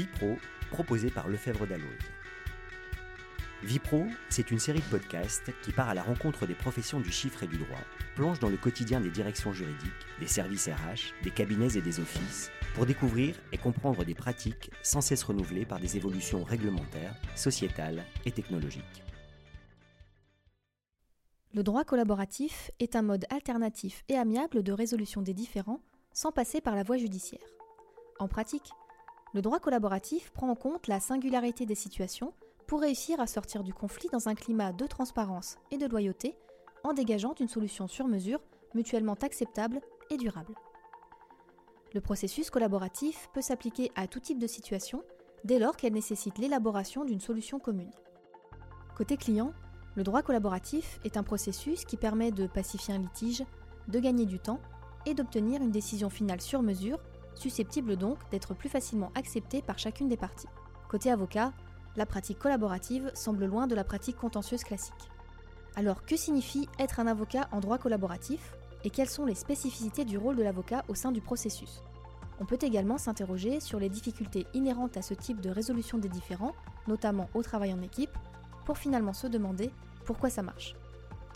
Vipro, 0.00 0.38
proposé 0.70 1.10
par 1.10 1.28
Lefebvre 1.28 1.66
Dalloz. 1.66 1.84
Vipro, 3.62 4.06
c'est 4.30 4.50
une 4.50 4.58
série 4.58 4.78
de 4.78 4.84
podcasts 4.84 5.52
qui 5.60 5.72
part 5.72 5.90
à 5.90 5.94
la 5.94 6.02
rencontre 6.02 6.46
des 6.46 6.54
professions 6.54 7.00
du 7.00 7.12
chiffre 7.12 7.42
et 7.42 7.46
du 7.46 7.58
droit, 7.58 7.84
plonge 8.16 8.38
dans 8.38 8.48
le 8.48 8.56
quotidien 8.56 8.98
des 8.98 9.10
directions 9.10 9.52
juridiques, 9.52 9.90
des 10.18 10.26
services 10.26 10.68
RH, 10.68 11.12
des 11.22 11.30
cabinets 11.30 11.76
et 11.76 11.82
des 11.82 12.00
offices, 12.00 12.50
pour 12.74 12.86
découvrir 12.86 13.34
et 13.52 13.58
comprendre 13.58 14.06
des 14.06 14.14
pratiques 14.14 14.70
sans 14.82 15.02
cesse 15.02 15.22
renouvelées 15.22 15.66
par 15.66 15.80
des 15.80 15.98
évolutions 15.98 16.44
réglementaires, 16.44 17.14
sociétales 17.36 18.02
et 18.24 18.32
technologiques. 18.32 19.04
Le 21.52 21.62
droit 21.62 21.84
collaboratif 21.84 22.70
est 22.78 22.96
un 22.96 23.02
mode 23.02 23.26
alternatif 23.28 24.02
et 24.08 24.16
amiable 24.16 24.62
de 24.62 24.72
résolution 24.72 25.20
des 25.20 25.34
différends 25.34 25.82
sans 26.14 26.32
passer 26.32 26.62
par 26.62 26.74
la 26.74 26.84
voie 26.84 26.96
judiciaire. 26.96 27.44
En 28.18 28.28
pratique, 28.28 28.70
le 29.32 29.42
droit 29.42 29.60
collaboratif 29.60 30.30
prend 30.32 30.48
en 30.48 30.56
compte 30.56 30.88
la 30.88 30.98
singularité 30.98 31.64
des 31.64 31.74
situations 31.74 32.32
pour 32.66 32.80
réussir 32.80 33.20
à 33.20 33.26
sortir 33.26 33.62
du 33.62 33.72
conflit 33.72 34.08
dans 34.12 34.28
un 34.28 34.34
climat 34.34 34.72
de 34.72 34.86
transparence 34.86 35.56
et 35.70 35.78
de 35.78 35.86
loyauté 35.86 36.36
en 36.82 36.92
dégageant 36.92 37.34
une 37.38 37.48
solution 37.48 37.86
sur 37.86 38.08
mesure 38.08 38.40
mutuellement 38.74 39.16
acceptable 39.22 39.80
et 40.10 40.16
durable. 40.16 40.54
Le 41.92 42.00
processus 42.00 42.50
collaboratif 42.50 43.28
peut 43.32 43.40
s'appliquer 43.40 43.90
à 43.94 44.06
tout 44.06 44.20
type 44.20 44.38
de 44.38 44.46
situation 44.46 45.02
dès 45.44 45.58
lors 45.58 45.76
qu'elle 45.76 45.92
nécessite 45.92 46.38
l'élaboration 46.38 47.04
d'une 47.04 47.20
solution 47.20 47.58
commune. 47.58 47.90
Côté 48.96 49.16
client, 49.16 49.52
le 49.96 50.02
droit 50.02 50.22
collaboratif 50.22 51.00
est 51.04 51.16
un 51.16 51.22
processus 51.22 51.84
qui 51.84 51.96
permet 51.96 52.30
de 52.30 52.46
pacifier 52.46 52.94
un 52.94 52.98
litige, 52.98 53.44
de 53.88 53.98
gagner 53.98 54.26
du 54.26 54.38
temps 54.38 54.60
et 55.06 55.14
d'obtenir 55.14 55.62
une 55.62 55.70
décision 55.70 56.10
finale 56.10 56.40
sur 56.40 56.62
mesure 56.62 57.00
susceptible 57.34 57.96
donc 57.96 58.18
d'être 58.30 58.54
plus 58.54 58.68
facilement 58.68 59.12
acceptée 59.14 59.62
par 59.62 59.78
chacune 59.78 60.08
des 60.08 60.16
parties. 60.16 60.48
Côté 60.88 61.10
avocat, 61.10 61.52
la 61.96 62.06
pratique 62.06 62.38
collaborative 62.38 63.10
semble 63.14 63.46
loin 63.46 63.66
de 63.66 63.74
la 63.74 63.84
pratique 63.84 64.16
contentieuse 64.16 64.64
classique. 64.64 65.10
Alors 65.76 66.04
que 66.04 66.16
signifie 66.16 66.68
être 66.78 67.00
un 67.00 67.06
avocat 67.06 67.48
en 67.52 67.60
droit 67.60 67.78
collaboratif 67.78 68.54
et 68.84 68.90
quelles 68.90 69.08
sont 69.08 69.26
les 69.26 69.34
spécificités 69.34 70.04
du 70.04 70.18
rôle 70.18 70.36
de 70.36 70.42
l'avocat 70.42 70.84
au 70.88 70.94
sein 70.94 71.12
du 71.12 71.20
processus? 71.20 71.82
On 72.40 72.46
peut 72.46 72.58
également 72.62 72.98
s'interroger 72.98 73.60
sur 73.60 73.78
les 73.78 73.90
difficultés 73.90 74.46
inhérentes 74.54 74.96
à 74.96 75.02
ce 75.02 75.14
type 75.14 75.40
de 75.40 75.50
résolution 75.50 75.98
des 75.98 76.08
différends, 76.08 76.54
notamment 76.88 77.28
au 77.34 77.42
travail 77.42 77.72
en 77.74 77.82
équipe, 77.82 78.16
pour 78.64 78.78
finalement 78.78 79.12
se 79.12 79.26
demander 79.26 79.70
pourquoi 80.06 80.30
ça 80.30 80.42
marche. 80.42 80.74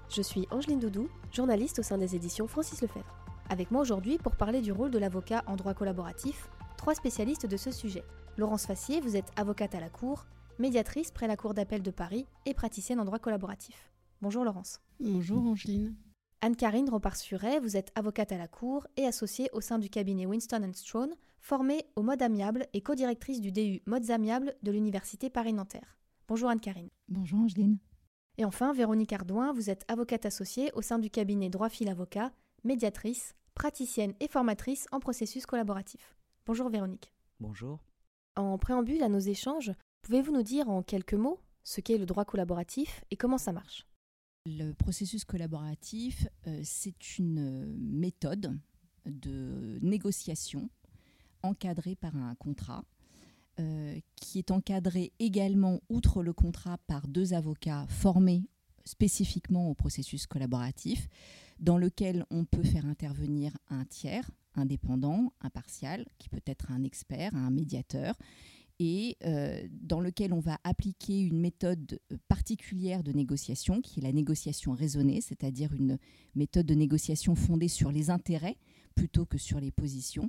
Je 0.08 0.22
suis 0.22 0.48
Angeline 0.50 0.80
Doudou, 0.80 1.08
journaliste 1.30 1.78
au 1.78 1.82
sein 1.82 1.98
des 1.98 2.16
éditions 2.16 2.48
Francis 2.48 2.80
Lefebvre. 2.80 3.23
Avec 3.54 3.70
moi 3.70 3.82
aujourd'hui 3.82 4.18
pour 4.18 4.34
parler 4.34 4.60
du 4.60 4.72
rôle 4.72 4.90
de 4.90 4.98
l'avocat 4.98 5.44
en 5.46 5.54
droit 5.54 5.74
collaboratif, 5.74 6.50
trois 6.76 6.96
spécialistes 6.96 7.46
de 7.46 7.56
ce 7.56 7.70
sujet. 7.70 8.02
Laurence 8.36 8.66
Fassier, 8.66 9.00
vous 9.00 9.14
êtes 9.14 9.30
avocate 9.36 9.76
à 9.76 9.80
la 9.80 9.88
Cour, 9.88 10.26
médiatrice 10.58 11.12
près 11.12 11.28
la 11.28 11.36
Cour 11.36 11.54
d'appel 11.54 11.80
de 11.80 11.92
Paris 11.92 12.26
et 12.46 12.52
praticienne 12.52 12.98
en 12.98 13.04
droit 13.04 13.20
collaboratif. 13.20 13.92
Bonjour 14.20 14.44
Laurence. 14.44 14.80
Bonjour 14.98 15.46
Angeline. 15.46 15.94
Anne-Karine 16.40 16.90
Repart-Suret, 16.90 17.60
vous 17.60 17.76
êtes 17.76 17.92
avocate 17.94 18.32
à 18.32 18.38
la 18.38 18.48
Cour 18.48 18.88
et 18.96 19.06
associée 19.06 19.48
au 19.52 19.60
sein 19.60 19.78
du 19.78 19.88
cabinet 19.88 20.26
Winston 20.26 20.72
Strawn, 20.72 21.14
formée 21.38 21.86
au 21.94 22.02
mode 22.02 22.22
amiable 22.22 22.66
et 22.72 22.80
co-directrice 22.80 23.40
du 23.40 23.52
DU 23.52 23.82
Modes 23.86 24.10
Amiables 24.10 24.56
de 24.64 24.72
l'Université 24.72 25.30
Paris-Nanterre. 25.30 25.96
Bonjour 26.26 26.48
Anne-Karine. 26.50 26.90
Bonjour 27.08 27.38
Angeline. 27.38 27.78
Et 28.36 28.44
enfin, 28.44 28.72
Véronique 28.72 29.12
Ardouin, 29.12 29.52
vous 29.52 29.70
êtes 29.70 29.84
avocate 29.86 30.26
associée 30.26 30.72
au 30.74 30.82
sein 30.82 30.98
du 30.98 31.08
cabinet 31.08 31.50
Droit 31.50 31.68
Fil 31.68 31.88
Avocat 31.88 32.32
médiatrice, 32.64 33.36
praticienne 33.54 34.14
et 34.20 34.28
formatrice 34.28 34.86
en 34.92 35.00
processus 35.00 35.46
collaboratif. 35.46 36.16
Bonjour 36.46 36.68
Véronique. 36.68 37.12
Bonjour. 37.40 37.80
En 38.36 38.58
préambule 38.58 39.02
à 39.02 39.08
nos 39.08 39.18
échanges, 39.18 39.72
pouvez-vous 40.02 40.32
nous 40.32 40.42
dire 40.42 40.68
en 40.68 40.82
quelques 40.82 41.14
mots 41.14 41.40
ce 41.62 41.80
qu'est 41.80 41.98
le 41.98 42.06
droit 42.06 42.24
collaboratif 42.24 43.04
et 43.10 43.16
comment 43.16 43.38
ça 43.38 43.52
marche? 43.52 43.86
Le 44.46 44.72
processus 44.72 45.24
collaboratif, 45.24 46.26
euh, 46.46 46.60
c'est 46.62 47.18
une 47.18 47.66
méthode 47.78 48.58
de 49.06 49.78
négociation 49.80 50.68
encadrée 51.42 51.96
par 51.96 52.16
un 52.16 52.34
contrat, 52.34 52.84
euh, 53.60 53.98
qui 54.16 54.38
est 54.38 54.50
encadré 54.50 55.12
également, 55.18 55.80
outre 55.88 56.22
le 56.22 56.32
contrat, 56.32 56.78
par 56.86 57.06
deux 57.08 57.34
avocats 57.34 57.86
formés 57.88 58.48
spécifiquement 58.84 59.70
au 59.70 59.74
processus 59.74 60.26
collaboratif, 60.26 61.08
dans 61.60 61.78
lequel 61.78 62.24
on 62.30 62.44
peut 62.44 62.62
faire 62.62 62.86
intervenir 62.86 63.56
un 63.68 63.84
tiers 63.84 64.30
indépendant, 64.56 65.32
impartial, 65.40 66.06
qui 66.18 66.28
peut 66.28 66.42
être 66.46 66.70
un 66.70 66.84
expert, 66.84 67.34
un 67.34 67.50
médiateur, 67.50 68.16
et 68.80 69.16
euh, 69.24 69.62
dans 69.70 70.00
lequel 70.00 70.32
on 70.32 70.40
va 70.40 70.58
appliquer 70.64 71.20
une 71.20 71.40
méthode 71.40 72.00
particulière 72.28 73.02
de 73.02 73.12
négociation, 73.12 73.80
qui 73.80 74.00
est 74.00 74.02
la 74.02 74.12
négociation 74.12 74.72
raisonnée, 74.72 75.20
c'est-à-dire 75.20 75.72
une 75.72 75.98
méthode 76.34 76.66
de 76.66 76.74
négociation 76.74 77.34
fondée 77.34 77.68
sur 77.68 77.92
les 77.92 78.10
intérêts 78.10 78.56
plutôt 78.94 79.26
que 79.26 79.38
sur 79.38 79.60
les 79.60 79.70
positions, 79.70 80.28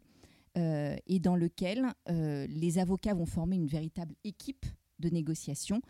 euh, 0.58 0.96
et 1.08 1.20
dans 1.20 1.36
lequel 1.36 1.88
euh, 2.10 2.48
les 2.48 2.78
avocats 2.78 3.14
vont 3.14 3.26
former 3.26 3.56
une 3.56 3.68
véritable 3.68 4.16
équipe 4.24 4.66
de 5.00 5.10
négociation 5.10 5.82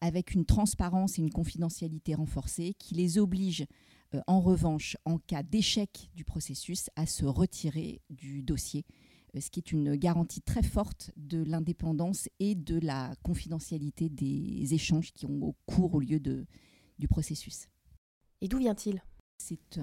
avec 0.00 0.32
une 0.32 0.44
transparence 0.44 1.18
et 1.18 1.22
une 1.22 1.30
confidentialité 1.30 2.14
renforcée 2.14 2.74
qui 2.78 2.94
les 2.94 3.18
oblige 3.18 3.66
euh, 4.14 4.20
en 4.26 4.40
revanche, 4.40 4.96
en 5.04 5.18
cas 5.18 5.42
d'échec 5.42 6.10
du 6.14 6.24
processus, 6.24 6.90
à 6.96 7.06
se 7.06 7.24
retirer 7.24 8.00
du 8.10 8.42
dossier, 8.42 8.84
euh, 9.34 9.40
ce 9.40 9.50
qui 9.50 9.60
est 9.60 9.72
une 9.72 9.96
garantie 9.96 10.40
très 10.40 10.62
forte 10.62 11.10
de 11.16 11.42
l'indépendance 11.42 12.28
et 12.38 12.54
de 12.54 12.78
la 12.78 13.14
confidentialité 13.22 14.08
des 14.08 14.74
échanges 14.74 15.12
qui 15.12 15.26
ont 15.26 15.54
cours 15.66 15.94
au 15.94 16.00
lieu 16.00 16.20
de, 16.20 16.46
du 16.98 17.08
processus. 17.08 17.68
Et 18.40 18.48
d'où 18.48 18.58
vient-il? 18.58 19.02
C'est 19.38 19.78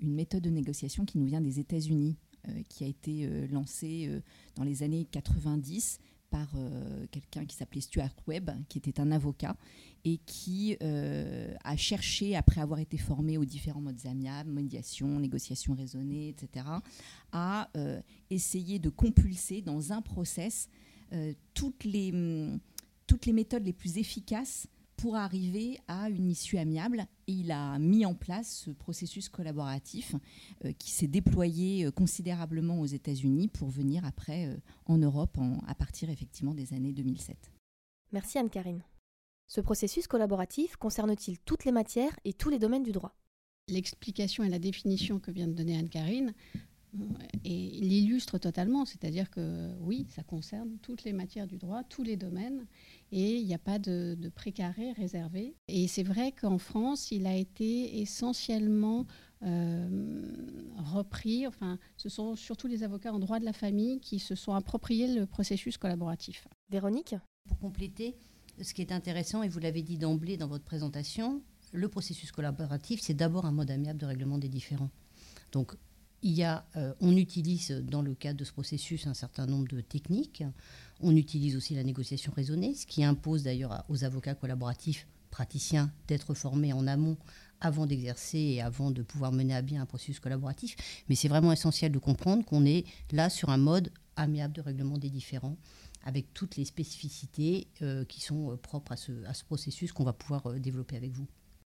une 0.00 0.14
méthode 0.14 0.42
de 0.42 0.50
négociation 0.50 1.04
qui 1.04 1.18
nous 1.18 1.26
vient 1.26 1.42
des 1.42 1.60
États-Unis, 1.60 2.16
euh, 2.48 2.62
qui 2.68 2.84
a 2.84 2.86
été 2.86 3.48
lancée 3.48 4.10
dans 4.54 4.64
les 4.64 4.82
années 4.82 5.04
90 5.04 5.98
par 6.34 6.48
euh, 6.56 7.06
quelqu'un 7.12 7.46
qui 7.46 7.54
s'appelait 7.54 7.80
Stuart 7.80 8.10
Webb, 8.26 8.50
qui 8.68 8.78
était 8.78 8.98
un 8.98 9.12
avocat 9.12 9.56
et 10.04 10.18
qui 10.26 10.76
euh, 10.82 11.54
a 11.62 11.76
cherché, 11.76 12.34
après 12.34 12.60
avoir 12.60 12.80
été 12.80 12.98
formé 12.98 13.38
aux 13.38 13.44
différents 13.44 13.80
modes 13.80 14.04
amiables, 14.04 14.50
médiation, 14.50 15.20
négociation 15.20 15.74
raisonnée, 15.74 16.30
etc., 16.30 16.66
à 17.30 17.70
euh, 17.76 18.00
essayer 18.30 18.80
de 18.80 18.88
compulser 18.88 19.62
dans 19.62 19.92
un 19.92 20.02
process 20.02 20.68
toutes, 21.52 21.84
les, 21.84 22.12
toutes 23.06 23.26
les 23.26 23.32
méthodes 23.32 23.64
les 23.64 23.72
plus 23.72 23.98
efficaces 23.98 24.66
pour 25.04 25.16
arriver 25.16 25.78
à 25.86 26.08
une 26.08 26.30
issue 26.30 26.56
amiable. 26.56 27.04
Et 27.26 27.32
il 27.32 27.52
a 27.52 27.78
mis 27.78 28.06
en 28.06 28.14
place 28.14 28.62
ce 28.64 28.70
processus 28.70 29.28
collaboratif 29.28 30.14
euh, 30.64 30.72
qui 30.78 30.92
s'est 30.92 31.08
déployé 31.08 31.84
euh, 31.84 31.90
considérablement 31.90 32.80
aux 32.80 32.86
États-Unis 32.86 33.48
pour 33.48 33.68
venir 33.68 34.06
après 34.06 34.46
euh, 34.46 34.56
en 34.86 34.96
Europe 34.96 35.36
à 35.66 35.74
partir 35.74 36.08
effectivement 36.08 36.54
des 36.54 36.72
années 36.72 36.94
2007. 36.94 37.36
Merci 38.12 38.38
Anne-Karine. 38.38 38.82
Ce 39.46 39.60
processus 39.60 40.06
collaboratif 40.06 40.76
concerne-t-il 40.76 41.38
toutes 41.40 41.66
les 41.66 41.72
matières 41.72 42.18
et 42.24 42.32
tous 42.32 42.48
les 42.48 42.58
domaines 42.58 42.82
du 42.82 42.92
droit? 42.92 43.14
L'explication 43.68 44.42
et 44.42 44.48
la 44.48 44.58
définition 44.58 45.20
que 45.20 45.30
vient 45.30 45.48
de 45.48 45.52
donner 45.52 45.76
Anne-Karine 45.76 46.32
et 47.44 47.70
l'illustre 47.80 48.38
totalement, 48.38 48.84
c'est-à-dire 48.84 49.30
que 49.30 49.70
oui, 49.80 50.06
ça 50.08 50.22
concerne 50.22 50.76
toutes 50.82 51.04
les 51.04 51.12
matières 51.12 51.46
du 51.46 51.56
droit, 51.56 51.82
tous 51.84 52.02
les 52.02 52.16
domaines, 52.16 52.66
et 53.12 53.36
il 53.36 53.46
n'y 53.46 53.54
a 53.54 53.58
pas 53.58 53.78
de, 53.78 54.16
précaré 54.34 54.92
réservé. 54.92 55.54
Et 55.68 55.88
c'est 55.88 56.02
vrai 56.02 56.32
qu'en 56.32 56.58
France, 56.58 57.10
il 57.10 57.26
a 57.26 57.36
été 57.36 58.00
essentiellement 58.00 59.06
euh, 59.42 60.22
repris, 60.76 61.46
enfin, 61.46 61.78
ce 61.96 62.08
sont 62.08 62.36
surtout 62.36 62.66
les 62.66 62.82
avocats 62.82 63.12
en 63.12 63.18
droit 63.18 63.38
de 63.38 63.44
la 63.44 63.52
famille 63.52 64.00
qui 64.00 64.18
se 64.18 64.34
sont 64.34 64.54
appropriés 64.54 65.12
le 65.14 65.26
processus 65.26 65.76
collaboratif. 65.76 66.48
Véronique? 66.70 67.14
Pour 67.48 67.58
compléter, 67.58 68.16
ce 68.62 68.72
qui 68.72 68.80
est 68.80 68.92
intéressant, 68.92 69.42
et 69.42 69.48
vous 69.48 69.58
l'avez 69.58 69.82
dit 69.82 69.98
d'emblée 69.98 70.36
dans 70.36 70.48
votre 70.48 70.64
présentation, 70.64 71.42
le 71.72 71.88
processus 71.88 72.30
collaboratif, 72.30 73.00
c'est 73.02 73.14
d'abord 73.14 73.44
un 73.46 73.52
mode 73.52 73.70
amiable 73.70 73.98
de 73.98 74.06
règlement 74.06 74.38
des 74.38 74.48
différends. 74.48 74.90
Donc, 75.52 75.76
euh, 76.76 76.92
on 77.00 77.16
utilise 77.16 77.70
dans 77.70 78.02
le 78.02 78.14
cadre 78.14 78.38
de 78.38 78.44
ce 78.44 78.52
processus 78.52 79.06
un 79.06 79.14
certain 79.14 79.46
nombre 79.46 79.68
de 79.68 79.80
techniques. 79.80 80.42
On 81.00 81.14
utilise 81.16 81.56
aussi 81.56 81.74
la 81.74 81.84
négociation 81.84 82.32
raisonnée, 82.34 82.74
ce 82.74 82.86
qui 82.86 83.04
impose 83.04 83.42
d'ailleurs 83.42 83.84
aux 83.88 84.04
avocats 84.04 84.34
collaboratifs 84.34 85.06
praticiens 85.30 85.90
d'être 86.06 86.32
formés 86.34 86.72
en 86.72 86.86
amont 86.86 87.16
avant 87.60 87.86
d'exercer 87.86 88.38
et 88.38 88.62
avant 88.62 88.90
de 88.90 89.02
pouvoir 89.02 89.32
mener 89.32 89.54
à 89.54 89.62
bien 89.62 89.82
un 89.82 89.86
processus 89.86 90.20
collaboratif. 90.20 90.76
Mais 91.08 91.14
c'est 91.14 91.28
vraiment 91.28 91.52
essentiel 91.52 91.92
de 91.92 91.98
comprendre 91.98 92.44
qu'on 92.44 92.64
est 92.64 92.84
là 93.10 93.28
sur 93.28 93.50
un 93.50 93.56
mode 93.56 93.90
amiable 94.16 94.54
de 94.54 94.60
règlement 94.60 94.96
des 94.96 95.10
différends 95.10 95.56
avec 96.04 96.32
toutes 96.34 96.56
les 96.56 96.64
spécificités 96.64 97.68
euh, 97.82 98.04
qui 98.04 98.20
sont 98.20 98.52
euh, 98.52 98.56
propres 98.56 98.92
à 98.92 98.96
ce 99.34 99.44
processus 99.44 99.92
qu'on 99.92 100.04
va 100.04 100.12
pouvoir 100.12 100.54
développer 100.54 100.96
avec 100.96 101.12
vous. 101.12 101.26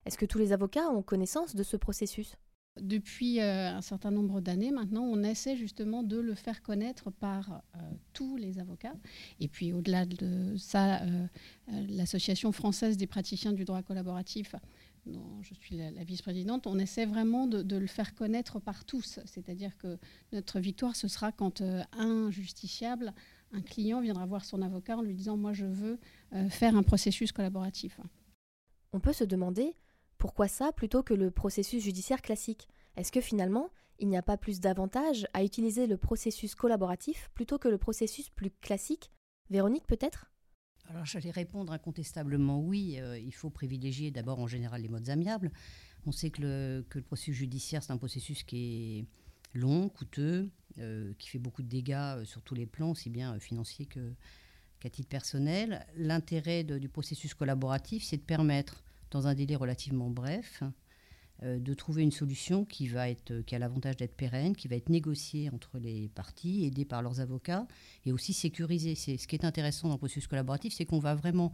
Est-ce 0.05 0.17
que 0.17 0.25
tous 0.25 0.37
les 0.37 0.53
avocats 0.53 0.89
ont 0.89 1.01
connaissance 1.01 1.55
de 1.55 1.63
ce 1.63 1.75
processus? 1.75 2.35
Depuis 2.81 3.39
euh, 3.39 3.75
un 3.75 3.81
certain 3.81 4.11
nombre 4.11 4.41
d'années 4.41 4.71
maintenant, 4.71 5.03
on 5.03 5.23
essaie 5.23 5.57
justement 5.57 6.03
de 6.03 6.17
le 6.17 6.33
faire 6.33 6.61
connaître 6.61 7.11
par 7.11 7.61
euh, 7.75 7.79
tous 8.13 8.37
les 8.37 8.59
avocats. 8.59 8.95
Et 9.39 9.47
puis 9.47 9.73
au-delà 9.73 10.05
de 10.05 10.55
ça, 10.57 11.01
euh, 11.01 11.27
l'Association 11.89 12.51
française 12.51 12.97
des 12.97 13.07
praticiens 13.07 13.53
du 13.53 13.65
droit 13.65 13.81
collaboratif, 13.81 14.55
dont 15.05 15.41
je 15.41 15.53
suis 15.55 15.77
la, 15.77 16.03
vice-présidente, 16.03 16.67
on 16.67 16.77
essaie 16.77 17.05
vraiment 17.05 17.47
de, 17.47 17.63
de, 17.63 17.75
le 17.75 17.87
faire 17.87 18.13
connaître 18.13 18.59
par 18.59 18.85
tous. 18.85 19.19
C'est-à-dire 19.25 19.75
que 19.77 19.97
notre 20.31 20.59
victoire, 20.59 20.95
ce 20.95 21.07
sera 21.07 21.31
quand 21.31 21.61
un 21.61 22.29
justiciable, 22.31 23.13
un 23.51 23.61
client 23.61 24.01
viendra 24.01 24.25
voir 24.25 24.45
son 24.45 24.61
avocat 24.61 24.97
en 24.97 25.01
lui 25.01 25.15
disant, 25.15 25.37
moi 25.37 25.53
je 25.53 25.65
veux 25.65 25.99
faire 26.49 26.75
un 26.75 26.83
processus 26.83 27.31
collaboratif. 27.31 27.99
On 28.93 28.99
peut 28.99 29.13
se 29.13 29.23
demander 29.23 29.73
pourquoi 30.19 30.49
ça 30.49 30.71
plutôt 30.73 31.01
que 31.01 31.13
le 31.13 31.31
processus 31.31 31.81
judiciaire 31.81 32.21
classique? 32.21 32.67
Est-ce 32.97 33.11
que 33.11 33.21
finalement, 33.21 33.69
il 33.99 34.09
n'y 34.09 34.17
a 34.17 34.21
pas 34.21 34.37
plus 34.37 34.59
d'avantages 34.59 35.25
à 35.33 35.43
utiliser 35.43 35.87
le 35.87 35.97
processus 35.97 36.55
collaboratif 36.55 37.31
plutôt 37.33 37.57
que 37.57 37.69
le 37.69 37.77
processus 37.77 38.29
plus 38.29 38.51
classique? 38.51 39.11
Véronique 39.49 39.87
peut-être? 39.87 40.29
Alors 40.89 41.05
j'allais 41.05 41.31
répondre 41.31 41.71
incontestablement 41.71 42.59
oui, 42.59 42.99
euh, 42.99 43.17
il 43.17 43.33
faut 43.33 43.49
privilégier 43.49 44.11
d'abord 44.11 44.39
en 44.39 44.47
général 44.47 44.81
les 44.81 44.89
modes 44.89 45.09
amiables. 45.09 45.51
On 46.05 46.11
sait 46.11 46.31
que 46.31 46.41
le, 46.41 47.01
processus 47.01 47.35
judiciaire, 47.35 47.81
c'est 47.81 47.93
un 47.93 47.97
processus 47.97 48.43
qui 48.43 48.99
est 48.99 49.57
long, 49.57 49.87
coûteux, 49.87 50.49
euh, 50.79 51.13
qui 51.17 51.29
fait 51.29 51.39
beaucoup 51.39 51.63
de 51.63 51.69
dégâts 51.69 51.93
euh, 51.93 52.25
sur 52.25 52.41
tous 52.41 52.55
les 52.55 52.65
plans, 52.65 52.91
aussi 52.91 53.09
bien 53.09 53.39
financiers 53.39 53.85
qu'à 53.85 54.89
titre 54.89 55.07
personnel. 55.07 55.85
L'intérêt 55.95 56.63
du 56.63 56.89
processus 56.89 57.33
collaboratif, 57.33 58.03
c'est 58.03 58.17
de 58.17 58.23
permettre 58.23 58.83
dans 59.11 59.27
un 59.27 59.33
délai 59.33 59.55
relativement 59.55 60.09
bref, 60.09 60.63
euh, 61.43 61.57
de 61.57 61.73
trouver 61.73 62.03
une 62.03 62.11
solution 62.11 62.65
qui, 62.65 62.89
a 62.95 63.59
l'avantage 63.59 63.95
d'être 63.95 64.15
pérenne, 64.15 64.55
qui 64.55 64.67
va 64.67 64.75
être 64.75 64.89
négociée 64.89 65.49
entre 65.49 65.79
les 65.79 66.09
parties, 66.09 66.65
aidée 66.65 66.83
par 66.83 67.01
leurs 67.01 67.21
avocats, 67.21 67.65
et 68.05 68.11
aussi 68.11 68.33
sécurisée. 68.33 68.95
C'est, 68.95 69.17
ce 69.17 69.25
qui 69.27 69.35
est 69.35 69.45
intéressant 69.45 69.87
dans 69.87 69.93
le 69.93 69.99
processus 69.99 70.27
collaboratif, 70.27 70.73
c'est 70.73 70.85
qu'on 70.85 70.99
va 70.99 71.15
vraiment 71.15 71.53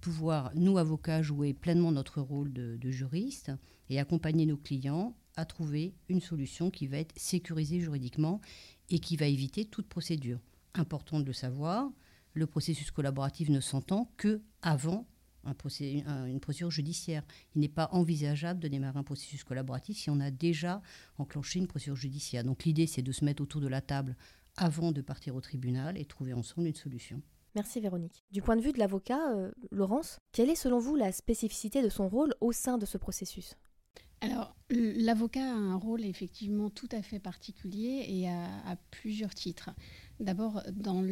pouvoir, 0.00 0.50
nous, 0.54 0.78
avocats, 0.78 1.22
jouer 1.22 1.54
pleinement 1.54 1.92
notre 1.92 2.20
rôle 2.20 2.52
de, 2.52 2.76
de 2.76 2.90
juriste 2.90 3.52
et 3.88 4.00
accompagner 4.00 4.46
nos 4.46 4.56
clients 4.56 5.16
à 5.36 5.44
trouver 5.44 5.94
une 6.08 6.20
solution 6.20 6.70
qui 6.70 6.88
va 6.88 6.98
être 6.98 7.16
sécurisée 7.16 7.80
juridiquement 7.80 8.40
et 8.88 8.98
qui 8.98 9.16
va 9.16 9.26
éviter 9.26 9.64
toute 9.64 9.86
procédure. 9.88 10.40
Important 10.74 11.20
de 11.20 11.24
le 11.24 11.32
savoir, 11.32 11.90
le 12.34 12.46
processus 12.46 12.90
collaboratif 12.90 13.48
ne 13.48 13.60
s'entend 13.60 14.10
que 14.16 14.42
avant 14.62 15.06
une 15.44 16.40
procédure 16.40 16.70
judiciaire. 16.70 17.22
Il 17.54 17.60
n'est 17.60 17.68
pas 17.68 17.88
envisageable 17.92 18.60
de 18.60 18.68
démarrer 18.68 18.98
un 18.98 19.04
processus 19.04 19.44
collaboratif 19.44 19.98
si 19.98 20.10
on 20.10 20.20
a 20.20 20.30
déjà 20.30 20.82
enclenché 21.18 21.58
une 21.58 21.66
procédure 21.66 21.96
judiciaire. 21.96 22.44
Donc 22.44 22.64
l'idée, 22.64 22.86
c'est 22.86 23.02
de 23.02 23.12
se 23.12 23.24
mettre 23.24 23.42
autour 23.42 23.60
de 23.60 23.68
la 23.68 23.80
table 23.80 24.16
avant 24.56 24.92
de 24.92 25.00
partir 25.00 25.34
au 25.34 25.40
tribunal 25.40 25.96
et 25.98 26.04
trouver 26.04 26.32
ensemble 26.32 26.68
une 26.68 26.74
solution. 26.74 27.22
Merci 27.54 27.80
Véronique. 27.80 28.24
Du 28.30 28.42
point 28.42 28.56
de 28.56 28.62
vue 28.62 28.72
de 28.72 28.78
l'avocat, 28.78 29.32
euh, 29.32 29.50
Laurence, 29.72 30.18
quelle 30.32 30.50
est 30.50 30.54
selon 30.54 30.78
vous 30.78 30.94
la 30.94 31.10
spécificité 31.10 31.82
de 31.82 31.88
son 31.88 32.08
rôle 32.08 32.34
au 32.40 32.52
sein 32.52 32.78
de 32.78 32.86
ce 32.86 32.96
processus? 32.96 33.56
Alors, 34.20 34.54
l'avocat 34.68 35.42
a 35.42 35.56
un 35.56 35.76
rôle 35.76 36.04
effectivement 36.04 36.68
tout 36.68 36.88
à 36.92 37.00
fait 37.00 37.18
particulier 37.18 38.04
et 38.06 38.28
à 38.28 38.76
plusieurs 38.90 39.34
titres. 39.34 39.70
D'abord, 40.20 40.62
dans, 40.72 41.02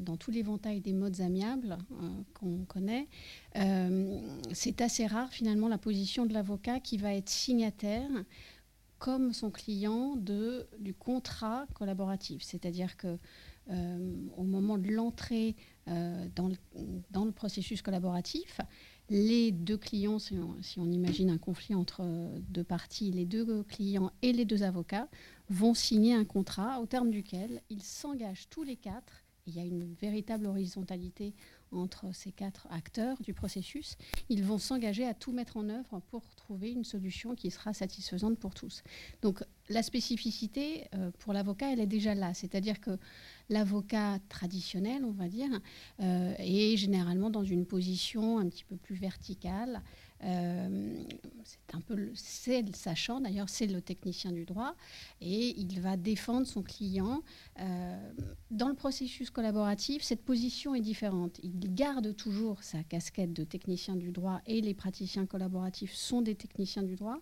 dans 0.00 0.16
tout 0.18 0.30
l'éventail 0.30 0.80
des 0.80 0.92
modes 0.92 1.20
amiables 1.22 1.78
euh, 1.92 2.08
qu'on 2.34 2.64
connaît, 2.66 3.08
euh, 3.56 4.20
c'est 4.52 4.82
assez 4.82 5.06
rare 5.06 5.32
finalement 5.32 5.68
la 5.68 5.78
position 5.78 6.26
de 6.26 6.34
l'avocat 6.34 6.78
qui 6.78 6.98
va 6.98 7.14
être 7.14 7.30
signataire 7.30 8.10
comme 8.98 9.32
son 9.32 9.50
client 9.50 10.14
de, 10.14 10.68
du 10.78 10.92
contrat 10.92 11.66
collaboratif. 11.72 12.42
C'est-à-dire 12.42 12.98
que 12.98 13.16
euh, 13.70 14.14
au 14.36 14.42
moment 14.42 14.76
de 14.76 14.90
l'entrée 14.90 15.56
le, 15.86 16.28
dans, 16.34 17.24
le, 17.24 17.32
processus 17.32 17.80
collaboratif, 17.82 18.60
les 19.10 19.50
deux 19.50 19.76
clients, 19.76 20.20
si 20.20 20.38
on, 20.78 20.90
imagine 20.90 21.30
un 21.30 21.38
conflit 21.38 21.74
entre 21.74 22.04
deux 22.48 22.62
parties, 22.62 23.10
les 23.10 23.26
deux 23.26 23.64
clients 23.64 24.12
et 24.22 24.32
les 24.32 24.44
deux 24.44 24.62
avocats 24.62 25.08
vont 25.50 25.74
signer 25.74 26.14
un 26.14 26.24
contrat 26.24 26.80
au 26.80 26.86
terme 26.86 27.10
duquel 27.10 27.60
ils 27.70 27.82
s'engagent 27.82 28.48
tous 28.48 28.62
les 28.62 28.76
quatre. 28.76 29.24
Il 29.46 29.56
y 29.56 29.60
a 29.60 29.64
une 29.64 29.92
véritable 29.94 30.46
horizontalité 30.46 31.34
entre 31.72 32.06
ces 32.12 32.32
quatre 32.32 32.66
acteurs 32.70 33.20
du 33.22 33.34
processus. 33.34 33.96
Ils 34.28 34.44
vont 34.44 34.58
s'engager 34.58 35.06
à 35.06 35.14
tout 35.14 35.32
mettre 35.32 35.56
en 35.56 35.68
œuvre 35.68 36.00
pour 36.10 36.22
trouver 36.34 36.70
une 36.72 36.84
solution 36.84 37.34
qui 37.34 37.50
sera 37.50 37.72
satisfaisante 37.72 38.38
pour 38.38 38.54
tous. 38.54 38.82
Donc 39.22 39.42
la 39.68 39.82
spécificité 39.82 40.88
euh, 40.94 41.10
pour 41.18 41.32
l'avocat, 41.32 41.72
elle 41.72 41.80
est 41.80 41.86
déjà 41.86 42.14
là. 42.14 42.34
C'est-à-dire 42.34 42.80
que 42.80 42.98
l'avocat 43.48 44.18
traditionnel, 44.28 45.04
on 45.04 45.12
va 45.12 45.28
dire, 45.28 45.50
euh, 46.00 46.34
est 46.38 46.76
généralement 46.76 47.30
dans 47.30 47.44
une 47.44 47.66
position 47.66 48.38
un 48.38 48.48
petit 48.48 48.64
peu 48.64 48.76
plus 48.76 48.96
verticale. 48.96 49.82
Euh, 50.22 51.02
c'est 51.44 51.74
un 51.74 51.80
peu, 51.80 52.10
c'est 52.14 52.62
le 52.62 52.72
sachant 52.74 53.20
d'ailleurs, 53.20 53.48
c'est 53.48 53.66
le 53.66 53.80
technicien 53.80 54.32
du 54.32 54.44
droit, 54.44 54.74
et 55.20 55.58
il 55.58 55.80
va 55.80 55.96
défendre 55.96 56.46
son 56.46 56.62
client. 56.62 57.22
dans 58.50 58.68
le 58.68 58.74
processus 58.74 59.30
collaboratif, 59.30 60.02
cette 60.02 60.22
position 60.22 60.74
est 60.74 60.80
différente. 60.80 61.40
Il 61.42 61.74
garde 61.74 62.14
toujours 62.16 62.62
sa 62.62 62.82
casquette 62.82 63.32
de 63.32 63.44
technicien 63.44 63.96
du 63.96 64.12
droit, 64.12 64.40
et 64.46 64.60
les 64.60 64.74
praticiens 64.74 65.26
collaboratifs 65.26 65.94
sont 65.94 66.22
des 66.22 66.34
techniciens 66.34 66.82
du 66.82 66.96
droit. 66.96 67.20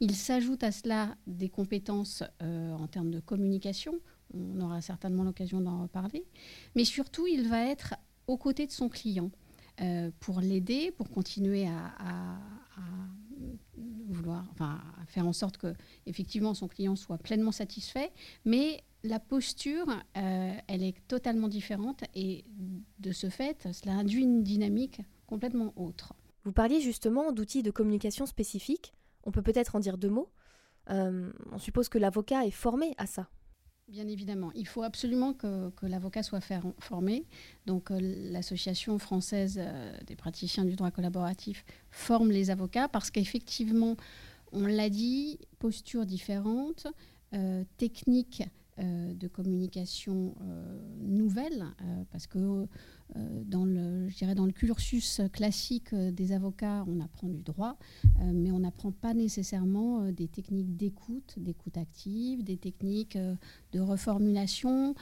Il 0.00 0.14
s'ajoute 0.14 0.62
à 0.62 0.72
cela 0.72 1.16
des 1.26 1.48
compétences 1.48 2.24
euh, 2.42 2.72
en 2.72 2.86
termes 2.88 3.10
de 3.10 3.20
communication. 3.20 3.94
On 4.34 4.60
aura 4.60 4.80
certainement 4.80 5.22
l'occasion 5.22 5.60
d'en 5.60 5.82
reparler. 5.82 6.24
Mais 6.74 6.84
surtout, 6.84 7.26
il 7.26 7.48
va 7.48 7.64
être 7.64 7.94
aux 8.26 8.36
côtés 8.36 8.66
de 8.66 8.72
son 8.72 8.88
client 8.88 9.30
euh, 9.80 10.10
pour 10.20 10.40
l'aider, 10.40 10.92
pour 10.92 11.10
continuer 11.10 11.66
à, 11.66 12.38
vouloir, 14.08 14.46
enfin, 14.52 14.80
à 15.02 15.06
faire 15.06 15.26
en 15.26 15.32
sorte 15.32 15.56
que 15.56 15.74
effectivement 16.06 16.54
son 16.54 16.68
client 16.68 16.96
soit 16.96 17.18
pleinement 17.18 17.52
satisfait. 17.52 18.12
Mais 18.44 18.84
la 19.02 19.18
posture, 19.18 19.88
euh, 20.16 20.52
elle 20.66 20.82
est 20.82 20.96
totalement 21.08 21.48
différente 21.48 22.04
et 22.14 22.44
de 22.98 23.12
ce 23.12 23.28
fait, 23.28 23.68
cela 23.72 23.94
induit 23.94 24.22
une 24.22 24.42
dynamique 24.42 25.00
complètement 25.26 25.72
autre. 25.76 26.14
Vous 26.44 26.52
parliez 26.52 26.80
justement 26.80 27.32
d'outils 27.32 27.62
de 27.62 27.70
communication 27.70 28.26
spécifiques. 28.26 28.94
On 29.24 29.30
peut 29.30 29.42
peut-être 29.42 29.76
en 29.76 29.80
dire 29.80 29.98
deux 29.98 30.10
mots. 30.10 30.30
Euh, 30.90 31.32
on 31.52 31.58
suppose 31.58 31.88
que 31.88 31.98
l'avocat 31.98 32.44
est 32.46 32.50
formé 32.50 32.94
à 32.98 33.06
ça. 33.06 33.28
Bien 33.88 34.08
évidemment, 34.08 34.50
il 34.54 34.66
faut 34.66 34.82
absolument 34.82 35.34
que, 35.34 35.70
l'avocat 35.82 36.22
soit 36.22 36.40
formé. 36.78 37.26
Donc 37.66 37.90
euh, 37.90 37.98
l'association 38.00 38.98
française 38.98 39.60
euh, 39.62 39.92
des 40.06 40.16
praticiens 40.16 40.64
du 40.64 40.74
droit 40.74 40.90
collaboratif 40.90 41.66
forme 41.90 42.30
les 42.30 42.50
avocats 42.50 42.88
parce 42.88 43.10
qu'effectivement, 43.10 43.96
on 44.52 44.66
l'a 44.66 44.88
dit, 44.88 45.38
posture 45.58 46.06
différente, 46.06 46.86
technique 47.78 48.44
de 48.78 49.28
communication 49.28 50.34
nouvelle, 51.00 51.64
parce 52.10 52.26
que 52.26 52.66
euh, 53.16 53.42
dans 53.44 53.64
le, 53.64 54.08
je 54.08 54.32
dans 54.34 54.46
le 54.46 54.52
cursus 54.52 55.20
classique 55.32 55.92
euh, 55.92 56.10
des 56.10 56.32
avocats, 56.32 56.84
on 56.88 57.00
apprend 57.00 57.28
du 57.28 57.42
droit, 57.42 57.76
euh, 58.04 58.32
mais 58.32 58.50
on 58.50 58.60
n'apprend 58.60 58.92
pas 58.92 59.12
nécessairement 59.14 60.10
des 60.10 60.26
techniques 60.26 60.76
d'écoute, 60.76 61.34
d'écoute 61.36 61.76
active, 61.76 62.42
des 62.42 62.56
techniques 62.56 63.18
de 63.72 63.80
reformulation, 63.80 64.94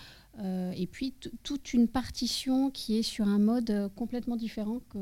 et 0.74 0.86
puis 0.86 1.14
toute 1.42 1.74
une 1.74 1.88
partition 1.88 2.70
qui 2.70 2.96
est 2.96 3.02
sur 3.02 3.28
un 3.28 3.38
mode 3.38 3.90
complètement 3.94 4.36
différent 4.36 4.80
que 4.88 4.98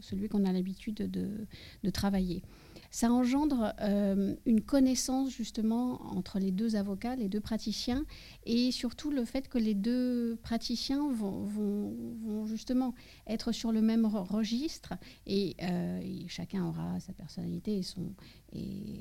celui 0.00 0.28
qu'on 0.28 0.44
a 0.44 0.52
l'habitude 0.52 0.94
de, 0.94 1.90
travailler 1.90 2.42
ça 2.92 3.10
engendre 3.10 3.72
euh, 3.80 4.36
une 4.44 4.60
connaissance 4.60 5.30
justement 5.30 6.02
entre 6.14 6.38
les 6.38 6.52
deux 6.52 6.76
avocats, 6.76 7.16
les 7.16 7.30
deux 7.30 7.40
praticiens, 7.40 8.04
et 8.44 8.70
surtout 8.70 9.10
le 9.10 9.24
fait 9.24 9.48
que 9.48 9.56
les 9.56 9.74
deux 9.74 10.38
praticiens 10.42 11.10
vont, 11.10 12.46
justement 12.46 12.94
être 13.26 13.50
sur 13.50 13.72
le 13.72 13.80
même 13.80 14.04
registre, 14.04 14.92
et, 15.26 15.56
euh, 15.62 16.00
chacun 16.28 16.66
aura 16.66 17.00
sa 17.00 17.14
personnalité 17.14 17.78
et 17.78 17.82
son, 17.82 18.12
et 18.52 19.00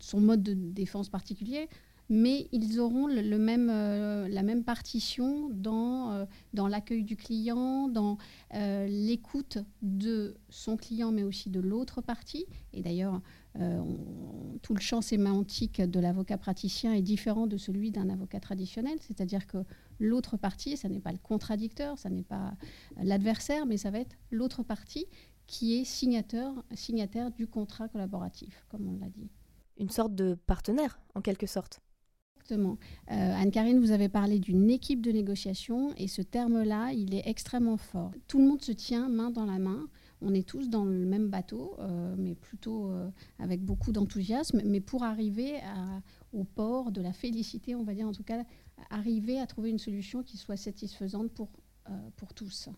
son 0.00 0.20
mode 0.20 0.42
de 0.42 0.54
défense 0.54 1.08
particulier 1.08 1.68
mais 2.08 2.48
ils 2.52 2.80
auront 2.80 3.06
le, 3.06 3.38
même, 3.38 3.70
euh, 3.70 4.28
la 4.28 4.42
même 4.42 4.62
partition 4.64 5.48
dans, 5.50 6.12
euh, 6.12 6.24
dans 6.52 6.68
l'accueil 6.68 7.02
du 7.02 7.16
client, 7.16 7.88
dans 7.88 8.18
euh, 8.54 8.86
l'écoute 8.86 9.58
de 9.82 10.36
son 10.50 10.76
client, 10.76 11.12
mais 11.12 11.22
aussi 11.22 11.50
de 11.50 11.60
l'autre 11.60 12.02
partie. 12.02 12.46
Et 12.72 12.82
d'ailleurs, 12.82 13.20
tout 14.62 14.74
le 14.74 14.80
champ 14.80 15.00
sémantique 15.00 15.80
de 15.80 16.00
l'avocat 16.00 16.36
praticien 16.36 16.92
est 16.92 17.02
différent 17.02 17.46
de 17.46 17.56
celui 17.56 17.92
d'un 17.92 18.10
avocat 18.10 18.40
traditionnel, 18.40 18.98
c'est-à-dire 19.00 19.46
que 19.46 19.58
l'autre 20.00 20.36
partie, 20.36 20.76
ce 20.76 20.88
n'est 20.88 20.98
pas 20.98 21.12
le 21.12 21.18
contradicteur, 21.18 21.96
ce 21.96 22.08
n'est 22.08 22.24
pas 22.24 22.54
l'adversaire, 23.00 23.64
mais 23.64 23.76
ça 23.76 23.92
va 23.92 24.00
être 24.00 24.16
l'autre 24.32 24.64
partie 24.64 25.06
qui 25.46 25.78
est 25.78 25.84
signateur, 25.84 26.64
signataire 26.74 27.30
du 27.30 27.46
contrat 27.46 27.88
collaboratif, 27.88 28.66
comme 28.70 28.88
on 28.88 28.98
l'a 28.98 29.08
dit. 29.08 29.30
une 29.78 29.90
sorte 29.90 30.16
de 30.16 30.34
partenaire, 30.46 30.98
en 31.14 31.20
quelque 31.20 31.46
sorte. 31.46 31.80
Exactement. 32.44 32.76
Euh, 33.10 33.34
Anne-Karine, 33.36 33.80
vous 33.80 33.90
avez 33.90 34.10
parlé 34.10 34.38
d'une 34.38 34.68
équipe 34.68 35.00
de 35.00 35.10
négociation 35.10 35.94
et 35.96 36.08
ce 36.08 36.20
terme-là, 36.20 36.92
il 36.92 37.14
est 37.14 37.26
extrêmement 37.26 37.78
fort. 37.78 38.12
Tout 38.28 38.38
le 38.38 38.44
monde 38.44 38.60
se 38.60 38.72
tient 38.72 39.08
main 39.08 39.30
dans 39.30 39.46
la 39.46 39.58
main. 39.58 39.88
On 40.20 40.34
est 40.34 40.46
tous 40.46 40.68
dans 40.68 40.84
le 40.84 41.06
même 41.06 41.28
bateau, 41.28 41.74
euh, 41.78 42.14
mais 42.18 42.34
plutôt 42.34 42.90
euh, 42.90 43.08
avec 43.38 43.62
beaucoup 43.62 43.92
d'enthousiasme, 43.92 44.60
mais 44.66 44.80
pour 44.80 45.04
arriver 45.04 45.54
au 46.34 46.44
port 46.44 46.92
de 46.92 47.00
la 47.00 47.14
félicité, 47.14 47.74
on 47.74 47.82
va 47.82 47.94
dire 47.94 48.08
en 48.08 48.12
tout 48.12 48.22
cas, 48.22 48.44
arriver 48.90 49.40
à 49.40 49.46
trouver 49.46 49.70
une 49.70 49.78
solution 49.78 50.22
qui 50.22 50.36
soit 50.36 50.58
satisfaisante 50.58 51.30
pour, 51.30 51.48
pour 52.16 52.34
tous. 52.34 52.68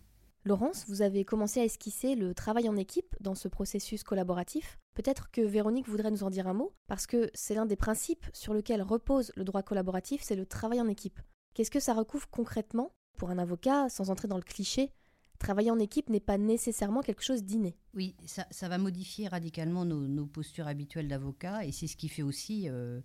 Laurence, 0.47 0.85
vous 0.87 1.03
avez 1.03 1.25
commencé 1.25 1.59
à 1.59 1.65
esquisser 1.65 2.15
le 2.15 2.33
travail 2.33 2.69
en 2.69 2.77
équipe 2.77 3.17
dans 3.21 3.35
ce 3.35 3.49
processus 3.49 4.05
collaboratif. 4.05 4.79
Peut-être 4.95 5.33
que 5.33 5.41
Véronique 5.41 5.89
voudrait 5.89 6.13
nous 6.13 6.23
en 6.23 6.31
dire 6.31 6.47
un 6.47 6.55
mot, 6.55 6.73
parce 6.87 7.09
que 7.09 7.29
c'est 7.35 7.57
l'un 7.57 7.67
des 7.67 7.75
principes 7.75 8.25
sur 8.33 8.55
lequel 8.55 8.81
repose 8.81 9.33
le 9.35 9.43
droit 9.43 9.65
collaboratif, 9.65 10.23
c'est 10.23 10.37
le 10.37 10.47
travail 10.47 10.81
en 10.81 10.87
équipe. 10.87 11.19
Qu'est-ce 11.55 11.71
que 11.73 11.81
ça 11.81 11.95
recouvre 11.95 12.29
concrètement? 12.31 12.93
Pour 13.19 13.31
un 13.31 13.39
avocat, 13.39 13.89
sans 13.89 14.11
entrer 14.11 14.29
dans 14.29 14.37
le 14.37 14.43
cliché 14.43 14.93
Travailler 15.41 15.73
en 15.73 15.81
équipe 15.81 16.11
n'est 16.11 16.21
pas 16.21 16.39
nécessairement 16.39 17.03
quelque 17.03 17.25
chose 17.25 17.43
d'inné. 17.43 17.77
Oui, 17.95 18.15
ça, 18.25 18.69
va 18.69 18.79
modifier 18.79 19.27
radicalement 19.27 19.85
nos, 19.85 20.27
postures 20.27 20.69
habituelles 20.69 21.09
d'avocat, 21.09 21.65
et 21.65 21.73
c'est 21.73 21.89
ce 21.89 21.97
qui 21.97 22.09
fait 22.09 22.23
aussi 22.23 22.69
euh, 22.69 23.01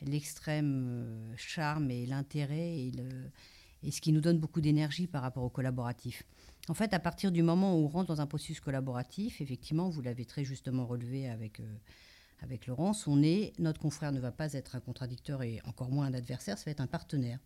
l'extrême 0.00 0.86
euh, 0.88 1.34
charme 1.36 1.90
et 1.90 2.06
l'intérêt 2.06 2.78
et, 2.78 2.92
et 3.82 3.90
ce 3.90 4.00
qui 4.00 4.12
nous 4.12 4.20
donne 4.20 4.38
beaucoup 4.38 4.60
d'énergie 4.60 5.06
par 5.06 5.22
rapport 5.22 5.44
au 5.44 5.50
collaboratif. 5.50 6.24
En 6.68 6.74
fait, 6.74 6.92
à 6.94 6.98
partir 6.98 7.30
du 7.30 7.42
moment 7.42 7.74
où 7.74 7.84
on 7.84 7.88
rentre 7.88 8.08
dans 8.08 8.20
un 8.20 8.26
processus 8.26 8.60
collaboratif, 8.60 9.40
effectivement, 9.40 9.88
vous 9.88 10.02
l'avez 10.02 10.24
très 10.24 10.44
justement 10.44 10.86
relevé 10.86 11.28
avec, 11.28 11.60
euh, 11.60 11.76
avec 12.40 12.66
Laurence, 12.66 13.06
on 13.06 13.22
est, 13.22 13.52
notre 13.58 13.80
confrère 13.80 14.12
ne 14.12 14.20
va 14.20 14.32
pas 14.32 14.52
être 14.52 14.74
un 14.74 14.80
contradicteur 14.80 15.42
et 15.42 15.60
encore 15.64 15.90
moins 15.90 16.06
un 16.06 16.14
adversaire, 16.14 16.58
ça 16.58 16.64
va 16.64 16.72
être 16.72 16.80
un 16.80 16.86
partenaire. 16.86 17.38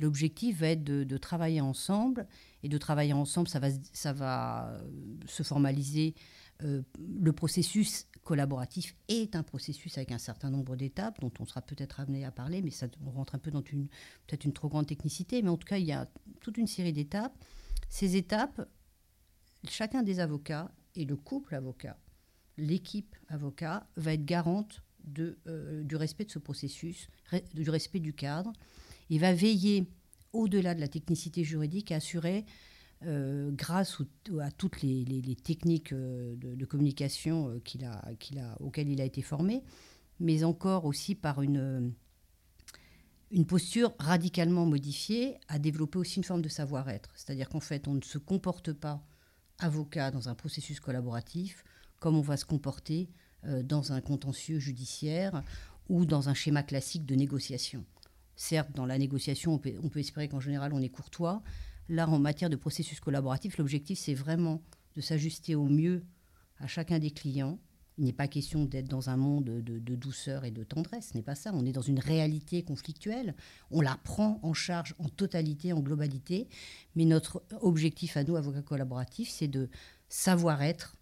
L'objectif 0.00 0.60
va 0.60 0.68
être 0.68 0.84
de, 0.84 1.16
travailler 1.16 1.60
ensemble, 1.60 2.26
et 2.62 2.68
de 2.68 2.78
travailler 2.78 3.12
ensemble, 3.12 3.48
ça 3.48 3.58
va, 3.58 3.68
ça 3.92 4.12
va 4.12 4.68
euh, 4.68 4.80
se 5.26 5.42
formaliser. 5.42 6.14
Euh, 6.64 6.82
le 6.98 7.32
processus 7.32 8.06
collaboratif 8.24 8.96
est 9.08 9.36
un 9.36 9.42
processus 9.42 9.96
avec 9.96 10.12
un 10.12 10.18
certain 10.18 10.50
nombre 10.50 10.76
d'étapes 10.76 11.20
dont 11.20 11.32
on 11.38 11.44
sera 11.44 11.62
peut-être 11.62 12.00
amené 12.00 12.24
à 12.24 12.30
parler, 12.30 12.62
mais 12.62 12.70
ça, 12.70 12.86
rentre 13.06 13.34
un 13.34 13.38
peu 13.38 13.50
dans 13.50 13.62
une 13.62 13.86
peut-être 14.26 14.44
une 14.44 14.52
trop 14.52 14.68
grande 14.68 14.86
technicité, 14.86 15.40
mais 15.42 15.48
en 15.48 15.56
tout 15.56 15.66
cas, 15.66 15.78
il 15.78 15.86
y 15.86 15.92
a 15.92 16.08
toute 16.40 16.58
une 16.58 16.66
série 16.66 16.92
d'étapes 16.92 17.32
ces 17.88 18.16
étapes, 18.16 18.68
chacun 19.68 20.02
des 20.02 20.20
avocats 20.20 20.70
et 20.94 21.04
le 21.04 21.16
couple 21.16 21.54
avocat, 21.54 21.98
l'équipe 22.56 23.16
avocat, 23.28 23.88
va 23.96 24.12
être 24.12 24.24
garante 24.24 24.82
euh, 25.46 25.82
du 25.84 25.96
respect 25.96 26.24
de 26.24 26.30
ce 26.30 26.38
processus, 26.38 27.08
du 27.54 27.68
respect 27.70 28.00
du 28.00 28.12
cadre. 28.12 28.52
Il 29.08 29.20
va 29.20 29.32
veiller, 29.32 29.90
au-delà 30.32 30.74
de 30.74 30.80
la 30.80 30.88
technicité 30.88 31.44
juridique, 31.44 31.92
à 31.92 31.96
assurer, 31.96 32.44
euh, 33.04 33.50
grâce 33.52 34.02
à 34.40 34.50
toutes 34.50 34.82
les, 34.82 35.36
techniques 35.42 35.92
euh, 35.92 36.34
de, 36.36 36.64
communication 36.64 37.60
a, 37.84 38.56
auxquelles 38.60 38.88
il 38.88 39.00
a 39.00 39.04
été 39.04 39.22
formé, 39.22 39.62
mais 40.20 40.44
encore 40.44 40.84
aussi 40.84 41.14
par 41.14 41.42
une 41.42 41.94
posture 43.46 43.94
radicalement 43.98 44.66
modifiée 44.66 45.36
a 45.48 45.58
développé 45.58 45.98
aussi 45.98 46.16
une 46.16 46.24
forme 46.24 46.42
de 46.42 46.48
savoir-être. 46.48 47.10
C'est-à-dire 47.14 47.48
qu'en 47.48 47.60
fait, 47.60 47.86
on 47.86 47.94
ne 47.94 48.02
se 48.02 48.18
comporte 48.18 48.72
pas 48.72 49.06
avocat 49.58 50.10
dans 50.10 50.28
un 50.28 50.34
processus 50.34 50.80
collaboratif 50.80 51.64
comme 51.98 52.16
on 52.16 52.22
va 52.22 52.36
se 52.36 52.44
comporter 52.44 53.10
euh, 53.44 53.62
dans 53.62 53.92
un 53.92 54.00
contentieux 54.00 54.58
judiciaire 54.58 55.42
ou 55.88 56.04
dans 56.04 56.28
un 56.28 56.34
schéma 56.34 56.62
classique 56.62 57.06
de 57.06 57.14
négociation. 57.14 57.84
Certes, 58.36 58.70
dans 58.74 58.86
la 58.86 58.98
négociation, 58.98 59.54
on 59.54 59.88
peut 59.88 59.98
espérer 59.98 60.28
qu'en 60.28 60.40
général, 60.40 60.72
on 60.72 60.80
est 60.80 60.88
courtois. 60.88 61.42
Là, 61.88 62.08
en 62.08 62.18
matière 62.18 62.50
de 62.50 62.56
processus 62.56 63.00
collaboratif, 63.00 63.58
l'objectif, 63.58 63.98
c'est 63.98 64.14
vraiment 64.14 64.62
de 64.96 65.00
s'ajuster 65.00 65.54
au 65.54 65.66
mieux 65.66 66.04
à 66.58 66.66
chacun 66.66 66.98
des 66.98 67.10
clients 67.10 67.58
il 67.98 68.04
n'est 68.04 68.12
pas 68.12 68.28
question 68.28 68.64
d'être 68.64 68.88
dans 68.88 69.10
un 69.10 69.16
monde 69.16 69.44
de, 69.44 69.96
douceur 69.96 70.44
et 70.44 70.52
de 70.52 70.62
tendresse, 70.62 71.10
ce 71.10 71.16
n'est 71.16 71.22
pas 71.22 71.34
ça. 71.34 71.50
On 71.52 71.66
est 71.66 71.72
dans 71.72 71.82
une 71.82 71.98
réalité 71.98 72.62
conflictuelle. 72.62 73.34
On 73.72 73.80
la 73.80 73.98
prend 74.04 74.38
en 74.44 74.54
charge 74.54 74.94
en 75.00 75.08
totalité, 75.08 75.72
en 75.72 75.80
globalité. 75.80 76.48
Mais 76.94 77.04
notre 77.04 77.42
objectif 77.60 78.16
à 78.16 78.22
nous, 78.22 78.36
avocats 78.36 78.62
collaboratifs, 78.62 79.30
c'est 79.30 79.48
de 79.48 79.68
savoir 80.08 80.62
être 80.62 80.96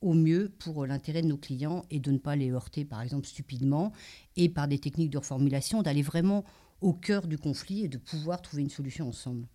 au 0.00 0.14
mieux 0.14 0.52
pour 0.58 0.84
l'intérêt 0.84 1.22
de 1.22 1.28
nos 1.28 1.38
clients 1.38 1.84
et 1.90 2.00
de 2.00 2.10
ne 2.10 2.18
pas 2.18 2.34
les 2.34 2.50
heurter, 2.50 2.84
par 2.84 3.02
exemple, 3.02 3.26
stupidement, 3.26 3.92
et 4.34 4.48
par 4.48 4.66
des 4.66 4.80
techniques 4.80 5.10
de 5.10 5.18
reformulation, 5.18 5.82
d'aller 5.82 6.02
vraiment 6.02 6.44
au 6.80 6.92
cœur 6.92 7.28
du 7.28 7.38
conflit 7.38 7.84
et 7.84 7.88
de 7.88 7.98
pouvoir 7.98 8.42
trouver 8.42 8.62
une 8.62 8.70
solution 8.70 9.08
ensemble. 9.08 9.46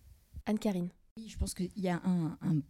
Anne-Karine. 0.46 0.90
Oui, 1.16 1.28
je 1.28 1.36
pense 1.36 1.54
qu'il 1.54 1.70
y 1.76 1.88
a 1.88 2.00
un, 2.04 2.38
un 2.40 2.60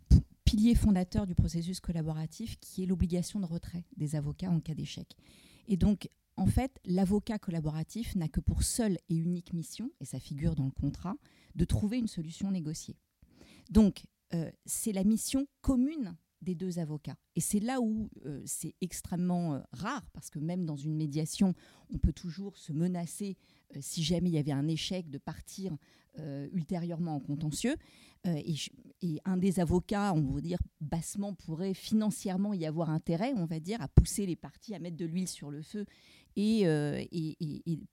pilier 0.45 0.75
fondateur 0.75 1.27
du 1.27 1.35
processus 1.35 1.81
collaboratif 1.81 2.59
qui 2.61 2.83
est 2.83 2.87
l'obligation 2.87 3.41
de 3.41 3.47
retrait 3.47 3.85
des 3.97 4.17
avocats 4.17 4.51
en 4.51 4.61
cas 4.61 4.75
d'échec. 4.75 5.17
Et 5.69 5.77
donc, 5.77 6.09
en 6.37 6.47
fait, 6.47 6.79
l'avocat 6.85 7.39
collaboratif 7.39 8.17
n'a 8.17 8.29
que 8.29 8.41
pour 8.41 8.63
seule 8.63 8.99
et 9.09 9.17
unique 9.17 9.53
mission, 9.53 9.91
et 10.01 10.05
ça 10.05 10.19
figure 10.19 10.55
dans 10.55 10.65
le 10.65 10.71
contrat, 10.71 11.15
de 11.55 11.65
trouver 11.65 11.99
une 11.99 12.09
solution 12.09 12.51
négociée. 12.51 12.97
Donc, 13.71 14.07
euh, 14.35 14.51
c'est 14.65 14.93
la 14.93 15.05
mission 15.05 15.47
commune 15.61 16.17
des 16.41 16.55
deux 16.55 16.79
avocats. 16.79 17.17
Et 17.37 17.41
c'est 17.41 17.61
là 17.61 17.81
où 17.81 18.11
euh, 18.27 18.43
c'est 18.45 18.75
extrêmement 18.81 19.55
euh, 19.55 19.61
rare, 19.73 20.11
parce 20.13 20.31
que 20.31 20.39
même 20.39 20.67
dans 20.67 20.77
une 20.77 20.97
médiation, 20.97 21.55
on 21.91 21.99
peut 21.99 22.13
toujours 22.13 22.57
se 22.57 22.73
menacer, 22.73 23.37
si 23.81 24.03
jamais 24.03 24.31
il 24.31 24.35
y 24.35 24.39
avait 24.39 24.53
un 24.53 24.69
échec, 24.69 25.11
de 25.11 25.19
partir 25.19 25.77
ultérieurement 26.53 27.17
en 27.17 27.21
contentieux. 27.21 27.77
Euh, 28.27 28.41
et, 29.03 29.21
un 29.25 29.37
des 29.37 29.59
avocats, 29.59 30.13
on 30.15 30.21
va 30.21 30.41
dire 30.41 30.59
bassement, 30.81 31.35
pourrait 31.35 31.75
financièrement 31.75 32.55
y 32.55 32.67
avoir 32.67 32.89
intérêt, 32.89 33.33
on 33.37 33.47
va 33.47 33.59
dire, 33.59 33.83
à 33.83 33.89
pousser 33.89 34.27
les 34.27 34.37
parties 34.37 34.77
à 34.77 34.79
mettre 34.79 34.97
de 34.97 35.05
l'huile 35.05 35.27
sur 35.27 35.51
le 35.51 35.61
feu 35.61 35.87
et, 36.37 36.69
euh, 36.69 37.03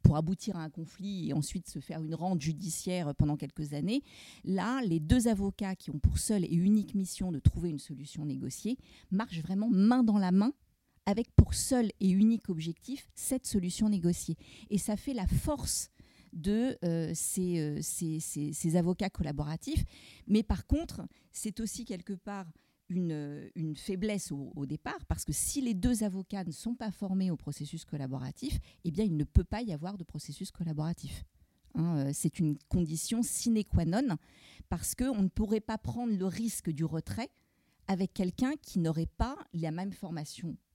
pour 0.04 0.18
aboutir 0.18 0.56
à 0.56 0.64
un 0.64 0.70
conflit 0.70 1.30
et 1.30 1.34
ensuite 1.34 1.68
se 1.68 1.80
faire 1.80 2.04
une 2.04 2.14
rente 2.14 2.42
judiciaire 2.42 3.16
pendant 3.16 3.38
quelques 3.38 3.74
années. 3.74 4.04
Là, 4.44 4.82
les 4.84 5.00
deux 5.00 5.28
avocats 5.28 5.76
qui 5.76 5.90
ont 5.90 5.98
pour 5.98 6.20
seule 6.20 6.46
et 6.46 6.54
unique 6.54 6.94
mission 6.94 7.32
de 7.32 7.40
trouver 7.40 7.70
une 7.70 7.80
solution 7.80 8.24
négociée 8.24 8.78
marchent 9.10 9.42
vraiment 9.42 9.70
main 9.72 10.04
dans 10.04 10.20
la 10.20 10.32
main 10.32 10.54
avec 11.10 11.32
pour 11.36 11.54
seul 11.56 11.92
et 12.00 12.10
unique 12.10 12.50
objectif 12.50 13.10
cette 13.16 13.48
solution 13.48 13.90
négociée. 13.90 14.38
Et 14.70 14.78
ça 14.78 14.96
fait 14.96 15.14
la 15.14 15.26
force 15.26 15.90
de 16.34 16.78
euh, 16.86 17.14
euh, 17.40 17.80
ces, 17.82 18.76
avocats 18.76 19.10
collaboratifs. 19.10 19.84
Mais 20.28 20.44
par 20.44 20.68
contre, 20.68 21.02
c'est 21.32 21.60
aussi 21.60 21.84
quelque 21.86 22.14
part 22.14 22.46
une, 22.90 23.76
faiblesse 23.76 24.32
au, 24.32 24.66
départ, 24.66 25.04
parce 25.08 25.26
que 25.26 25.34
si 25.34 25.62
les 25.62 25.74
deux 25.74 26.04
avocats 26.04 26.44
ne 26.44 26.52
sont 26.52 26.76
pas 26.76 26.92
formés 26.92 27.32
au 27.32 27.38
processus 27.38 27.86
collaboratif, 27.86 28.60
eh 28.84 28.92
bien, 28.92 29.04
il 29.04 29.18
ne 29.18 29.24
peut 29.24 29.44
pas 29.44 29.62
y 29.62 29.74
avoir 29.74 29.98
de 29.98 30.04
processus 30.04 30.52
collaboratif. 30.52 31.24
Hein. 31.76 31.98
Euh, 31.98 32.12
c'est 32.14 32.40
une 32.40 32.58
condition 32.68 33.22
sine 33.24 33.64
qua 33.64 33.86
non, 33.86 34.18
parce 34.70 34.96
qu'on 34.96 35.22
ne 35.24 35.28
pourrait 35.28 35.60
pas 35.60 35.78
prendre 35.78 36.16
le 36.16 36.26
risque 36.26 36.70
du 36.70 36.86
retrait 36.86 37.30
avec 37.88 38.14
quelqu'un 38.14 38.54
qui 38.62 38.80
n'aurait 38.80 39.10
pas 39.18 39.36
la 39.54 39.72
même 39.72 39.92
formation 39.92 40.50
euh, 40.50 40.69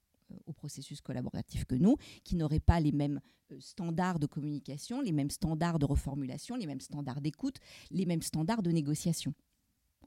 au 0.46 0.52
processus 0.52 1.00
collaboratif 1.00 1.64
que 1.64 1.74
nous, 1.74 1.96
qui 2.24 2.36
n'auraient 2.36 2.60
pas 2.60 2.80
les 2.80 2.92
mêmes 2.92 3.20
euh, 3.52 3.60
standards 3.60 4.18
de 4.18 4.26
communication, 4.26 5.00
les 5.00 5.12
mêmes 5.12 5.30
standards 5.30 5.78
de 5.78 5.86
reformulation, 5.86 6.56
les 6.56 6.66
mêmes 6.66 6.80
standards 6.80 7.20
d'écoute, 7.20 7.56
les 7.90 8.06
mêmes 8.06 8.22
standards 8.22 8.62
de 8.62 8.70
négociation. 8.70 9.34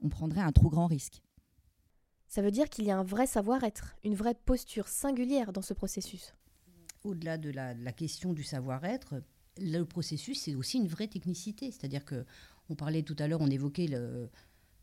On 0.02 0.08
prendrait 0.08 0.40
un 0.40 0.52
trop 0.52 0.70
grand 0.70 0.86
risque. 0.86 1.22
Ça 2.28 2.42
veut 2.42 2.50
dire 2.50 2.68
qu'il 2.68 2.84
y 2.84 2.90
a 2.90 2.98
un 2.98 3.04
vrai 3.04 3.26
savoir-être, 3.26 3.96
une 4.04 4.14
vraie 4.14 4.34
posture 4.34 4.88
singulière 4.88 5.52
dans 5.52 5.62
ce 5.62 5.72
processus. 5.72 6.34
Au-delà 7.02 7.38
de 7.38 7.50
la, 7.50 7.92
question 7.92 8.34
du 8.34 8.42
savoir-être, 8.42 9.22
le 9.58 9.82
processus, 9.84 10.42
c'est 10.42 10.54
aussi 10.54 10.76
une 10.76 10.88
vraie 10.88 11.08
technicité. 11.08 11.70
C'est-à-dire 11.70 12.04
que, 12.04 12.26
on 12.68 12.74
parlait 12.74 13.02
tout 13.02 13.16
à 13.18 13.28
l'heure, 13.28 13.40
on 13.40 13.50
évoquait 13.50 13.86
le. 13.86 14.28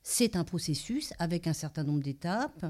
C'est 0.01 0.35
un 0.35 0.43
processus 0.43 1.13
avec 1.19 1.45
un 1.45 1.53
certain 1.53 1.83
nombre 1.83 2.01
d'étapes 2.01 2.65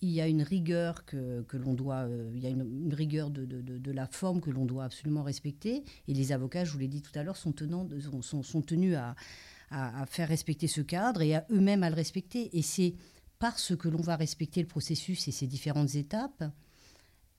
il 0.00 0.10
y 0.10 0.20
a 0.20 0.28
une 0.28 0.42
rigueur 0.42 1.04
que, 1.04 1.44
l'on 1.54 1.74
doit, 1.74 2.06
euh, 2.06 2.30
il 2.34 2.42
y 2.42 2.46
a 2.46 2.50
une, 2.50 2.94
rigueur 2.94 3.30
de, 3.30 3.90
la 3.90 4.06
forme 4.06 4.40
que 4.40 4.50
l'on 4.50 4.64
doit 4.64 4.84
absolument 4.84 5.22
respecter. 5.22 5.82
Et 6.06 6.14
les 6.14 6.32
avocats, 6.32 6.64
je 6.64 6.72
vous 6.72 6.78
l'ai 6.78 6.88
dit 6.88 7.02
tout 7.02 7.16
à 7.18 7.22
l'heure, 7.22 7.36
sont, 7.36 7.52
sont, 8.22 8.62
tenus 8.62 8.96
à, 8.96 10.06
faire 10.06 10.28
respecter 10.28 10.68
ce 10.68 10.80
cadre 10.80 11.22
et 11.22 11.34
à 11.34 11.46
eux-mêmes 11.50 11.82
à 11.82 11.90
le 11.90 11.96
respecter. 11.96 12.56
Et 12.56 12.62
c'est 12.62 12.94
parce 13.38 13.76
que 13.76 13.88
l'on 13.88 14.00
va 14.00 14.16
respecter 14.16 14.60
le 14.60 14.68
processus 14.68 15.26
et 15.28 15.32
ses 15.32 15.46
différentes 15.46 15.94
étapes 15.94 16.44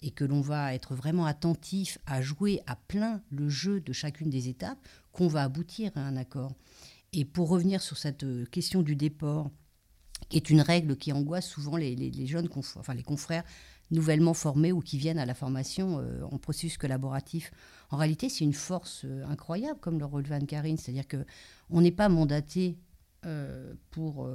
et 0.02 0.12
que 0.12 0.24
l'on 0.24 0.42
va 0.42 0.74
être 0.74 0.96
vraiment 0.96 1.26
attentif 1.26 1.98
à 2.06 2.22
jouer 2.22 2.62
à 2.68 2.76
plein 2.76 3.22
le 3.32 3.50
jeu 3.50 3.82
de 3.82 3.92
chacune 3.92 4.30
des 4.30 4.48
étapes 4.48 4.80
qu'on 5.12 5.28
va 5.28 5.44
aboutir 5.44 5.92
à 5.96 6.02
un 6.02 6.16
accord. 6.16 6.54
Et 7.12 7.26
pour 7.26 7.50
revenir 7.50 7.82
sur 7.82 7.98
cette 7.98 8.24
euh, 8.24 8.46
question 8.46 8.82
du 8.82 8.96
déport, 8.96 9.50
qui 10.30 10.38
est 10.38 10.50
une 10.50 10.62
règle 10.62 10.96
qui 10.96 11.12
angoisse 11.12 11.48
souvent 11.48 11.76
les, 11.76 12.26
jeunes 12.26 12.50
confrères, 12.50 12.80
enfin 12.80 12.94
les 12.94 13.04
confrères 13.04 13.44
nouvellement 13.92 14.36
formés 14.36 14.72
ou 14.72 14.82
qui 14.82 14.98
viennent 14.98 15.18
à 15.18 15.26
la 15.26 15.34
formation 15.34 16.00
en 16.32 16.38
processus 16.38 16.78
collaboratif. 16.78 17.52
En 17.90 17.98
réalité, 17.98 18.30
c'est 18.30 18.44
une 18.44 18.54
force 18.54 19.06
incroyable, 19.28 19.80
comme 19.80 19.98
le 19.98 20.06
relevait 20.06 20.36
Anne-Karine, 20.36 20.78
c'est-à-dire 20.78 21.08
qu'on 21.08 21.82
n'est 21.82 21.92
pas 21.92 22.08
mandaté 22.08 22.78
pour 23.90 24.30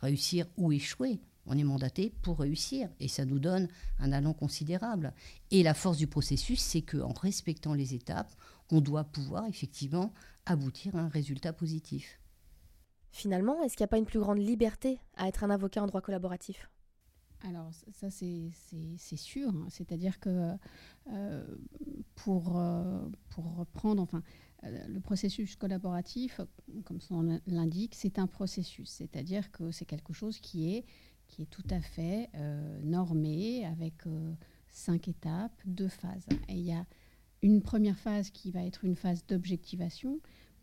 réussir 0.00 0.46
ou 0.56 0.70
échouer. 0.70 1.18
On 1.46 1.58
est 1.58 1.64
mandaté 1.64 2.12
pour 2.22 2.38
réussir 2.38 2.88
et 3.00 3.08
ça 3.08 3.24
nous 3.24 3.40
donne 3.40 3.66
un 3.98 4.12
allant 4.12 4.34
considérable. 4.34 5.12
Et 5.50 5.64
la 5.64 5.74
force 5.74 5.96
du 5.96 6.06
processus, 6.06 6.60
c'est 6.60 6.82
qu'en 6.82 7.12
respectant 7.12 7.74
les 7.74 7.94
étapes, 7.94 8.32
on 8.70 8.80
doit 8.80 9.02
pouvoir 9.02 9.46
effectivement 9.46 10.12
aboutir 10.46 10.94
à 10.94 11.00
un 11.00 11.08
résultat 11.08 11.52
positif. 11.52 12.19
Finalement, 13.10 13.62
est-ce 13.62 13.76
qu'il 13.76 13.84
n'y 13.84 13.88
a 13.88 13.88
pas 13.88 13.98
une 13.98 14.06
plus 14.06 14.20
grande 14.20 14.38
liberté 14.38 15.00
à 15.16 15.28
être 15.28 15.44
un 15.44 15.50
avocat 15.50 15.82
en 15.82 15.86
droit 15.86 16.00
collaboratif? 16.00 16.70
Alors 17.42 17.70
ça 17.92 18.10
c'est 18.10 19.16
sûr, 19.16 19.52
c'est-à-dire 19.70 20.20
que 20.20 20.52
euh, 21.08 21.56
pour, 22.14 22.58
euh, 22.58 23.08
pour 23.30 23.56
reprendre, 23.56 24.02
enfin, 24.02 24.22
euh, 24.64 24.86
le 24.88 25.00
processus 25.00 25.56
collaboratif, 25.56 26.40
comme 26.84 27.00
son 27.00 27.40
l'indique, 27.46 27.94
c'est 27.94 28.18
un 28.18 28.26
processus, 28.26 28.90
c'est-à-dire 28.90 29.50
que 29.52 29.70
c'est 29.70 29.86
quelque 29.86 30.12
chose 30.12 30.38
qui 30.38 30.74
est 30.74 30.84
qui 31.28 31.42
est 31.42 31.50
tout 31.50 31.66
à 31.70 31.80
fait 31.80 32.28
normé 32.82 33.64
avec 33.64 34.02
cinq 34.68 35.06
étapes, 35.06 35.62
deux 35.64 35.86
phases. 35.86 36.26
Et 36.48 36.54
il 36.54 36.64
y 36.64 36.72
a 36.72 36.84
une 37.40 37.62
première 37.62 37.96
phase 37.96 38.30
qui 38.30 38.50
va 38.50 38.64
être 38.64 38.84
une 38.84 38.96
phase 38.96 39.24
d'objectivation, 39.26 40.18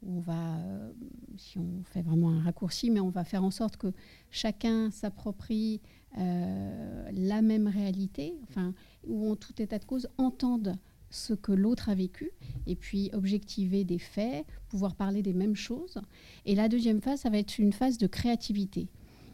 on 0.06 0.20
va, 0.20 0.58
euh, 0.58 0.92
si 1.38 1.58
on 1.58 1.84
fait 1.84 2.02
vraiment 2.02 2.32
un 2.32 2.42
raccourci, 2.42 2.90
mais 2.90 3.00
on 3.00 3.10
va 3.10 3.24
faire 3.24 3.44
en 3.44 3.52
sorte 3.52 3.78
que 3.78 3.92
chacun 4.30 4.92
s'approprie 4.92 5.82
la 6.16 7.44
même 7.44 7.68
réalité, 7.68 8.34
enfin, 8.44 8.74
où 9.06 9.30
en 9.30 9.36
tout 9.36 9.62
état 9.62 9.78
de 9.78 9.86
cause 9.86 10.08
entende 10.18 10.76
ce 11.10 11.34
que 11.34 11.52
l'autre 11.52 11.90
a 11.90 11.96
vécu, 11.96 12.32
et 12.66 12.76
puis 12.76 13.10
objectiver 13.14 13.84
des 13.84 14.00
faits, 14.00 14.46
pouvoir 14.70 14.96
parler 14.96 15.22
des 15.22 15.34
mêmes 15.34 15.56
choses. 15.56 16.00
Et 16.46 16.56
la 16.56 16.70
deuxième 16.70 17.02
phase, 17.02 17.22
ça 17.22 17.30
va 17.30 17.38
être 17.38 17.60
une 17.60 17.74
phase 17.74 17.98
de 17.98 18.08
créativité. 18.08 18.88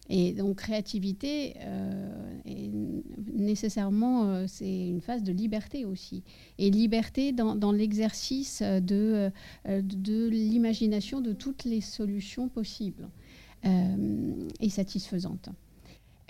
Et 0.09 0.33
donc 0.33 0.57
créativité, 0.57 1.55
euh, 1.59 3.01
nécessairement, 3.33 4.25
euh, 4.25 4.45
c'est 4.47 4.87
une 4.89 4.99
phase 4.99 5.23
de 5.23 5.31
liberté 5.31 5.85
aussi. 5.85 6.23
Et 6.57 6.69
liberté 6.69 7.31
dans, 7.31 7.71
l'exercice 7.71 8.61
euh, 8.61 8.79
de 8.81 10.27
l'imagination 10.27 11.21
de 11.21 11.31
toutes 11.31 11.63
les 11.63 11.81
solutions 11.81 12.49
possibles 12.49 13.09
et 14.59 14.69
satisfaisantes. 14.69 15.47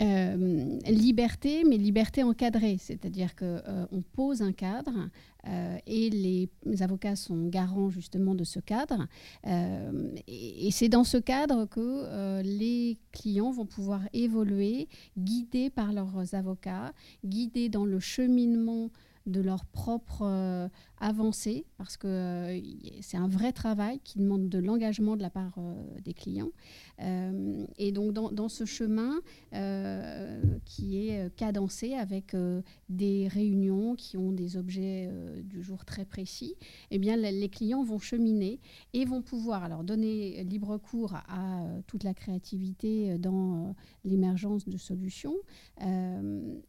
Euh, 0.02 0.80
liberté, 0.88 1.64
mais 1.68 1.78
liberté 1.78 2.24
encadrée, 2.24 2.78
c'est-à-dire 2.80 3.36
qu'on 3.36 3.46
euh, 3.46 3.86
pose 4.14 4.42
un 4.42 4.52
cadre 4.52 5.10
euh, 5.48 5.78
et 5.86 6.10
les, 6.10 6.50
avocats 6.82 7.16
sont 7.16 7.48
garants 7.48 7.90
justement 7.92 8.34
de 8.34 8.44
ce 8.44 8.60
cadre. 8.60 9.08
et 9.46 10.70
c'est 10.72 10.90
dans 10.90 11.04
ce 11.04 11.18
cadre 11.18 11.66
que 11.66 12.42
les 12.42 12.98
clients 13.12 13.52
vont 13.52 13.68
pouvoir 13.68 14.02
évoluer, 14.14 14.88
guidés 15.18 15.70
par 15.70 15.94
leurs 15.94 16.34
avocats, 16.34 16.92
guidés 17.24 17.70
dans 17.70 17.86
le 17.86 18.00
cheminement 18.00 18.90
de 19.26 19.40
leur 19.42 19.66
propre 19.66 20.24
euh, 20.24 20.68
avancée, 21.00 21.66
parce 21.78 21.98
que 21.98 22.08
euh, 22.08 22.62
c'est 23.02 23.18
un 23.18 23.28
vrai 23.28 23.54
travail 23.54 24.00
qui 24.04 24.20
demande 24.20 24.50
de 24.50 24.60
l'engagement 24.60 25.16
de 25.16 25.22
la 25.22 25.30
part 25.30 25.56
euh, 25.58 26.00
des 26.04 26.14
clients. 26.14 26.52
et 27.78 27.92
donc 27.92 28.14
dans, 28.14 28.50
ce 28.50 28.66
chemin 28.66 29.20
qui 30.66 31.08
est 31.08 31.36
cadencé 31.36 31.94
avec 31.94 32.36
des 32.90 33.28
réunions 33.28 33.96
qui 33.96 34.16
ont 34.16 34.32
des 34.32 34.58
objets 34.58 35.10
du 35.44 35.62
jour 35.64 35.86
très 35.86 36.06
précis, 36.06 36.56
eh 36.92 37.00
bien 37.00 37.18
les 37.18 37.50
clients 37.50 37.84
vont 37.84 38.00
cheminer 38.00 38.60
et 38.94 39.06
vont 39.06 39.22
pouvoir 39.22 39.64
alors 39.64 39.84
donner 39.84 40.44
libre 40.44 40.78
cours 40.78 41.16
à, 41.16 41.66
toute 41.88 42.04
la 42.04 42.14
créativité 42.14 43.18
dans 43.18 43.76
l'émergence 44.06 44.68
de 44.68 44.78
solutions 44.78 45.36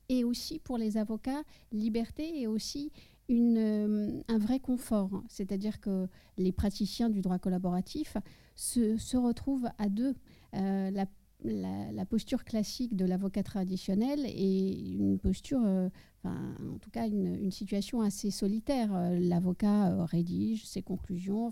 et 0.08 0.24
aussi 0.24 0.58
pour 0.58 0.78
les 0.78 0.96
avocats 0.96 1.42
liberté 1.72 2.43
aussi 2.46 2.90
euh, 3.30 4.20
un 4.28 4.38
vrai 4.38 4.60
confort. 4.60 5.22
C'est-à-dire 5.28 5.80
que 5.80 6.08
les 6.36 6.52
praticiens 6.52 7.08
du 7.08 7.22
droit 7.22 7.38
collaboratif 7.38 8.18
se, 8.54 8.98
se 8.98 9.16
retrouvent 9.16 9.68
à 9.78 9.88
deux. 9.88 10.14
Euh, 10.54 10.90
la, 10.90 11.06
la, 11.42 12.04
posture 12.04 12.44
classique 12.44 12.96
de 12.96 13.06
l'avocat 13.06 13.42
traditionnel 13.42 14.26
est 14.26 14.72
une 14.74 15.18
posture, 15.18 15.62
euh, 15.64 15.88
en 16.24 16.78
tout 16.80 16.90
cas 16.90 17.08
une, 17.08 17.50
situation 17.50 18.02
assez 18.02 18.30
solitaire. 18.30 18.92
L'avocat 19.18 20.04
rédige 20.04 20.66
ses 20.66 20.82
conclusions, 20.82 21.50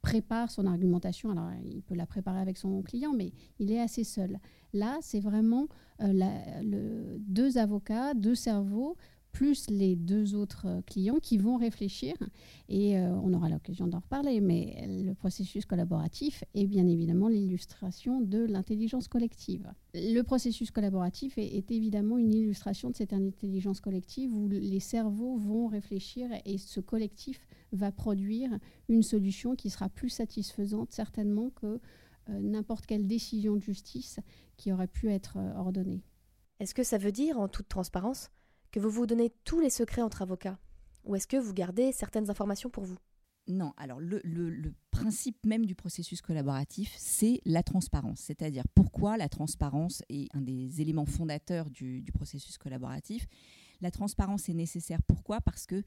prépare 0.00 0.50
son 0.50 0.66
argumentation. 0.66 1.30
Alors, 1.30 1.50
il 1.62 1.82
peut 1.82 1.94
la 1.94 2.06
préparer 2.06 2.40
avec 2.40 2.56
son 2.56 2.80
client, 2.82 3.12
mais 3.14 3.32
il 3.58 3.70
est 3.70 3.80
assez 3.80 4.04
seul. 4.04 4.38
Là, 4.72 4.98
c'est 5.02 5.20
vraiment 5.20 5.68
deux 6.00 7.58
avocats, 7.58 8.14
deux 8.14 8.34
cerveaux 8.34 8.96
plus 9.32 9.68
les 9.70 9.96
deux 9.96 10.34
autres 10.34 10.66
euh, 10.66 10.82
clients 10.82 11.18
qui 11.20 11.38
vont 11.38 11.56
réfléchir. 11.56 12.14
Et 12.68 12.98
euh, 12.98 13.10
on 13.22 13.32
aura 13.32 13.48
l'occasion 13.48 13.86
d'en 13.86 13.98
reparler, 13.98 14.40
mais 14.40 14.84
le 14.86 15.14
processus 15.14 15.66
collaboratif 15.66 16.44
est 16.54 16.66
bien 16.66 16.86
évidemment 16.86 17.28
l'illustration 17.28 18.20
de 18.20 18.44
l'intelligence 18.44 19.08
collective. 19.08 19.72
Le 19.94 20.22
processus 20.22 20.70
collaboratif 20.70 21.36
est, 21.38 21.70
évidemment 21.70 22.18
une 22.18 22.32
illustration 22.32 22.90
de 22.90 22.96
cette 22.96 23.12
intelligence 23.12 23.80
collective 23.80 24.34
où 24.34 24.48
les 24.48 24.80
cerveaux 24.80 25.36
vont 25.36 25.66
réfléchir 25.66 26.28
et 26.44 26.58
ce 26.58 26.80
collectif 26.80 27.46
va 27.72 27.90
produire 27.90 28.50
une 28.88 29.02
solution 29.02 29.54
qui 29.56 29.70
sera 29.70 29.88
plus 29.88 30.10
satisfaisante 30.10 30.92
certainement 30.92 31.50
que 31.50 31.80
euh, 32.28 32.40
n'importe 32.40 32.86
quelle 32.86 33.06
décision 33.06 33.56
de 33.56 33.62
justice 33.62 34.20
qui 34.56 34.72
aurait 34.72 34.88
pu 34.88 35.10
être 35.10 35.38
ordonnée. 35.56 36.02
Est-ce 36.60 36.74
que 36.74 36.84
ça 36.84 36.98
veut 36.98 37.12
dire, 37.12 37.40
en 37.40 37.48
toute 37.48 37.68
transparence, 37.68 38.30
que 38.72 38.80
vous 38.80 38.90
vous 38.90 39.06
donnez 39.06 39.30
tous 39.44 39.60
les 39.60 39.70
secrets 39.70 40.02
entre 40.02 40.22
avocats 40.22 40.58
Ou 41.04 41.14
est-ce 41.14 41.28
que 41.28 41.36
vous 41.36 41.52
gardez 41.52 41.92
certaines 41.92 42.30
informations 42.30 42.70
pour 42.70 42.84
vous? 42.84 42.98
Non, 43.48 43.72
alors 43.76 44.00
le, 44.00 44.20
principe 44.90 45.44
même 45.44 45.66
du 45.66 45.74
processus 45.74 46.22
collaboratif, 46.22 46.94
c'est 46.96 47.40
la 47.44 47.62
transparence. 47.62 48.20
C'est-à-dire 48.20 48.64
pourquoi 48.74 49.16
la 49.16 49.28
transparence 49.28 50.02
est 50.08 50.34
un 50.34 50.40
des 50.40 50.80
éléments 50.80 51.06
fondateurs 51.06 51.68
du, 51.70 52.04
processus 52.14 52.56
collaboratif. 52.56 53.26
La 53.80 53.90
transparence 53.90 54.48
est 54.48 54.54
nécessaire. 54.54 55.02
Pourquoi? 55.02 55.40
Parce 55.40 55.66
qu'il 55.66 55.84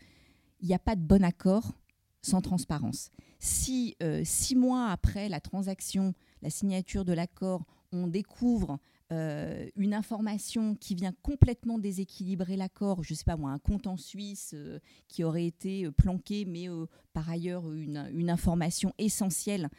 n'y 0.61 0.73
a 0.73 0.79
pas 0.79 0.95
de 0.95 1.01
bon 1.01 1.23
accord 1.23 1.73
sans 2.21 2.41
transparence. 2.41 3.09
Si 3.39 3.95
euh, 4.03 4.23
six 4.25 4.55
mois 4.55 4.89
après 4.89 5.29
la 5.29 5.39
transaction, 5.39 6.13
la 6.41 6.49
signature 6.49 7.05
de 7.05 7.13
l'accord, 7.13 7.63
on 7.93 8.07
découvre 8.07 8.79
euh, 9.15 9.69
une 9.77 9.93
information 9.93 10.75
qui 10.75 10.93
vient 10.93 11.13
complètement 11.21 11.79
déséquilibrer 11.79 12.57
l'accord, 12.57 13.01
je 13.01 13.13
ne 13.13 13.17
sais 13.17 13.23
pas 13.23 13.37
moi, 13.37 13.51
un 13.51 13.59
compte 13.59 13.87
en 13.87 13.95
Suisse 13.95 14.51
euh, 14.53 14.79
qui 15.07 15.23
aurait 15.23 15.45
été 15.45 15.85
euh, 15.85 15.91
planqué, 15.91 16.43
mais 16.43 16.67
par 17.13 17.29
ailleurs 17.29 17.71
une, 17.71 18.29
information 18.29 18.93
essentielle 18.97 19.69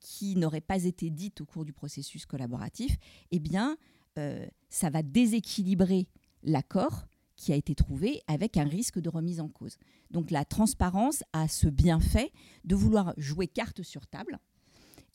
qui 0.00 0.36
n'aurait 0.36 0.62
pas 0.62 0.84
été 0.84 1.10
dite 1.10 1.42
au 1.42 1.44
cours 1.44 1.66
du 1.66 1.74
processus 1.74 2.24
collaboratif, 2.24 2.96
eh 3.30 3.38
bien, 3.38 3.76
ça 4.70 4.88
va 4.88 5.02
déséquilibrer 5.02 6.08
l'accord 6.42 7.04
qui 7.36 7.52
a 7.52 7.56
été 7.56 7.74
trouvé 7.74 8.22
avec 8.26 8.56
un 8.56 8.64
risque 8.64 8.98
de 8.98 9.10
remise 9.10 9.40
en 9.40 9.48
cause. 9.48 9.76
Donc 10.10 10.30
la 10.30 10.46
transparence 10.46 11.22
a 11.34 11.46
ce 11.46 11.68
bienfait 11.68 12.32
de 12.64 12.74
vouloir 12.74 13.12
jouer 13.18 13.46
carte 13.46 13.82
sur 13.82 14.06
table 14.06 14.38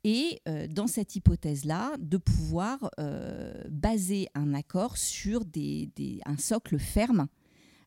et 0.04 0.42
euh, 0.48 0.68
dans 0.68 0.88
cette 0.88 1.16
hypothèse-là, 1.16 1.96
de 2.00 2.18
pouvoir 2.18 2.90
euh, 3.00 3.54
baser 3.70 4.28
un 4.34 4.54
accord 4.54 4.98
sur 4.98 5.44
un 6.26 6.38
socle 6.38 6.80
ferme 6.80 7.28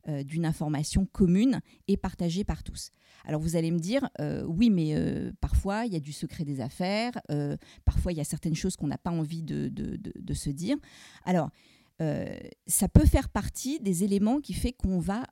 euh, 0.09 0.22
d'une 0.22 0.44
information 0.44 1.07
commune 1.07 1.61
et 1.88 1.96
partagée 1.96 2.44
par 2.44 2.62
tous. 2.64 2.90
Alors 3.25 3.40
vous 3.40 3.57
allez 3.57 3.70
me 3.70 3.79
dire, 3.79 4.09
oui, 4.46 4.68
mais 4.68 4.96
parfois 5.40 5.87
il 5.87 5.92
y 5.92 5.96
a 5.96 6.01
du 6.01 6.12
secret 6.12 6.44
des 6.44 6.61
affaires, 6.61 7.12
parfois 7.85 8.11
il 8.11 8.18
y 8.18 8.20
a 8.20 8.25
certaines 8.25 8.57
choses 8.57 8.75
qu'on 8.75 8.88
n'a 8.88 8.98
pas 8.98 9.12
envie 9.12 9.44
de, 9.44 9.68
de, 9.68 9.96
de, 9.96 10.35
se 10.35 10.51
dire. 10.51 10.77
Alors, 11.25 11.51
ça 12.66 12.88
peut 12.88 13.07
faire 13.07 13.29
partie 13.29 13.79
des 13.79 14.03
éléments 14.03 14.40
qui 14.40 14.55
fait 14.55 14.72
qu'on 14.72 14.98
va 14.98 15.25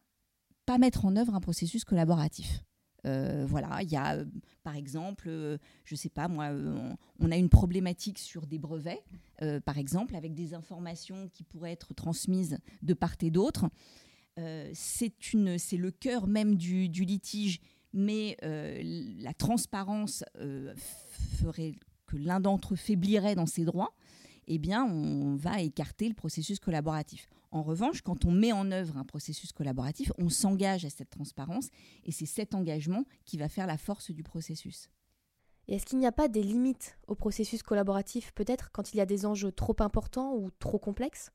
pas 0.66 0.79
mettre 0.79 1.05
en 1.05 1.16
œuvre 1.16 1.35
un 1.35 1.40
processus 1.40 1.85
collaboratif. 1.85 2.62
Euh, 3.07 3.45
voilà, 3.49 3.83
il 3.83 3.91
y 3.91 3.97
a 3.97 4.17
euh, 4.17 4.25
par 4.63 4.77
exemple, 4.77 5.29
euh, 5.29 5.59
je 5.85 5.95
ne 5.95 5.99
sais 5.99 6.09
pas 6.09 6.29
moi, 6.29 6.51
on, 7.19 7.31
a 7.31 7.37
une 7.37 7.49
problématique 7.49 8.19
sur 8.19 8.47
des 8.47 8.59
brevets, 8.59 9.03
par 9.65 9.79
exemple, 9.79 10.17
avec 10.17 10.35
des 10.35 10.53
informations 10.53 11.31
qui 11.33 11.45
pourraient 11.45 11.73
être 11.73 11.95
transmises 11.95 12.59
de 12.83 12.95
part 12.95 13.15
et 13.23 13.31
d'autre. 13.31 13.71
c'est 14.75 15.13
le 15.33 15.91
cœur 15.91 16.27
même 16.27 16.57
du, 16.57 16.89
litige, 16.89 17.61
mais 17.95 18.37
la 18.43 19.33
transparence 19.33 20.25
ferait 21.39 21.75
que 22.07 22.17
l'un 22.17 22.41
d'entre 22.41 22.75
eux 22.75 22.77
faiblirait 22.77 23.35
dans 23.35 23.47
ses 23.47 23.65
droits. 23.65 23.95
eh 24.47 24.59
bien, 24.59 24.85
on 24.85 25.37
va 25.37 25.61
écarter 25.63 26.09
le 26.09 26.15
processus 26.15 26.59
collaboratif. 26.59 27.29
En 27.53 27.63
revanche, 27.63 28.03
quand 28.03 28.25
on 28.25 28.31
met 28.31 28.53
en 28.53 28.71
œuvre 28.71 28.97
un 28.97 29.05
processus 29.05 29.53
collaboratif, 29.53 30.13
on 30.19 30.29
s'engage 30.29 30.85
à 30.85 30.91
cette 30.91 31.11
transparence 31.11 31.69
et 32.05 32.13
c'est 32.13 32.27
cet 32.27 32.55
engagement 32.55 33.05
qui 33.25 33.39
va 33.39 33.49
faire 33.49 33.67
la 33.67 33.77
force 33.77 34.11
du 34.13 34.23
processus. 34.23 34.89
Et 35.67 35.75
est-ce 35.75 35.87
qu'il 35.87 35.99
n'y 35.99 36.07
a 36.07 36.13
pas 36.13 36.29
des 36.29 36.43
limites 36.43 36.99
au 37.07 37.15
processus 37.15 37.63
collaboratif, 37.63 38.33
peut-être 38.33 38.71
quand 38.73 38.93
il 38.93 38.99
y 38.99 39.01
a 39.01 39.07
des 39.07 39.27
enjeux 39.27 39.53
trop 39.53 39.77
importants 39.81 40.35
ou 40.35 40.51
trop 40.59 40.79
complexes? 40.79 41.31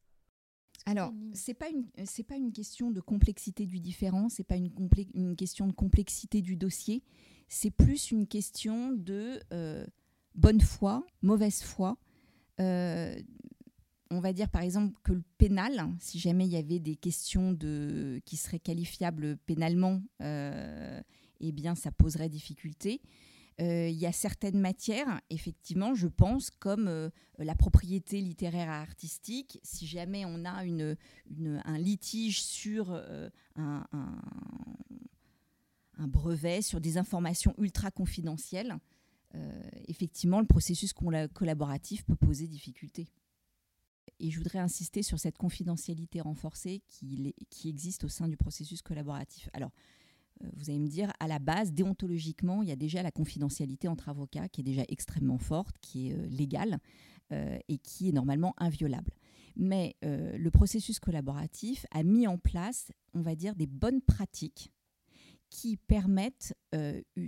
Alors, 0.86 1.14
c'est 1.34 1.54
pas 1.54 1.70
une 1.70 1.86
c'est 2.06 2.24
pas 2.24 2.36
une 2.36 2.52
question 2.52 2.92
de 2.92 3.02
complexité 3.02 3.66
du 3.66 3.80
différent, 3.80 4.30
c'est 4.30 4.44
pas 4.44 4.56
une, 4.56 4.72
une 5.14 5.36
question 5.36 5.68
de 5.68 5.72
complexité 5.72 6.42
du 6.42 6.58
dossier, 6.58 7.02
c'est 7.48 7.72
plus 7.72 8.12
une 8.12 8.28
question 8.28 8.92
de 8.92 9.40
euh, 9.52 9.86
bonne 10.36 10.62
foi, 10.62 11.06
mauvaise 11.22 11.64
foi. 11.64 11.98
Euh, 12.60 13.16
on 14.16 14.22
va 14.22 14.34
dire 14.34 14.50
par 14.50 14.62
exemple 14.62 14.98
que 15.04 15.12
le 15.12 15.24
pénal, 15.38 15.90
si 16.00 16.20
jamais 16.20 16.46
il 16.46 16.52
y 16.52 16.58
avait 16.58 16.80
des 16.80 16.96
questions 16.96 17.52
de, 17.52 18.22
qui 18.26 18.38
seraient 18.38 18.60
qualifiables 18.60 19.38
pénalement, 19.38 20.02
euh, 20.22 21.02
eh 21.42 21.52
bien 21.52 21.76
ça 21.76 21.92
poserait 21.92 22.30
difficulté. 22.30 23.02
Euh, 23.62 23.88
il 23.90 23.98
y 23.98 24.06
a 24.06 24.12
certaines 24.12 24.60
matières, 24.60 25.22
effectivement, 25.30 25.96
je 25.96 26.08
pense, 26.08 26.50
comme 26.50 26.88
euh, 26.88 27.10
la 27.38 27.56
propriété 27.56 28.22
littéraire 28.22 28.68
et 28.68 28.72
artistique. 28.72 29.60
Si 29.64 29.86
jamais 29.86 30.26
on 30.26 30.46
a 30.46 30.66
une, 30.66 30.98
un 31.66 31.78
litige 31.78 32.42
sur 32.42 32.92
un, 33.56 33.86
un, 35.98 36.08
brevet, 36.08 36.62
sur 36.62 36.82
des 36.82 36.98
informations 36.98 37.54
ultra 37.58 37.92
confidentielles, 37.92 38.78
effectivement, 39.88 40.40
le 40.40 40.48
processus 40.48 40.94
collaboratif 40.94 42.06
peut 42.06 42.16
poser 42.16 42.48
difficulté. 42.48 43.08
Et 44.20 44.32
je 44.32 44.38
voudrais 44.38 44.60
insister 44.60 45.04
sur 45.04 45.20
cette 45.20 45.38
confidentialité 45.38 46.22
renforcée 46.22 46.82
qui, 46.88 47.34
existe 47.66 48.04
au 48.04 48.08
sein 48.08 48.28
du 48.28 48.38
processus 48.38 48.82
collaboratif. 48.82 49.50
Alors, 49.54 49.72
euh, 50.44 50.48
vous 50.56 50.70
allez 50.70 50.80
me 50.80 50.88
dire, 50.88 51.12
à 51.20 51.28
la 51.28 51.40
base, 51.40 51.74
déontologiquement, 51.74 52.64
il 52.64 52.70
y 52.70 52.72
a 52.72 52.76
déjà 52.76 53.04
la 53.04 53.12
confidentialité 53.12 53.88
entre 53.88 54.10
avocats 54.10 54.50
qui 54.50 54.62
est 54.62 54.64
déjà 54.64 54.84
extrêmement 54.88 55.38
forte, 55.38 55.76
qui 55.82 56.10
est 56.10 56.14
euh, 56.14 56.28
légale 56.28 56.80
euh, 57.32 57.58
et 57.68 57.78
qui 57.78 58.10
est 58.10 58.12
normalement 58.12 58.54
inviolable. 58.58 59.12
Mais 59.58 59.96
le 60.02 60.50
processus 60.50 61.00
collaboratif 61.00 61.86
a 61.92 62.04
mis 62.04 62.28
en 62.28 62.38
place, 62.38 62.92
on 63.14 63.22
va 63.22 63.36
dire, 63.36 63.56
des 63.56 63.68
bonnes 63.68 64.02
pratiques 64.02 64.74
qui 65.50 65.78
permettent 65.78 66.54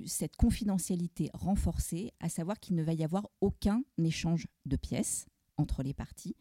cette 0.06 0.36
confidentialité 0.36 1.30
renforcée, 1.34 2.12
à 2.20 2.28
savoir 2.28 2.60
qu'il 2.60 2.76
ne 2.76 2.84
va 2.84 2.94
y 2.94 3.06
avoir 3.06 3.30
aucun 3.40 3.82
échange 3.98 4.46
de 4.66 4.76
pièces 4.76 5.26
entre 5.58 5.84
les 5.84 5.94
parties 5.94 6.36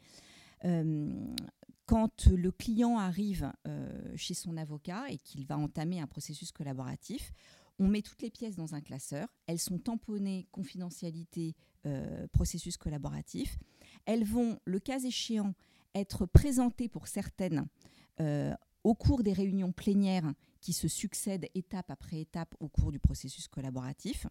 quand 1.87 2.27
le 2.27 2.51
client 2.51 2.99
arrive 2.99 3.53
euh, 3.67 4.13
chez 4.17 4.35
son 4.35 4.57
avocat 4.57 5.09
et 5.09 5.19
qu'il 5.19 5.47
va 5.47 5.57
entamer 5.57 6.01
un 6.01 6.09
processus 6.09 6.51
collaboratif, 6.53 7.33
on 7.79 7.87
met 7.87 8.03
toutes 8.03 8.23
les 8.23 8.31
pièces 8.31 8.57
dans 8.57 8.75
un 8.75 8.81
classeur. 8.81 9.29
Elles 9.47 9.61
sont 9.61 9.79
tamponnées 9.79 10.49
confidentialité, 10.51 11.55
euh, 11.87 12.27
processus 12.33 12.77
collaboratif. 12.77 13.59
Elles 14.05 14.25
vont, 14.25 14.59
le 14.65 14.81
cas 14.81 14.99
échéant, 14.99 15.55
être 15.95 16.27
présentées 16.27 16.89
pour 16.89 17.07
certaines 17.07 17.67
euh, 18.21 18.53
au 18.83 18.95
cours 18.95 19.23
des 19.23 19.33
réunions 19.33 19.73
plénières 19.73 20.33
qui 20.61 20.73
se 20.73 20.89
succèdent 20.89 21.49
étape 21.55 21.91
après 21.91 22.21
étape 22.21 22.55
au 22.59 22.69
cours 22.69 22.91
du 22.91 22.99
processus 22.99 23.47
collaboratif, 23.47 24.27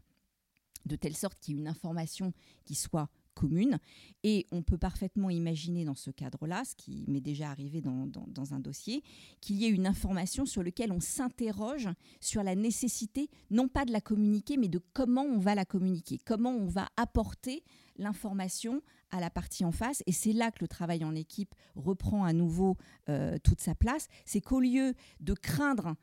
de 0.86 0.96
telle 0.96 1.16
sorte 1.16 1.40
qu'il 1.40 1.56
y 1.56 1.58
ait 1.58 1.62
une 1.62 1.68
information 1.68 2.34
qui 2.66 2.76
soit 2.76 3.10
commune. 3.36 3.78
Et 4.24 4.48
on 4.52 4.64
peut 4.64 4.78
parfaitement 4.78 5.30
imaginer 5.30 5.86
dans 5.86 5.94
ce 5.94 6.10
cadre-là, 6.10 6.64
ce 6.66 6.76
qui 6.76 7.06
m'est 7.08 7.22
déjà 7.22 7.52
arrivé 7.52 7.82
dans, 7.82 8.54
un 8.54 8.60
dossier, 8.60 9.04
qu'il 9.42 9.58
y 9.58 9.66
ait 9.66 9.70
une 9.70 9.86
information 9.86 10.46
sur 10.46 10.64
laquelle 10.64 10.92
on 10.92 11.00
s'interroge 11.00 11.90
sur 12.22 12.42
la 12.42 12.56
nécessité, 12.56 13.30
non 13.52 13.68
pas 13.68 13.86
de 13.86 13.92
la 13.92 14.02
communiquer, 14.02 14.58
mais 14.58 14.70
de 14.70 14.82
comment 14.94 15.24
on 15.24 15.38
va 15.38 15.54
la 15.54 15.66
communiquer, 15.66 16.18
comment 16.26 16.52
on 16.52 16.66
va 16.66 16.90
apporter 16.98 17.64
l'information 17.98 18.82
à 19.12 19.20
la 19.20 19.30
partie 19.30 19.64
en 19.64 19.72
face. 19.72 20.02
Et 20.08 20.12
c'est 20.12 20.34
là 20.34 20.52
que 20.52 20.58
le 20.62 20.68
travail 20.68 21.04
en 21.04 21.16
équipe 21.16 21.54
reprend 21.76 22.26
à 22.26 22.34
nouveau 22.34 22.78
euh, 23.10 23.38
toute 23.44 23.62
sa 23.62 23.76
place. 23.76 24.08
C'est 24.26 24.42
qu'au 24.42 24.60
lieu 24.60 24.94
de 25.20 25.34
craindre 25.34 25.96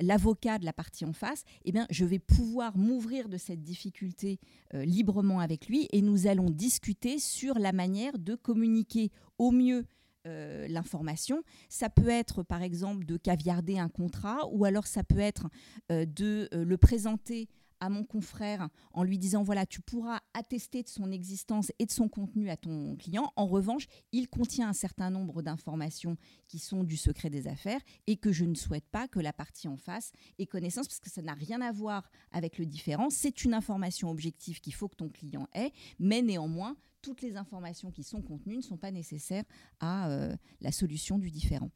l'avocat 0.00 0.58
de 0.58 0.64
la 0.64 0.72
partie 0.72 1.04
en 1.04 1.12
face, 1.12 1.44
eh 1.64 1.72
bien, 1.72 1.86
je 1.90 2.04
vais 2.04 2.18
pouvoir 2.18 2.76
m'ouvrir 2.76 3.28
de 3.28 3.36
cette 3.36 3.62
difficulté 3.62 4.38
euh, 4.74 4.84
librement 4.84 5.40
avec 5.40 5.68
lui 5.68 5.88
et 5.92 6.02
nous 6.02 6.26
allons 6.26 6.50
discuter 6.50 7.18
sur 7.18 7.58
la 7.58 7.72
manière 7.72 8.18
de 8.18 8.34
communiquer 8.34 9.10
au 9.38 9.50
mieux 9.50 9.84
euh, 10.26 10.66
l'information. 10.68 11.42
Ça 11.68 11.90
peut 11.90 12.08
être 12.08 12.42
par 12.42 12.62
exemple 12.62 13.04
de 13.04 13.16
caviarder 13.16 13.78
un 13.78 13.88
contrat 13.88 14.46
ou 14.50 14.64
alors 14.64 14.86
ça 14.86 15.04
peut 15.04 15.18
être 15.18 15.48
euh, 15.92 16.04
de 16.06 16.48
le 16.52 16.76
présenter 16.76 17.48
à 17.80 17.88
mon 17.88 18.04
confrère 18.04 18.68
en 18.92 19.02
lui 19.02 19.18
disant 19.18 19.42
voilà, 19.42 19.66
tu 19.66 19.80
pourras 19.80 20.20
attester 20.34 20.82
de 20.82 20.88
son 20.88 21.10
existence 21.10 21.72
et 21.78 21.86
de 21.86 21.90
son 21.90 22.08
contenu 22.08 22.50
à 22.50 22.56
ton 22.56 22.96
client. 22.96 23.32
En 23.36 23.46
revanche, 23.46 23.86
il 24.12 24.28
contient 24.28 24.68
un 24.68 24.72
certain 24.72 25.10
nombre 25.10 25.42
d'informations 25.42 26.16
qui 26.46 26.58
sont 26.58 26.84
du 26.84 26.96
secret 26.96 27.30
des 27.30 27.46
affaires 27.46 27.80
et 28.06 28.16
que 28.16 28.32
je 28.32 28.44
ne 28.44 28.54
souhaite 28.54 28.88
pas 28.90 29.08
que 29.08 29.20
la 29.20 29.32
partie 29.32 29.68
en 29.68 29.76
face 29.76 30.12
ait 30.38 30.46
connaissance 30.46 30.88
parce 30.88 31.00
que 31.00 31.10
ça 31.10 31.22
n'a 31.22 31.34
rien 31.34 31.60
à 31.60 31.72
voir 31.72 32.10
avec 32.32 32.58
le 32.58 32.66
différent. 32.66 33.10
C'est 33.10 33.44
une 33.44 33.54
information 33.54 34.10
objective 34.10 34.60
qu'il 34.60 34.74
faut 34.74 34.88
que 34.88 34.96
ton 34.96 35.08
client 35.08 35.48
ait, 35.54 35.72
mais 35.98 36.22
néanmoins, 36.22 36.76
toutes 37.02 37.22
les 37.22 37.36
informations 37.36 37.90
qui 37.90 38.02
sont 38.02 38.22
contenues 38.22 38.56
ne 38.56 38.62
sont 38.62 38.76
pas 38.76 38.90
nécessaires 38.90 39.44
à 39.80 40.10
euh, 40.10 40.36
la 40.60 40.72
solution 40.72 41.18
du 41.18 41.30
différent. 41.30 41.70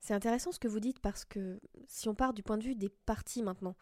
C'est 0.00 0.14
intéressant 0.14 0.52
ce 0.52 0.58
que 0.58 0.68
vous 0.68 0.80
dites 0.80 0.98
parce 0.98 1.24
que 1.24 1.58
si 1.86 2.08
on 2.10 2.14
part 2.14 2.34
du 2.34 2.42
point 2.42 2.58
de 2.58 2.64
vue 2.64 2.74
des 2.74 2.90
parties 2.90 3.42
maintenant, 3.42 3.74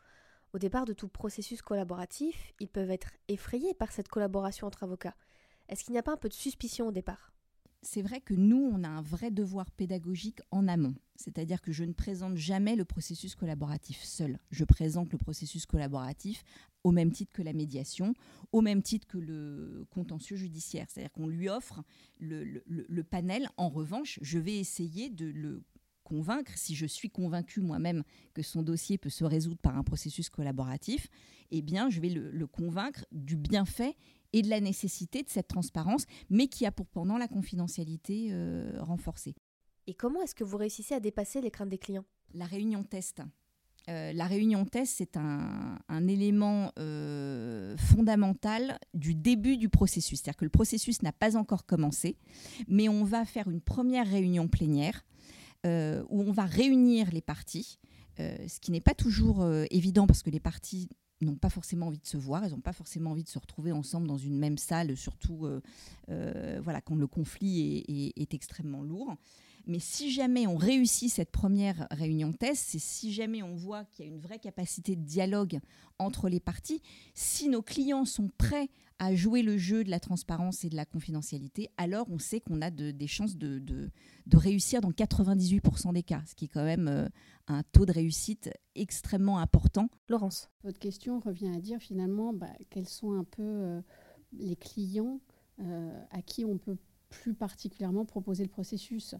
au 0.52 0.58
départ 0.58 0.84
de 0.84 0.92
tout 0.92 1.08
processus 1.08 1.62
collaboratif, 1.62 2.52
ils 2.60 2.68
peuvent 2.68 2.90
être 2.90 3.12
effrayés 3.28 3.74
par 3.74 3.92
cette 3.92 4.08
collaboration 4.08 4.66
entre 4.66 4.82
avocats. 4.82 5.16
Est-ce 5.68 5.84
qu'il 5.84 5.92
n'y 5.92 5.98
a 5.98 6.02
pas 6.02 6.12
un 6.12 6.18
peu 6.18 6.28
de 6.28 6.34
suspicion 6.34 6.88
au 6.88 6.92
départ? 6.92 7.32
C'est 7.84 8.02
vrai 8.02 8.20
que 8.20 8.34
nous, 8.34 8.70
on 8.72 8.84
a 8.84 8.88
un 8.88 9.02
vrai 9.02 9.32
devoir 9.32 9.70
pédagogique 9.72 10.40
en 10.52 10.68
amont. 10.68 10.94
C'est-à-dire 11.16 11.60
que 11.60 11.72
je 11.72 11.82
ne 11.82 11.92
présente 11.92 12.36
jamais 12.36 12.76
le 12.76 12.84
processus 12.84 13.34
collaboratif 13.34 14.02
seul. 14.04 14.38
Je 14.50 14.64
présente 14.64 15.10
le 15.10 15.18
processus 15.18 15.66
collaboratif 15.66 16.44
au 16.84 16.92
même 16.92 17.10
titre 17.10 17.32
que 17.32 17.42
la 17.42 17.52
médiation, 17.52 18.14
au 18.52 18.60
même 18.60 18.82
titre 18.82 19.06
que 19.06 19.18
le 19.18 19.84
contentieux 19.90 20.36
judiciaire. 20.36 20.86
C'est-à-dire 20.88 21.12
qu'on 21.12 21.26
lui 21.26 21.48
offre 21.48 21.82
le, 22.20 23.02
panel. 23.02 23.48
En 23.56 23.68
revanche, 23.68 24.18
je 24.22 24.38
vais 24.38 24.58
essayer 24.58 25.10
de 25.10 25.26
le 25.26 25.62
convaincre, 26.02 26.52
si 26.56 26.74
je 26.74 26.86
suis 26.86 27.10
convaincu 27.10 27.60
moi-même 27.60 28.02
que 28.34 28.42
son 28.42 28.62
dossier 28.62 28.98
peut 28.98 29.10
se 29.10 29.24
résoudre 29.24 29.60
par 29.60 29.76
un 29.76 29.82
processus 29.82 30.28
collaboratif, 30.28 31.08
eh 31.50 31.62
bien, 31.62 31.90
je 31.90 32.00
vais 32.00 32.08
le, 32.08 32.46
convaincre 32.46 33.04
du 33.12 33.36
bienfait 33.36 33.96
et 34.32 34.42
de 34.42 34.48
la 34.48 34.60
nécessité 34.60 35.22
de 35.22 35.28
cette 35.28 35.48
transparence, 35.48 36.06
mais 36.30 36.48
qui 36.48 36.66
a 36.66 36.72
pour 36.72 36.86
pendant 36.86 37.18
la 37.18 37.28
confidentialité 37.28 38.28
euh, 38.30 38.72
renforcée. 38.80 39.34
Et 39.86 39.94
comment 39.94 40.22
est-ce 40.22 40.34
que 40.34 40.44
vous 40.44 40.56
réussissez 40.56 40.94
à 40.94 41.00
dépasser 41.00 41.40
les 41.40 41.50
craintes 41.50 41.68
des 41.68 41.78
clients? 41.78 42.04
La 42.34 42.46
réunion 42.46 42.84
test. 42.84 43.22
Euh, 43.88 44.12
la 44.12 44.26
réunion 44.26 44.64
test, 44.64 44.94
c'est 44.98 45.16
un, 45.16 45.78
élément 46.08 46.72
euh, 46.78 47.76
fondamental 47.76 48.78
du 48.94 49.14
début 49.14 49.56
du 49.56 49.68
processus. 49.68 50.20
C'est-à-dire 50.20 50.38
que 50.38 50.44
le 50.44 50.50
processus 50.50 51.02
n'a 51.02 51.12
pas 51.12 51.36
encore 51.36 51.66
commencé, 51.66 52.16
mais 52.68 52.88
on 52.88 53.04
va 53.04 53.24
faire 53.24 53.48
une 53.48 53.60
première 53.60 54.08
réunion 54.08 54.48
plénière 54.48 55.04
euh, 55.66 56.02
où 56.08 56.22
on 56.22 56.32
va 56.32 56.44
réunir 56.44 57.10
les 57.12 57.20
parties, 57.20 57.78
euh, 58.20 58.36
ce 58.48 58.58
qui 58.60 58.72
n'est 58.72 58.80
pas 58.80 58.94
toujours 58.94 59.42
euh, 59.42 59.64
évident 59.70 60.06
parce 60.06 60.22
que 60.22 60.30
les 60.30 60.40
parties 60.40 60.88
n'ont 61.20 61.36
pas 61.36 61.50
forcément 61.50 61.86
envie 61.86 62.00
de 62.00 62.06
se 62.06 62.16
voir, 62.16 62.44
elles 62.44 62.50
n'ont 62.50 62.60
pas 62.60 62.72
forcément 62.72 63.12
envie 63.12 63.22
de 63.22 63.28
se 63.28 63.38
retrouver 63.38 63.70
ensemble 63.70 64.08
dans 64.08 64.18
une 64.18 64.36
même 64.36 64.58
salle, 64.58 64.96
surtout 64.96 65.46
voilà, 66.08 66.80
quand 66.80 66.96
le 66.96 67.06
conflit 67.06 68.12
est 68.16 68.34
extrêmement 68.34 68.82
lourd. 68.82 69.14
Mais 69.66 69.78
si 69.78 70.10
jamais 70.10 70.46
on 70.46 70.56
réussit 70.56 71.10
cette 71.10 71.30
première 71.30 71.86
réunion 71.90 72.32
test, 72.32 72.64
c'est 72.68 72.78
si 72.80 73.12
jamais 73.12 73.42
on 73.42 73.54
voit 73.54 73.84
qu'il 73.84 74.04
y 74.04 74.08
a 74.08 74.10
une 74.10 74.20
vraie 74.20 74.38
capacité 74.38 74.96
de 74.96 75.02
dialogue 75.02 75.60
entre 75.98 76.28
les 76.28 76.40
parties, 76.40 76.82
si 77.14 77.48
nos 77.48 77.62
clients 77.62 78.04
sont 78.04 78.28
prêts 78.38 78.68
à 78.98 79.14
jouer 79.16 79.42
le 79.42 79.58
jeu 79.58 79.82
de 79.82 79.90
la 79.90 79.98
transparence 79.98 80.64
et 80.64 80.68
de 80.68 80.76
la 80.76 80.84
confidentialité, 80.84 81.70
alors 81.76 82.06
on 82.08 82.18
sait 82.18 82.40
qu'on 82.40 82.62
a 82.62 82.70
des 82.70 83.06
chances 83.08 83.36
de, 83.36 83.58
de, 83.58 83.90
réussir 84.36 84.80
dans 84.80 84.92
98% 84.92 85.92
des 85.92 86.04
cas, 86.04 86.22
ce 86.24 86.36
qui 86.36 86.44
est 86.44 86.48
quand 86.48 86.64
même 86.64 86.86
euh, 86.86 87.08
un 87.48 87.64
taux 87.64 87.84
de 87.84 87.92
réussite 87.92 88.50
extrêmement 88.76 89.38
important. 89.38 89.88
Laurence. 90.08 90.48
Votre 90.62 90.78
question 90.78 91.18
revient 91.18 91.50
à 91.54 91.60
dire 91.60 91.80
finalement 91.80 92.32
bah, 92.32 92.52
quels 92.70 92.88
sont 92.88 93.12
un 93.12 93.24
peu 93.24 93.42
euh, 93.42 93.80
les 94.32 94.54
clients 94.54 95.20
euh, 95.60 96.04
à 96.10 96.22
qui 96.22 96.44
on 96.44 96.58
peut 96.58 96.76
plus 97.08 97.34
particulièrement 97.34 98.04
proposer 98.04 98.44
le 98.44 98.50
processus? 98.50 99.16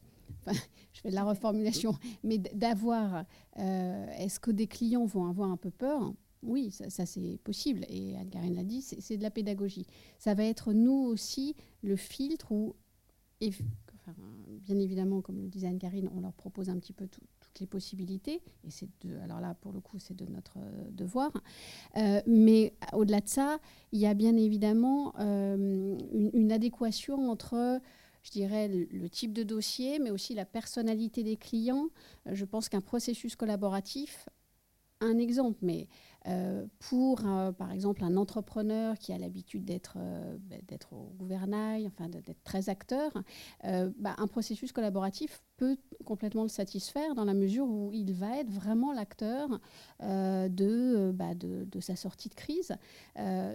Je 0.93 1.01
fais 1.01 1.11
de 1.11 1.15
la 1.15 1.25
reformulation, 1.25 1.95
mais 2.25 2.39
d'avoir, 2.39 3.25
euh, 3.59 4.07
est-ce 4.19 4.41
que 4.41 4.51
des 4.51 4.67
clients 4.67 5.07
vont 5.07 5.27
avoir 5.27 5.51
un 5.51 5.57
peu 5.57 5.71
peur? 5.71 6.13
Oui, 6.43 6.73
ça, 6.73 7.07
c'est 7.07 7.39
possible. 7.45 7.87
Et 7.89 8.17
Anne-Karine 8.17 8.57
l'a 8.57 8.65
dit, 8.65 8.83
c'est 8.83 9.17
de 9.17 9.23
la 9.23 9.31
pédagogie. 9.31 9.87
Ça 10.19 10.35
va 10.35 10.45
être 10.45 10.73
nous 10.73 10.93
aussi 10.93 11.55
le 11.83 11.95
filtre 11.95 12.51
où, 12.51 12.75
bien 13.41 14.79
évidemment, 14.79 15.21
comme 15.21 15.41
le 15.41 15.49
disait 15.49 15.69
Anne-Karine, 15.69 16.11
on 16.15 16.21
leur 16.21 16.33
propose 16.33 16.69
un 16.69 16.79
petit 16.79 16.93
peu 16.93 17.07
toutes 17.07 17.61
les 17.61 17.67
possibilités. 17.67 18.43
Et 18.65 18.71
c'est 18.71 18.89
alors 19.23 19.41
là, 19.41 19.55
pour 19.61 19.73
le 19.73 19.81
coup, 19.81 19.99
c'est 19.99 20.17
de 20.17 20.27
notre 20.27 20.59
euh, 20.59 20.91
devoir. 20.91 21.31
Euh, 21.97 22.21
mais 22.27 22.75
au-delà 22.93 23.21
de 23.21 23.29
ça, 23.29 23.59
il 23.93 24.01
y 24.01 24.07
a 24.07 24.15
bien 24.15 24.37
évidemment 24.37 25.15
une, 25.19 26.51
adéquation 26.53 27.31
entre 27.31 27.81
je 28.23 28.31
dirais, 28.31 28.69
le, 28.69 29.09
type 29.09 29.33
de 29.33 29.43
dossier, 29.43 29.99
mais 29.99 30.11
aussi 30.11 30.35
la 30.35 30.45
personnalité 30.45 31.23
des 31.23 31.37
clients. 31.37 31.89
Je 32.27 32.45
pense 32.45 32.69
qu'un 32.69 32.81
processus 32.81 33.37
collaboratif, 33.37 34.29
un 35.03 35.19
exemple, 35.19 35.59
mais 35.63 35.89
euh, 36.29 36.67
pour, 36.79 37.27
euh, 37.27 37.51
par 37.51 37.73
exemple, 37.73 38.05
un 38.05 38.17
entrepreneur 38.17 38.97
qui 38.97 39.13
a 39.13 39.19
l'habitude 39.19 39.65
d'être 39.65 39.95
euh, 39.97 40.37
bah, 40.49 40.57
au 40.93 41.13
gouvernail, 41.19 41.87
enfin 41.89 42.09
d'être 42.09 42.43
très 42.45 42.69
acteur, 42.69 43.11
bah, 43.63 44.15
un 44.19 44.27
processus 44.27 44.73
collaboratif 44.73 45.43
peut 45.57 45.77
complètement 46.05 46.43
le 46.43 46.49
satisfaire 46.49 47.15
dans 47.15 47.25
la 47.25 47.35
mesure 47.35 47.69
où 47.69 47.91
il 47.93 48.13
va 48.13 48.39
être 48.39 48.51
vraiment 48.51 48.93
l'acteur 48.93 49.61
de, 50.01 51.13
bah, 51.13 51.35
de, 51.35 51.65
de, 51.71 51.81
sa 51.81 51.97
sortie 51.97 52.29
de 52.29 52.35
crise. 52.35 52.73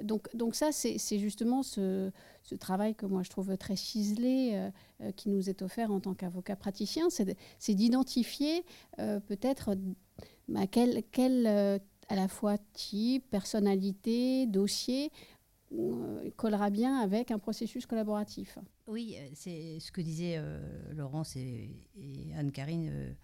donc, 0.04 0.34
donc 0.36 0.56
ça, 0.56 0.72
c'est 0.72 1.20
justement 1.20 1.64
ce, 1.64 2.12
ce, 2.44 2.56
travail 2.56 2.96
que 2.96 3.06
moi 3.06 3.24
je 3.24 3.30
trouve 3.30 3.58
très 3.58 3.76
ciselé 3.76 4.70
qui 5.16 5.30
nous 5.30 5.50
est 5.50 5.62
offert 5.62 5.92
en 5.92 6.00
tant 6.00 6.14
qu'avocat 6.14 6.56
praticien, 6.56 7.08
c'est 7.10 7.74
d'identifier 7.74 8.64
peut-être 8.98 9.76
quel, 10.72 11.04
quel 11.12 11.82
à 12.10 12.16
la 12.16 12.28
fois 12.28 12.58
type, 12.74 13.30
personnalité, 13.30 14.48
dossier, 14.48 15.12
euh, 15.74 16.30
collera 16.38 16.70
bien 16.70 17.00
avec 17.00 17.32
un 17.32 17.40
processus 17.40 17.86
collaboratif. 17.86 18.58
Oui, 18.88 19.16
euh, 19.18 19.30
c'est 19.34 19.80
ce 19.80 19.92
que 19.92 20.00
disaient 20.00 20.38
euh, 20.38 20.94
Laurence 20.94 21.36
et, 21.36 21.70
Anne-Karine 22.36 23.16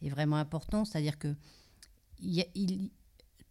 est 0.00 0.08
vraiment 0.08 0.36
important, 0.36 0.84
c'est-à-dire 0.84 1.18
que 1.18 1.34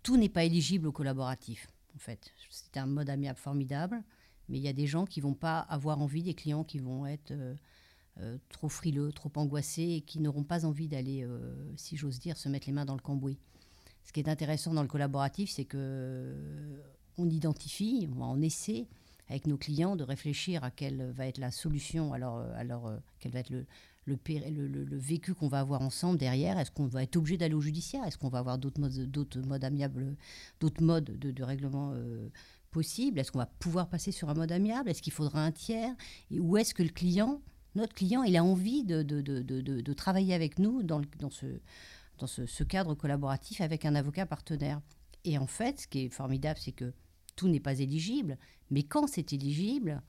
tout 0.02 0.18
n'est 0.18 0.30
pas 0.30 0.46
éligible 0.46 0.88
au 0.88 0.92
collaboratif. 0.92 1.68
En 1.96 2.00
fait, 2.00 2.32
c'est 2.50 2.78
un 2.78 2.88
mode 2.88 3.10
amiable 3.10 3.38
formidable, 3.38 4.04
mais 4.48 4.58
il 4.58 4.64
y 4.64 4.68
a 4.68 4.74
des 4.74 4.88
gens 4.88 5.06
qui 5.06 5.22
vont 5.22 5.34
pas 5.34 5.60
avoir 5.60 6.02
envie, 6.02 6.24
des 6.24 6.34
clients 6.34 6.64
qui 6.64 6.80
vont 6.80 7.06
être 7.06 7.34
trop 8.50 8.70
frileux, 8.70 9.12
trop 9.12 9.32
angoissés 9.36 9.96
et 9.98 10.02
qui 10.02 10.20
n'auront 10.20 10.44
pas 10.44 10.66
envie 10.66 10.88
d'aller, 10.88 11.28
si 11.76 11.98
j'ose 11.98 12.20
dire, 12.20 12.38
se 12.38 12.50
mettre 12.50 12.68
les 12.68 12.74
mains 12.74 12.86
dans 12.86 12.96
le 12.96 13.02
cambouis. 13.02 13.38
Ce 14.04 14.12
qui 14.12 14.20
est 14.20 14.30
intéressant 14.30 14.74
dans 14.74 14.82
le 14.82 14.88
collaboratif, 14.88 15.50
c'est 15.52 15.66
que 15.66 16.36
on 17.18 17.30
identifie, 17.30 18.08
on 18.18 18.42
essaie 18.42 18.88
avec 19.30 19.46
nos 19.46 19.58
clients 19.58 19.96
de 19.96 20.04
réfléchir 20.04 20.64
à 20.64 20.72
quelle 20.72 21.12
va 21.12 21.28
être 21.28 21.38
la 21.38 21.52
solution, 21.52 22.14
alors, 22.14 22.40
alors 22.56 22.92
quel 23.20 23.32
va 23.32 23.40
être 23.40 23.52
le, 23.52 23.66
le, 24.10 24.68
le, 24.68 24.98
vécu 24.98 25.34
qu'on 25.34 25.48
va 25.48 25.60
avoir 25.60 25.82
ensemble 25.82 26.18
derrière. 26.18 26.58
Est-ce 26.58 26.72
qu'on 26.72 26.88
va 26.88 27.04
être 27.04 27.16
obligé 27.18 27.38
d'aller 27.38 27.54
au 27.54 27.62
judiciaire? 27.62 28.04
Est-ce 28.06 28.18
qu'on 28.18 28.30
va 28.30 28.40
avoir 28.40 28.58
d'autres 28.58 28.80
modes, 28.80 29.12
d'autres 29.12 29.40
modes 29.42 29.64
amiables, 29.64 30.16
d'autres 30.60 30.84
modes 30.84 31.18
de, 31.18 31.44
règlement 31.44 31.92
euh, 31.94 32.30
possibles? 32.72 33.20
Est-ce 33.20 33.32
qu'on 33.32 33.40
va 33.40 33.46
pouvoir 33.46 33.90
passer 33.90 34.12
sur 34.12 34.30
un 34.30 34.34
mode 34.34 34.52
amiable? 34.52 34.90
Est-ce 34.90 35.02
qu'il 35.02 35.14
faudra 35.14 35.44
un 35.44 35.52
tiers? 35.52 35.96
Et 36.32 36.40
où 36.40 36.58
est-ce 36.58 36.74
que 36.74 36.84
le 36.84 36.90
client, 36.90 37.42
notre 37.76 37.94
client, 37.94 38.24
il 38.24 38.36
a 38.36 38.44
envie 38.44 38.84
de, 38.84 39.94
travailler 39.94 40.34
avec 40.34 40.60
nous 40.60 40.84
dans, 40.84 41.02
ce 41.30 42.64
cadre 42.64 42.96
collaboratif 42.96 43.62
avec 43.62 43.86
un 43.86 43.96
avocat 43.96 44.26
partenaire. 44.26 44.82
Et 45.26 45.38
en 45.38 45.48
fait, 45.48 45.82
ce 45.82 45.88
qui 45.88 46.06
est 46.06 46.10
formidable, 46.10 46.60
c'est 46.62 46.72
que 46.72 46.94
tout 47.36 47.48
n'est 47.48 47.60
pas 47.60 47.80
éligible, 47.80 48.38
mais 48.72 48.84
quand 48.84 49.08
c'est 49.08 49.34
éligible, 49.34 50.02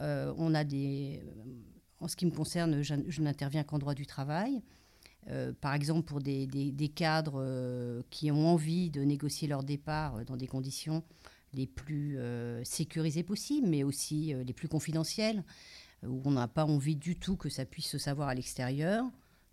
euh, 0.00 0.32
on 0.36 0.54
a 0.54 0.64
des. 0.64 1.22
Euh, 1.24 1.54
en 2.00 2.06
ce 2.06 2.14
qui 2.14 2.26
me 2.26 2.30
concerne, 2.30 2.82
je, 2.82 3.22
n'interviens 3.22 3.64
qu'en 3.64 3.78
droit 3.78 3.94
du 3.94 4.06
travail. 4.06 4.62
Euh, 5.28 5.52
par 5.60 5.74
exemple, 5.74 6.06
pour 6.06 6.20
des, 6.20 6.92
cadres 6.94 8.04
qui 8.08 8.30
ont 8.30 8.46
envie 8.46 8.90
de 8.90 9.02
négocier 9.02 9.48
leur 9.48 9.64
départ 9.64 10.24
dans 10.24 10.36
des 10.36 10.46
conditions 10.46 11.02
les 11.54 11.66
plus 11.66 12.18
sécurisées 12.62 13.24
possibles, 13.24 13.66
mais 13.66 13.82
aussi 13.82 14.32
les 14.44 14.52
plus 14.52 14.68
confidentielles, 14.68 15.42
où 16.06 16.22
on 16.24 16.32
n'a 16.32 16.48
pas 16.48 16.64
envie 16.64 16.96
du 16.96 17.18
tout 17.18 17.36
que 17.36 17.48
ça 17.48 17.64
puisse 17.64 17.88
se 17.88 17.98
savoir 17.98 18.28
à 18.28 18.34
l'extérieur. 18.34 19.04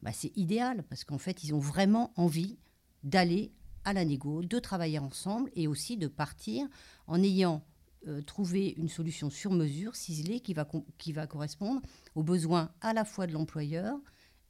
Bah, 0.01 0.11
c'est 0.13 0.35
idéal 0.37 0.83
parce 0.83 1.03
qu'en 1.03 1.17
fait, 1.17 1.43
ils 1.43 1.53
ont 1.53 1.59
vraiment 1.59 2.11
envie 2.15 2.57
d'aller 3.03 3.51
à 3.85 3.93
la 3.93 4.03
négo, 4.03 4.43
de 4.43 4.59
travailler 4.59 4.99
ensemble 4.99 5.51
et 5.55 5.67
aussi 5.67 5.95
de 5.97 6.07
partir 6.07 6.67
en 7.07 7.21
ayant 7.21 7.63
euh, 8.07 8.21
trouvé 8.21 8.73
une 8.77 8.89
solution 8.89 9.29
sur 9.29 9.51
mesure, 9.51 9.95
ciselée, 9.95 10.39
qui 10.39 10.53
va, 10.53 11.25
correspondre 11.25 11.81
aux 12.13 12.23
besoins 12.23 12.71
à 12.81 12.93
la 12.93 13.03
fois 13.03 13.25
de 13.25 13.33
l'employeur 13.33 13.97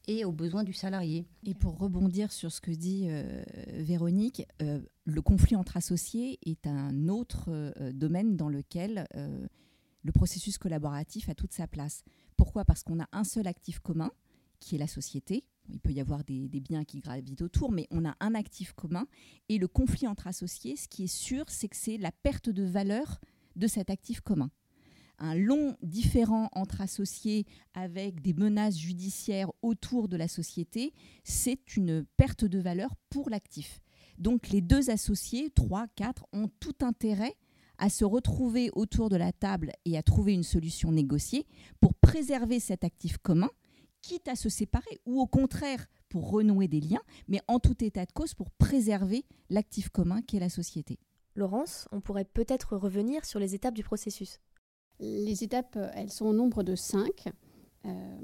et 0.07 0.25
aux 0.25 0.33
besoins 0.33 0.63
du 0.63 0.73
salarié. 0.73 1.25
Et 1.45 1.53
pour 1.53 1.77
rebondir 1.77 2.31
sur 2.31 2.51
ce 2.51 2.59
que 2.59 2.71
dit 2.71 3.07
euh, 3.07 3.43
Véronique, 3.73 4.45
euh, 4.61 4.81
le 5.05 5.21
conflit 5.21 5.55
entre 5.55 5.77
associés 5.77 6.37
est 6.45 6.67
un 6.67 7.07
autre 7.07 7.73
domaine 7.91 8.35
dans 8.35 8.49
lequel 8.49 9.07
le 10.05 10.11
processus 10.11 10.59
collaboratif 10.59 11.29
a 11.29 11.35
toute 11.35 11.51
sa 11.51 11.65
place. 11.65 12.03
Pourquoi? 12.37 12.63
Parce 12.63 12.83
qu'on 12.83 12.99
a 12.99 13.07
un 13.11 13.23
seul 13.23 13.47
actif 13.47 13.79
commun, 13.79 14.11
qui 14.59 14.75
est 14.75 14.77
la 14.77 14.87
société. 14.87 15.43
Il 15.67 15.79
peut 15.79 15.91
y 15.91 15.99
avoir 15.99 16.23
des, 16.23 16.47
biens 16.47 16.83
qui 16.83 16.99
gravitent 16.99 17.41
autour, 17.41 17.71
mais 17.71 17.87
on 17.89 18.05
a 18.05 18.15
un 18.19 18.35
actif 18.35 18.73
commun. 18.73 19.07
Et 19.49 19.57
le 19.57 19.67
conflit 19.67 20.07
entre 20.07 20.27
associés, 20.27 20.75
ce 20.75 20.87
qui 20.87 21.05
est 21.05 21.13
sûr, 21.13 21.45
c'est 21.47 21.67
que 21.67 21.75
c'est 21.75 21.97
la 21.97 22.11
perte 22.11 22.49
de 22.49 22.63
valeur 22.63 23.19
de 23.55 23.65
cet 23.65 23.89
actif 23.89 24.21
commun. 24.21 24.51
Un 25.17 25.33
long 25.33 25.75
différent 25.81 26.49
entre 26.51 26.81
associés 26.81 27.47
avec 27.73 28.21
des 28.21 28.33
menaces 28.33 28.77
judiciaires 28.77 29.49
autour 29.63 30.07
de 30.07 30.17
la 30.17 30.27
société, 30.27 30.93
c'est 31.23 31.75
une 31.77 32.05
perte 32.17 32.45
de 32.45 32.59
valeur 32.59 32.93
pour 33.09 33.31
l'actif. 33.31 33.81
Donc 34.19 34.49
les 34.49 34.61
deux 34.61 34.91
associés, 34.91 35.49
trois, 35.49 35.87
quatre, 35.95 36.27
ont 36.31 36.49
tout 36.59 36.75
intérêt 36.81 37.35
à 37.77 37.89
se 37.89 38.05
retrouver 38.05 38.69
autour 38.73 39.09
de 39.09 39.15
la 39.15 39.31
table 39.31 39.71
et 39.85 39.97
à 39.97 40.03
trouver 40.03 40.33
une 40.33 40.43
solution 40.43 40.91
négociée 40.91 41.45
pour 41.81 41.93
préserver 41.93 42.59
cet 42.59 42.83
actif 42.83 43.17
commun 43.17 43.49
quitte 44.01 44.27
à 44.27 44.35
se 44.35 44.49
séparer, 44.49 44.99
ou 45.05 45.19
au 45.19 45.25
contraire 45.25 45.87
pour 46.09 46.29
renouer 46.29 46.67
des 46.67 46.79
liens, 46.79 47.01
mais 47.27 47.41
en 47.47 47.59
tout 47.59 47.83
état 47.83 48.05
de 48.05 48.11
cause 48.11 48.35
pour 48.35 48.51
préserver 48.51 49.25
l'actif 49.49 49.89
commun 49.89 50.21
qu'est 50.21 50.39
la 50.39 50.49
société. 50.49 50.99
Laurence, 51.35 51.87
on 51.91 52.01
pourrait 52.01 52.25
peut-être 52.25 52.77
revenir 52.77 53.25
sur 53.25 53.39
les 53.39 53.55
étapes 53.55 53.73
du 53.73 53.83
processus. 53.83 54.39
Les 54.99 55.43
étapes, 55.43 55.77
elles 55.95 56.11
sont 56.11 56.27
au 56.27 56.33
nombre 56.33 56.63
de 56.63 56.75
cinq. 56.75 57.25
Euh, 57.85 58.17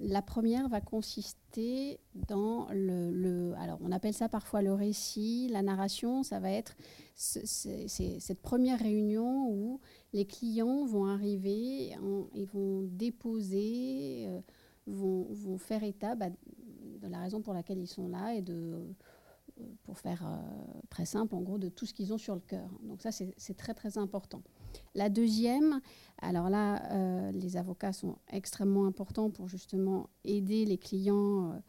la 0.00 0.22
première 0.22 0.68
va 0.68 0.80
consister 0.80 2.00
dans 2.14 2.66
le, 2.72 3.54
Alors, 3.58 3.78
on 3.82 3.92
appelle 3.92 4.14
ça 4.14 4.28
parfois 4.28 4.62
le 4.62 4.72
récit, 4.72 5.48
la 5.50 5.62
narration. 5.62 6.22
Ça 6.22 6.40
va 6.40 6.50
être 6.50 6.76
cette 7.14 8.40
première 8.40 8.78
réunion 8.78 9.50
où 9.50 9.80
les 10.12 10.24
clients 10.24 10.84
vont 10.84 11.06
arriver, 11.06 11.96
ils 12.34 12.46
vont 12.46 12.82
déposer. 12.82 14.26
Euh, 14.28 14.40
vont, 14.88 15.58
faire 15.58 15.82
état 15.82 16.14
bah, 16.14 16.30
de 16.30 17.08
la 17.08 17.20
raison 17.20 17.40
pour 17.40 17.54
laquelle 17.54 17.78
ils 17.78 17.88
sont 17.88 18.08
là 18.08 18.34
et 18.34 18.42
de, 18.42 18.94
pour 19.82 19.98
faire 19.98 20.26
euh, 20.26 20.80
très 20.90 21.04
simple, 21.04 21.34
en 21.34 21.40
gros, 21.40 21.58
de 21.58 21.68
tout 21.68 21.86
ce 21.86 21.94
qu'ils 21.94 22.12
ont 22.12 22.18
sur 22.18 22.34
le 22.34 22.40
cœur. 22.40 22.68
Donc 22.82 23.02
ça, 23.02 23.10
c'est 23.12 23.56
très, 23.56 23.74
très 23.74 23.98
important. 23.98 24.42
La 24.94 25.08
deuxième, 25.08 25.80
alors 26.20 26.50
là, 26.50 26.82
euh, 26.92 27.32
les 27.32 27.56
avocats 27.56 27.92
sont 27.92 28.16
extrêmement 28.30 28.86
importants 28.86 29.30
pour 29.30 29.48
justement 29.48 30.10
aider 30.24 30.64
les 30.64 30.78
clients 30.78 31.60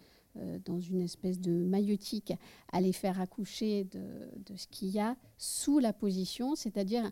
dans 0.64 0.80
une 0.80 1.02
espèce 1.02 1.40
de 1.40 1.52
maïotique 1.52 2.34
à 2.72 2.80
les 2.80 2.94
faire 2.94 3.20
accoucher 3.20 3.86
de 3.86 4.56
ce 4.56 4.68
qu'il 4.68 4.90
y 4.90 5.00
a 5.00 5.18
sous 5.38 5.80
la 5.80 5.92
position, 5.92 6.56
c'est-à-dire 6.56 7.12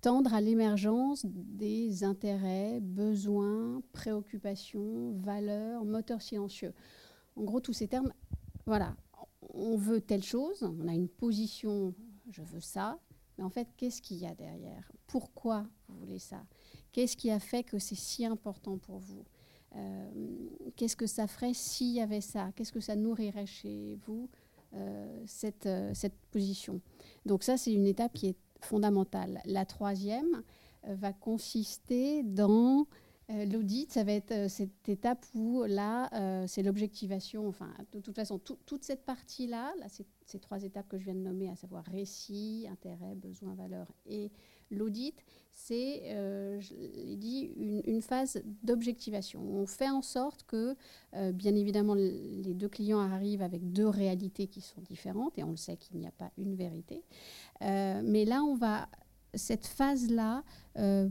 tendre 0.00 0.34
à 0.34 0.40
l'émergence 0.40 1.26
des 1.26 2.04
intérêts, 2.04 2.80
besoins, 2.80 3.82
préoccupations, 3.92 5.12
valeurs, 5.12 5.84
moteurs 5.84 6.22
silencieux. 6.22 6.72
En 7.36 7.42
gros, 7.42 7.60
tous 7.60 7.74
ces 7.74 7.86
termes, 7.86 8.12
voilà, 8.66 8.96
on 9.54 9.76
veut 9.76 10.00
telle 10.00 10.24
chose, 10.24 10.62
on 10.62 10.88
a 10.88 10.92
une 10.92 11.08
position, 11.08 11.94
je 12.30 12.42
veux 12.42 12.60
ça, 12.60 12.98
mais 13.38 13.44
en 13.44 13.50
fait, 13.50 13.68
qu'est-ce 13.76 14.02
qu'il 14.02 14.18
y 14.18 14.26
a 14.26 14.34
derrière? 14.34 14.90
Pourquoi 15.06 15.66
vous 15.88 15.98
voulez 15.98 16.18
ça? 16.18 16.44
Qu'est-ce 16.92 17.16
qui 17.16 17.30
a 17.30 17.38
fait 17.38 17.62
que 17.62 17.78
c'est 17.78 17.94
si 17.94 18.24
important 18.24 18.78
pour 18.78 18.98
vous? 18.98 19.24
Euh, 19.76 20.10
Qu'est-ce 20.74 20.96
que 20.96 21.06
ça 21.06 21.26
ferait 21.26 21.54
s'il 21.54 21.92
y 21.92 22.00
avait 22.00 22.20
ça? 22.20 22.50
Qu'est-ce 22.56 22.72
que 22.72 22.80
ça 22.80 22.96
nourrirait 22.96 23.46
chez 23.46 23.98
vous, 24.06 24.28
euh, 24.74 25.22
cette, 25.26 25.66
euh, 25.66 25.92
cette 25.94 26.16
position? 26.30 26.80
Donc 27.24 27.42
ça, 27.42 27.56
c'est 27.56 27.72
une 27.72 27.86
étape 27.86 28.14
qui 28.14 28.28
est 28.28 28.36
fondamentale. 28.60 29.42
La 29.44 29.64
troisième 29.64 30.42
va 30.88 31.12
consister 31.12 32.22
dans 32.22 32.86
L'audit, 33.28 33.90
ça 33.90 34.04
va 34.04 34.12
être 34.12 34.30
euh, 34.30 34.48
cette 34.48 34.88
étape 34.88 35.26
où 35.34 35.64
là, 35.64 36.08
euh, 36.12 36.44
c'est 36.46 36.62
l'objectivation. 36.62 37.48
Enfin, 37.48 37.74
de 37.92 37.98
toute 37.98 38.14
façon, 38.14 38.38
toute 38.38 38.84
cette 38.84 39.04
partie-là, 39.04 39.74
là, 39.80 39.86
ces 39.88 40.38
trois 40.38 40.62
étapes 40.62 40.86
que 40.88 40.96
je 40.96 41.06
viens 41.06 41.14
de 41.14 41.20
nommer, 41.20 41.50
à 41.50 41.56
savoir 41.56 41.84
récit, 41.86 42.68
intérêt, 42.70 43.16
besoin, 43.16 43.54
valeur 43.54 43.90
et 44.06 44.30
l'audit, 44.70 45.24
c'est, 45.52 46.02
je 46.60 46.74
l'ai 46.74 47.16
dit, 47.16 47.50
une, 47.56 47.82
une 47.86 48.02
phase 48.02 48.42
d'objectivation. 48.62 49.40
On 49.40 49.66
fait 49.66 49.88
en 49.88 50.02
sorte 50.02 50.44
que, 50.44 50.76
bien 51.32 51.54
évidemment, 51.54 51.94
les 51.94 52.52
deux 52.52 52.68
clients 52.68 52.98
arrivent 52.98 53.42
avec 53.42 53.72
deux 53.72 53.88
réalités 53.88 54.48
qui 54.48 54.60
sont 54.60 54.82
différentes, 54.82 55.38
et 55.38 55.44
on 55.44 55.50
le 55.50 55.56
sait 55.56 55.76
qu'il 55.76 55.98
n'y 55.98 56.06
a 56.06 56.12
pas 56.12 56.30
une 56.36 56.56
vérité. 56.56 57.04
mais 57.60 58.24
là, 58.24 58.42
on 58.42 58.54
va 58.54 58.88
cette 59.36 59.66
phase-là 59.66 60.42
euh, 60.78 61.08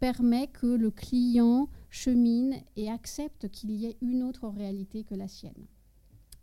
permet 0.00 0.48
que 0.48 0.66
le 0.66 0.90
client 0.90 1.68
chemine 1.90 2.54
et 2.76 2.90
accepte 2.90 3.48
qu'il 3.48 3.70
y 3.72 3.86
ait 3.86 3.96
une 4.00 4.22
autre 4.22 4.48
réalité 4.48 5.04
que 5.04 5.14
la 5.14 5.28
sienne. 5.28 5.66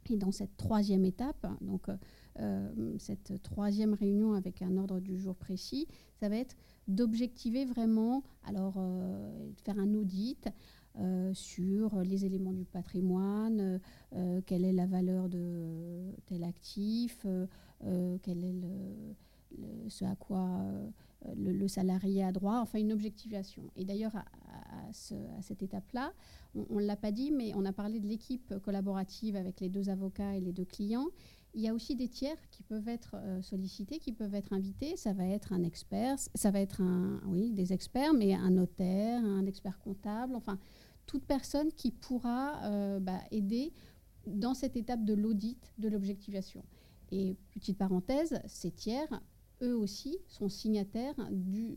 Et 0.09 0.17
dans 0.17 0.31
cette 0.31 0.55
troisième 0.57 1.05
étape, 1.05 1.47
donc 1.61 1.87
euh, 2.39 2.95
cette 2.99 3.41
troisième 3.41 3.93
réunion 3.93 4.33
avec 4.33 4.61
un 4.61 4.77
ordre 4.77 4.99
du 4.99 5.17
jour 5.17 5.35
précis, 5.35 5.87
ça 6.19 6.29
va 6.29 6.35
être 6.37 6.55
d'objectiver 6.87 7.65
vraiment, 7.65 8.23
alors 8.43 8.75
euh, 8.77 9.49
faire 9.63 9.79
un 9.79 9.93
audit 9.93 10.47
sur 11.33 11.99
les 12.03 12.23
éléments 12.23 12.53
du 12.53 12.63
patrimoine, 12.63 13.81
quelle 14.45 14.63
est 14.63 14.71
la 14.71 14.85
valeur 14.85 15.27
de 15.27 16.09
tel 16.25 16.45
actif, 16.45 17.27
quel 18.21 18.45
est 18.45 18.55
ce 19.89 20.05
à 20.05 20.15
quoi 20.15 20.47
le, 21.35 21.67
salarié 21.67 22.23
a 22.23 22.31
droit, 22.31 22.59
enfin 22.59 22.79
une 22.79 22.91
objectivation. 22.91 23.63
Et 23.75 23.85
d'ailleurs, 23.85 24.15
à, 24.15 24.23
cette 25.41 25.63
étape-là, 25.63 26.13
on 26.53 26.79
ne 26.79 26.85
l'a 26.85 26.95
pas 26.95 27.11
dit, 27.11 27.31
mais 27.31 27.53
on 27.55 27.65
a 27.65 27.73
parlé 27.73 27.99
de 27.99 28.07
l'équipe 28.07 28.53
collaborative 28.63 29.35
avec 29.35 29.59
les 29.59 29.69
deux 29.69 29.89
avocats 29.89 30.35
et 30.35 30.39
les 30.39 30.53
deux 30.53 30.65
clients. 30.65 31.07
Il 31.53 31.61
y 31.61 31.69
a 31.69 31.73
aussi 31.73 31.95
des 31.95 32.09
tiers 32.09 32.37
qui 32.51 32.63
peuvent 32.63 32.87
être 32.87 33.15
euh, 33.15 33.41
sollicités, 33.41 33.99
qui 33.99 34.11
peuvent 34.11 34.35
être 34.35 34.51
invités. 34.51 34.97
Ça 34.97 35.13
va 35.13 35.25
être 35.25 35.53
un 35.53 35.63
expert, 35.63 36.17
ça 36.35 36.51
va 36.51 36.59
être 36.59 36.81
un, 36.81 37.21
oui, 37.27 37.51
des 37.51 37.71
experts, 37.71 38.13
mais 38.13 38.33
un 38.33 38.51
notaire, 38.51 39.23
un 39.23 39.45
expert 39.45 39.79
comptable, 39.79 40.35
enfin 40.35 40.59
toute 41.05 41.23
personne 41.23 41.71
qui 41.71 41.91
pourra 41.91 42.63
euh, 42.63 42.99
bah, 42.99 43.21
aider 43.31 43.71
dans 44.27 44.53
cette 44.53 44.75
étape 44.75 45.05
de 45.05 45.13
l'audit 45.13 45.73
de 45.77 45.87
l'objectivation. 45.87 46.63
Et 47.11 47.37
petite 47.53 47.77
parenthèse, 47.77 48.41
ces 48.47 48.71
tiers 48.71 49.21
eux 49.61 49.75
aussi 49.75 50.17
sont 50.27 50.49
signataires 50.49 51.15
du, 51.31 51.75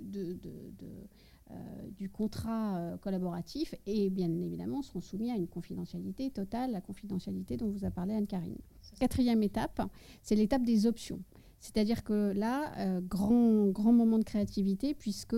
euh, 1.50 1.88
du 1.96 2.10
contrat 2.10 2.76
euh, 2.76 2.98
collaboratif 2.98 3.74
et 3.86 4.10
bien 4.10 4.30
évidemment 4.42 4.82
seront 4.82 5.00
soumis 5.00 5.30
à 5.30 5.34
une 5.34 5.46
confidentialité 5.46 6.30
totale, 6.30 6.72
la 6.72 6.82
confidentialité 6.82 7.56
dont 7.56 7.70
vous 7.70 7.86
a 7.86 7.90
parlé 7.90 8.12
Anne-Karine. 8.12 8.58
Quatrième 9.00 9.42
étape, 9.42 9.80
c'est 10.22 10.34
l'étape 10.34 10.62
des 10.62 10.84
options. 10.84 11.22
C'est-à-dire 11.60 12.04
que 12.04 12.32
là, 12.32 12.74
euh, 12.76 13.00
grand, 13.00 13.68
grand 13.68 13.92
moment 13.94 14.18
de 14.18 14.24
créativité, 14.24 14.92
puisque 14.92 15.36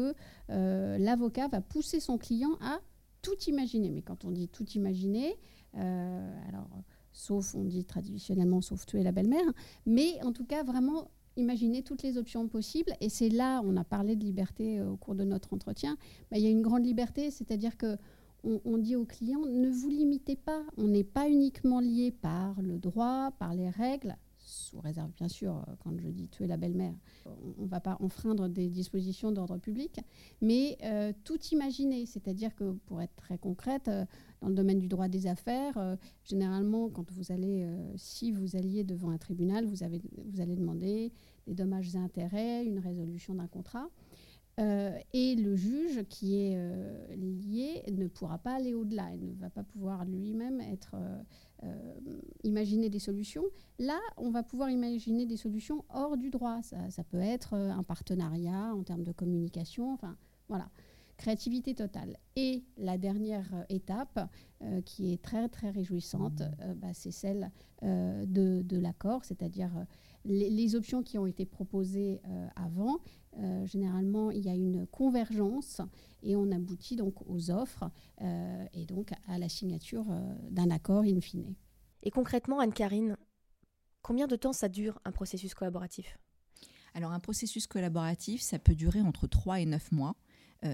l'avocat 0.49 1.47
va 1.47 1.61
pousser 1.61 2.01
son 2.01 2.19
client 2.19 2.57
à 2.61 2.81
tout 3.23 3.39
imaginer. 3.47 3.91
Mais 3.91 4.03
quand 4.03 4.25
on 4.25 4.33
dit 4.33 4.49
tout 4.49 4.69
imaginer, 4.71 5.37
alors, 5.75 6.69
sauf, 7.13 7.55
on 7.55 7.65
dit 7.65 7.85
traditionnellement, 7.85 8.61
sauf 8.61 8.85
tuer 8.85 9.05
la 9.05 9.13
belle-mère, 9.13 9.53
mais 9.87 10.21
en 10.25 10.33
tout 10.33 10.45
cas, 10.45 10.65
vraiment 10.65 11.11
imaginer 11.41 11.83
toutes 11.83 12.03
les 12.03 12.19
options 12.19 12.47
possibles. 12.49 12.93
Et 13.01 13.09
c'est 13.09 13.29
là, 13.29 13.61
on 13.65 13.77
a 13.77 13.85
parlé 13.85 14.17
de 14.17 14.25
liberté 14.25 14.79
euh, 14.79 14.91
au 14.91 14.97
cours 14.97 15.15
de 15.15 15.25
notre 15.25 15.53
entretien, 15.53 15.97
bah, 16.31 16.39
il 16.39 16.45
y 16.45 16.47
a 16.47 16.51
une 16.51 16.63
grande 16.63 16.85
liberté, 16.85 17.31
c'est-à-dire 17.31 17.77
que 17.77 17.97
on, 18.43 18.79
dit 18.79 18.97
aux 18.97 19.05
clients, 19.05 19.45
ne 19.45 19.69
vous 19.69 19.91
limitez 19.91 20.37
pas, 20.37 20.63
on 20.79 20.89
n'est 20.89 21.05
pas 21.05 21.29
uniquement 21.29 21.81
lié 21.81 22.11
par 22.11 22.61
le 22.63 22.79
droit, 22.79 23.33
par 23.39 23.53
les 23.55 23.69
règles, 23.69 24.17
sous 24.51 24.81
réserve 24.81 25.11
bien 25.17 25.29
sûr, 25.29 25.57
euh, 25.57 25.73
quand 25.83 25.97
je 25.99 26.09
dis 26.09 26.29
tuer 26.29 26.47
la 26.47 26.57
belle-mère, 26.57 26.95
on 27.27 27.63
ne 27.63 27.69
va 27.69 27.81
pas 27.81 27.97
enfreindre 28.01 28.49
des 28.49 28.69
dispositions 28.69 29.33
d'ordre 29.33 29.59
public, 29.59 30.01
mais 30.41 30.77
euh, 30.85 31.13
tout 31.25 31.39
imaginer, 31.53 32.07
c'est-à-dire 32.07 32.55
que 32.55 32.73
pour 32.87 33.01
être 33.01 33.15
très 33.17 33.39
concrète, 33.39 33.91
dans 34.41 34.49
le 34.49 34.55
domaine 34.55 34.79
du 34.79 34.89
droit 34.89 35.09
des 35.09 35.27
affaires, 35.27 35.97
généralement, 36.25 36.89
quand 36.89 37.11
vous 37.13 37.31
allez, 37.31 37.67
si 37.97 38.33
vous 38.33 38.57
alliez 38.57 38.85
devant 38.85 39.11
un 39.11 39.19
tribunal, 39.19 39.67
vous, 39.67 39.83
avez, 39.83 40.01
allez 40.39 40.57
demander 40.57 41.13
des 41.47 41.55
dommages 41.55 41.95
et 41.95 41.99
intérêts, 41.99 42.65
une 42.65 42.79
résolution 42.79 43.35
d'un 43.35 43.49
contrat. 43.49 43.91
Euh, 44.59 44.99
et 45.13 45.37
le 45.37 45.57
juge 45.57 46.05
qui 46.09 46.37
est 46.37 46.55
euh, 46.57 47.07
lié 47.15 47.83
ne 47.93 48.09
pourra 48.09 48.39
pas 48.39 48.55
aller 48.55 48.75
au-delà, 48.75 49.11
il 49.15 49.31
ne 49.31 49.41
va 49.41 49.49
pas 49.49 49.63
pouvoir 49.63 50.05
lui-même 50.05 50.61
être 50.61 50.97
euh, 51.63 51.95
imaginer 52.43 52.91
des 52.91 52.99
solutions. 52.99 53.45
Là, 53.79 53.99
on 54.17 54.31
va 54.31 54.43
pouvoir 54.43 54.71
imaginer 54.71 55.25
des 55.25 55.37
solutions 55.37 55.85
hors 55.89 56.17
du 56.17 56.31
droit. 56.31 56.61
Ça, 56.63 57.05
peut 57.05 57.21
être 57.21 57.55
un 57.55 57.83
partenariat 57.83 58.75
en 58.75 58.83
termes 58.83 59.05
de 59.05 59.13
communication. 59.13 59.93
Enfin, 59.93 60.17
voilà 60.49 60.69
créativité 61.17 61.75
totale. 61.75 62.17
Et 62.35 62.65
la 62.79 62.97
dernière 62.97 63.67
étape, 63.69 64.31
qui 64.87 65.13
est 65.13 65.21
très 65.21 65.51
très 65.51 65.69
réjouissante, 65.69 66.43
bah, 66.77 66.95
c'est 66.95 67.11
celle 67.11 67.51
de, 67.83 68.77
l'accord, 68.79 69.27
c'est-à-dire 69.27 69.71
les, 70.25 70.75
options 70.77 71.03
qui 71.03 71.19
ont 71.19 71.27
été 71.27 71.45
proposées 71.45 72.23
avant, 72.57 73.01
euh, 73.39 73.65
généralement, 73.67 74.31
il 74.31 74.45
y 74.45 74.49
a 74.49 74.55
une 74.55 74.87
convergence 74.87 75.81
et 76.23 76.37
on 76.37 76.51
aboutit 76.51 76.97
donc 76.97 77.15
aux 77.29 77.51
offres 77.51 77.91
euh, 78.21 78.67
et 78.73 78.87
donc 78.87 79.13
à 79.29 79.39
la 79.39 79.49
signature 79.49 80.07
d'un 80.51 80.71
accord 80.71 81.05
in 81.05 81.21
fine. 81.21 81.55
Et 82.03 82.11
concrètement, 82.11 82.61
Anne-Karine, 82.61 83.17
combien 84.03 84.27
de 84.27 84.37
temps 84.37 84.53
ça 84.53 84.69
dure 84.69 85.01
un 85.05 85.13
processus 85.13 85.55
collaboratif? 85.55 86.19
Alors 86.95 87.13
un 87.13 87.21
processus 87.21 87.67
collaboratif, 87.67 88.41
ça 88.41 88.59
peut 88.59 88.75
durer 88.75 89.01
entre 89.01 89.29
3 89.29 89.61
et 89.61 89.67
9 89.67 89.93
mois. 89.93 90.17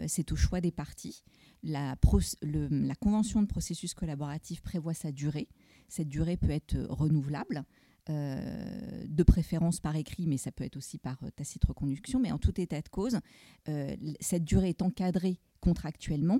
c'est 0.06 0.32
au 0.32 0.36
choix 0.36 0.60
des 0.60 0.72
parties. 0.72 1.22
La, 1.62 1.96
la, 2.42 2.94
convention 2.94 3.42
de 3.42 3.46
processus 3.46 3.92
collaboratif 3.92 4.62
prévoit 4.62 4.94
sa 4.94 5.12
durée. 5.12 5.48
Cette 5.88 6.08
durée 6.08 6.36
peut 6.36 6.50
être 6.50 6.76
renouvelable. 6.88 7.64
Euh, 8.08 9.04
de 9.08 9.22
préférence 9.24 9.80
par 9.80 9.96
écrit, 9.96 10.26
mais 10.28 10.36
ça 10.36 10.52
peut 10.52 10.62
être 10.62 10.76
aussi 10.76 10.98
par 10.98 11.16
euh, 11.24 11.30
tacite 11.30 11.64
reconduction. 11.64 12.20
Mais 12.20 12.30
en 12.30 12.38
tout 12.38 12.60
état 12.60 12.80
de 12.80 12.88
cause, 12.88 13.18
euh, 13.68 13.96
cette 14.20 14.44
durée 14.44 14.68
est 14.68 14.82
encadrée 14.82 15.40
contractuellement 15.60 16.38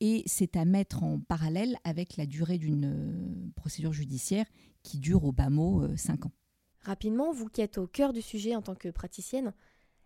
et 0.00 0.22
c'est 0.26 0.56
à 0.56 0.66
mettre 0.66 1.04
en 1.04 1.18
parallèle 1.18 1.78
avec 1.84 2.18
la 2.18 2.26
durée 2.26 2.58
d'une 2.58 3.52
procédure 3.56 3.94
judiciaire 3.94 4.44
qui 4.82 4.98
dure 4.98 5.24
au 5.24 5.32
bas 5.32 5.48
mot 5.48 5.82
5 5.96 6.26
ans. 6.26 6.32
Rapidement, 6.82 7.32
vous 7.32 7.46
qui 7.46 7.62
êtes 7.62 7.78
au 7.78 7.86
cœur 7.86 8.12
du 8.12 8.20
sujet 8.20 8.54
en 8.54 8.60
tant 8.62 8.74
que 8.74 8.90
praticienne, 8.90 9.54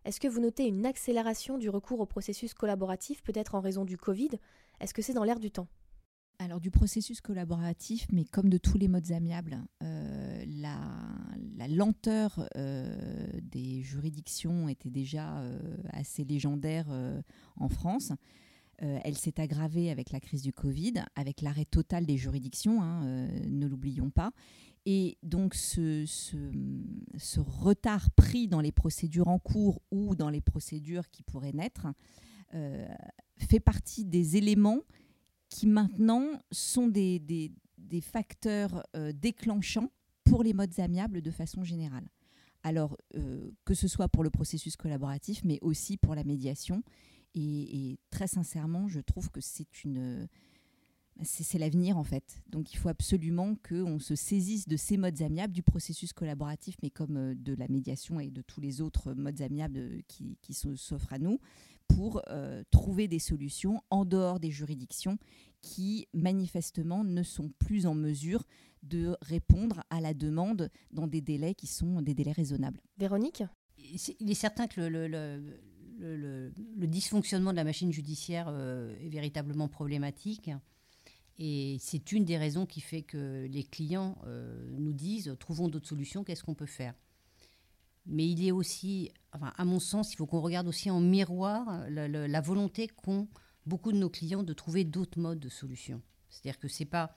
est-ce 0.05 0.21
que 0.21 0.29
vous 0.29 0.41
notez 0.41 0.67
une 0.67 0.87
accélération 0.87 1.59
du 1.59 1.69
recours 1.69 2.01
au 2.01 2.07
processus 2.07 2.55
collaboratif, 2.55 3.23
peut-être 3.23 3.57
en 3.57 3.61
raison 3.61 3.85
du 3.85 3.97
Covid? 3.97 4.31
Est-ce 4.81 4.95
que 4.95 5.03
c'est 5.03 5.15
dans 5.15 5.25
l'air 5.25 5.41
du 5.41 5.51
temps? 5.51 5.69
Alors 6.43 6.61
du 6.61 6.71
processus 6.71 7.21
collaboratif, 7.21 8.07
mais 8.13 8.25
comme 8.25 8.51
de 8.51 8.59
tous 8.59 8.77
les 8.77 8.89
modes 8.89 9.13
amiables, 9.13 9.63
euh, 9.83 10.45
la, 10.47 10.79
lenteur 11.69 12.49
euh, 12.57 13.27
des 13.41 13.83
juridictions 13.83 14.69
était 14.69 14.91
déjà 14.91 15.39
euh, 15.39 15.59
assez 15.91 16.25
légendaire 16.25 16.87
en 17.57 17.69
France. 17.69 18.13
elle 18.79 19.17
s'est 19.17 19.41
aggravée 19.41 19.91
avec 19.91 20.11
la 20.11 20.19
crise 20.19 20.43
du 20.43 20.53
Covid, 20.53 20.95
avec 21.15 21.41
l'arrêt 21.41 21.65
total 21.65 22.05
des 22.05 22.17
juridictions, 22.17 22.83
hein, 22.83 23.29
ne 23.47 23.67
l'oublions 23.69 24.11
pas. 24.11 24.33
Et 24.85 25.19
donc 25.23 25.55
ce, 25.55 26.05
ce, 26.07 27.41
retard 27.41 28.11
pris 28.11 28.49
dans 28.49 28.61
les 28.61 28.73
procédures 28.73 29.29
en 29.29 29.39
cours 29.39 29.81
ou 29.93 30.17
dans 30.17 30.31
les 30.31 30.41
procédures 30.41 31.09
qui 31.11 31.23
pourraient 31.23 31.53
naître 31.53 31.87
fait 33.39 33.61
partie 33.61 34.05
des 34.05 34.37
éléments 34.37 34.81
qui 35.53 35.67
maintenant 35.67 36.41
sont 36.51 36.89
des, 36.89 37.19
des, 37.19 38.01
facteurs 38.01 38.87
euh, 38.97 39.13
déclenchants 39.13 39.93
pour 40.25 40.43
les 40.43 40.55
modes 40.55 40.81
amiables 40.81 41.21
de 41.21 41.31
façon 41.31 41.63
générale. 41.63 42.07
Alors, 42.63 42.97
euh, 43.17 43.51
que 43.67 43.75
ce 43.75 43.87
soit 43.87 44.09
pour 44.09 44.25
le 44.25 44.31
processus 44.31 44.77
collaboratif, 44.77 45.45
mais 45.45 45.59
aussi 45.61 45.99
pour 45.99 46.15
la 46.15 46.25
médiation. 46.25 46.83
Et, 47.35 47.99
très 48.11 48.29
sincèrement, 48.29 48.89
je 48.89 49.01
trouve 49.01 49.31
que 49.31 49.41
c'est 49.41 49.85
une... 49.85 50.27
C'est 51.23 51.59
l'avenir 51.59 51.99
en 51.99 52.05
fait. 52.05 52.41
Donc 52.49 52.73
il 52.73 52.79
faut 52.79 52.89
absolument 52.89 53.55
qu'on 53.69 53.99
se 53.99 54.15
saisisse 54.15 54.67
de 54.67 54.79
ces 54.79 54.97
modes 54.97 55.21
amiables, 55.21 55.53
du 55.53 55.63
processus 55.63 56.15
collaboratif, 56.15 56.77
mais 56.83 56.89
comme 56.89 57.17
euh, 57.19 57.35
de 57.35 57.55
la 57.55 57.69
médiation 57.69 58.19
et 58.19 58.31
de 58.31 58.41
tous 58.41 58.63
les 58.63 58.81
autres 58.81 59.13
modes 59.13 59.43
amiables 59.43 60.03
qui, 60.09 60.39
qui 60.41 60.55
s'offrent 60.55 61.13
à 61.13 61.19
nous, 61.19 61.39
pour 61.89 62.23
euh, 62.29 62.63
trouver 62.71 63.09
des 63.09 63.19
solutions 63.19 63.83
en 63.91 64.05
dehors 64.05 64.41
des 64.41 64.51
juridictions 64.51 65.19
qui 65.61 66.09
manifestement 66.13 67.05
ne 67.05 67.23
sont 67.23 67.51
plus 67.59 67.87
en 67.87 67.95
mesure 67.95 68.45
de 68.83 69.17
répondre 69.21 69.85
à 69.91 70.01
la 70.01 70.13
demande 70.13 70.71
dans 70.91 71.07
des 71.07 71.21
délais 71.21 71.55
qui 71.55 71.67
sont 71.67 72.03
des 72.03 72.15
délais 72.15 72.33
raisonnables. 72.33 72.81
Véronique 72.99 73.45
Il 73.79 74.31
est 74.31 74.35
certain 74.35 74.67
que 74.67 74.81
le, 74.81 75.07
le, 75.99 76.87
dysfonctionnement 76.89 77.53
de 77.53 77.57
la 77.57 77.65
machine 77.65 77.93
judiciaire 77.93 78.49
est 79.01 79.09
véritablement 79.09 79.69
problématique. 79.69 80.51
Et 81.39 81.77
c'est 81.79 82.11
une 82.11 82.25
des 82.25 82.39
raisons 82.39 82.67
qui 82.67 82.81
fait 82.81 83.03
que 83.03 83.47
les 83.49 83.63
clients 83.63 84.19
nous 84.73 84.93
disent 84.93 85.37
trouvons 85.39 85.69
d'autres 85.69 85.89
solutions, 85.89 86.25
qu'est-ce 86.25 86.43
qu'on 86.43 86.55
peut 86.55 86.67
faire? 86.67 86.95
Mais 88.07 88.29
il 88.29 88.45
est 88.47 88.53
aussi, 88.53 89.11
à 89.33 89.65
mon 89.65 89.79
sens, 89.79 90.13
il 90.13 90.17
faut 90.17 90.27
qu'on 90.27 90.41
regarde 90.41 90.67
aussi 90.67 90.91
en 90.91 91.01
miroir 91.01 91.85
la, 91.89 92.41
volonté 92.41 92.89
qu'ont 92.89 93.29
beaucoup 93.67 93.93
de 93.93 93.99
nos 93.99 94.11
clients 94.11 94.43
de 94.43 94.53
trouver 94.53 94.85
d'autres 94.85 95.21
modes 95.21 95.39
de 95.39 95.49
solutions. 95.49 96.03
C'est-à-dire 96.29 96.59
que 96.59 96.69
ce 96.69 96.83
n'est 96.83 96.89
pas 96.89 97.17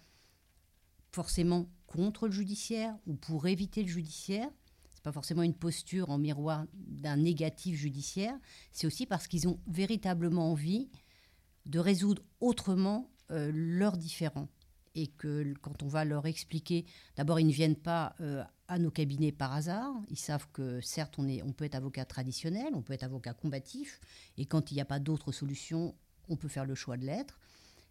forcément 1.12 1.68
contre 1.88 2.28
le 2.28 2.34
judiciaire 2.34 2.96
ou 3.08 3.16
pour 3.16 3.48
éviter 3.48 3.82
le 3.82 3.88
judiciaire. 3.88 4.50
Ce 4.90 4.98
n'est 4.98 5.04
pas 5.04 5.12
forcément 5.12 5.44
une 5.44 5.56
posture 5.56 6.10
en 6.10 6.18
miroir 6.18 6.66
d'un 6.74 7.18
négatif 7.18 7.76
judiciaire. 7.76 8.38
C'est 8.72 8.86
aussi 8.86 9.06
parce 9.06 9.28
qu'ils 9.28 9.48
ont 9.48 9.60
véritablement 9.68 10.52
envie 10.52 10.90
de 11.66 11.80
résoudre 11.80 12.22
autrement 12.42 13.10
euh, 13.32 13.52
leurs 13.54 13.98
différends. 13.98 14.50
Et 14.94 15.08
que 15.08 15.54
quand 15.62 15.84
on 15.84 15.88
va 15.88 16.06
leur 16.06 16.26
expliquer, 16.26 16.86
d'abord, 17.18 17.40
ils 17.40 17.48
ne 17.48 17.52
viennent 17.52 17.76
pas 17.76 18.16
euh, 18.22 18.44
à 18.68 18.80
nos 18.80 18.92
cabinets 18.92 19.32
par 19.32 19.54
hasard. 19.54 19.94
Ils 20.10 20.18
savent 20.18 20.48
que 20.52 20.82
certes, 20.82 21.16
on, 21.18 21.28
est, 21.28 21.42
on 21.44 21.54
peut 21.54 21.66
être 21.66 21.76
avocat 21.76 22.06
traditionnel, 22.06 22.74
on 22.74 22.82
peut 22.82 22.94
être 22.94 23.04
avocat 23.04 23.34
combatif, 23.34 24.00
et 24.38 24.46
quand 24.46 24.72
il 24.72 24.76
n'y 24.76 24.82
a 24.82 24.86
pas 24.86 25.00
d'autre 25.00 25.32
solution, 25.32 25.96
on 26.30 26.36
peut 26.36 26.48
faire 26.48 26.66
le 26.66 26.76
choix 26.76 26.98
de 26.98 27.06
l'être. 27.06 27.40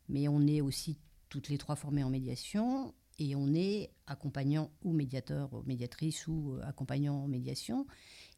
Mais 0.08 0.28
on 0.28 0.46
est 0.46 0.60
aussi 0.60 0.98
toutes 1.28 1.48
les 1.48 1.58
trois 1.58 1.76
formés 1.76 2.04
en 2.04 2.10
médiation, 2.10 2.94
et 3.18 3.36
on 3.36 3.54
est 3.54 3.90
accompagnant 4.06 4.70
ou 4.82 4.92
médiateur, 4.92 5.52
ou 5.52 5.62
médiatrice 5.62 6.26
ou 6.26 6.54
euh, 6.54 6.62
accompagnant 6.66 7.14
en 7.14 7.28
médiation. 7.28 7.86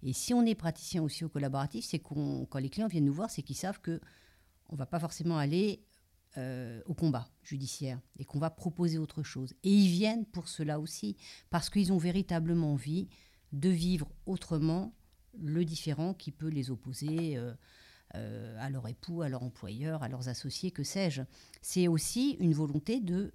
Et 0.02 0.12
si 0.12 0.34
on 0.34 0.44
est 0.44 0.54
praticien 0.54 1.02
aussi 1.02 1.24
au 1.24 1.28
collaboratif, 1.28 1.84
c'est 1.84 1.98
qu'on, 1.98 2.46
quand 2.46 2.58
les 2.58 2.68
clients 2.68 2.88
viennent 2.88 3.06
nous 3.06 3.14
voir, 3.14 3.30
c'est 3.30 3.42
qu'ils 3.42 3.56
savent 3.56 3.80
que 3.80 4.00
on 4.68 4.76
va 4.76 4.86
pas 4.86 5.00
forcément 5.00 5.38
aller 5.38 5.80
euh, 6.38 6.80
au 6.86 6.94
combat 6.94 7.28
judiciaire 7.42 8.00
et 8.18 8.24
qu'on 8.24 8.38
va 8.38 8.50
proposer 8.50 8.98
autre 8.98 9.22
chose. 9.22 9.54
Et 9.62 9.70
ils 9.70 9.88
viennent 9.88 10.26
pour 10.26 10.48
cela 10.48 10.80
aussi, 10.80 11.16
parce 11.50 11.70
qu'ils 11.70 11.92
ont 11.92 11.98
véritablement 11.98 12.72
envie 12.72 13.08
de 13.52 13.68
vivre 13.68 14.08
autrement 14.26 14.94
le 15.38 15.64
différent 15.64 16.14
qui 16.14 16.32
peut 16.32 16.48
les 16.48 16.70
opposer 16.70 17.38
euh, 18.14 18.56
à 18.58 18.70
leur 18.70 18.88
époux, 18.88 19.22
à 19.22 19.28
leur 19.28 19.42
employeur, 19.42 20.02
à 20.02 20.08
leurs 20.08 20.28
associés, 20.28 20.70
que 20.70 20.84
sais-je. 20.84 21.22
C'est 21.60 21.88
aussi 21.88 22.36
une 22.40 22.54
volonté 22.54 23.00
de 23.00 23.32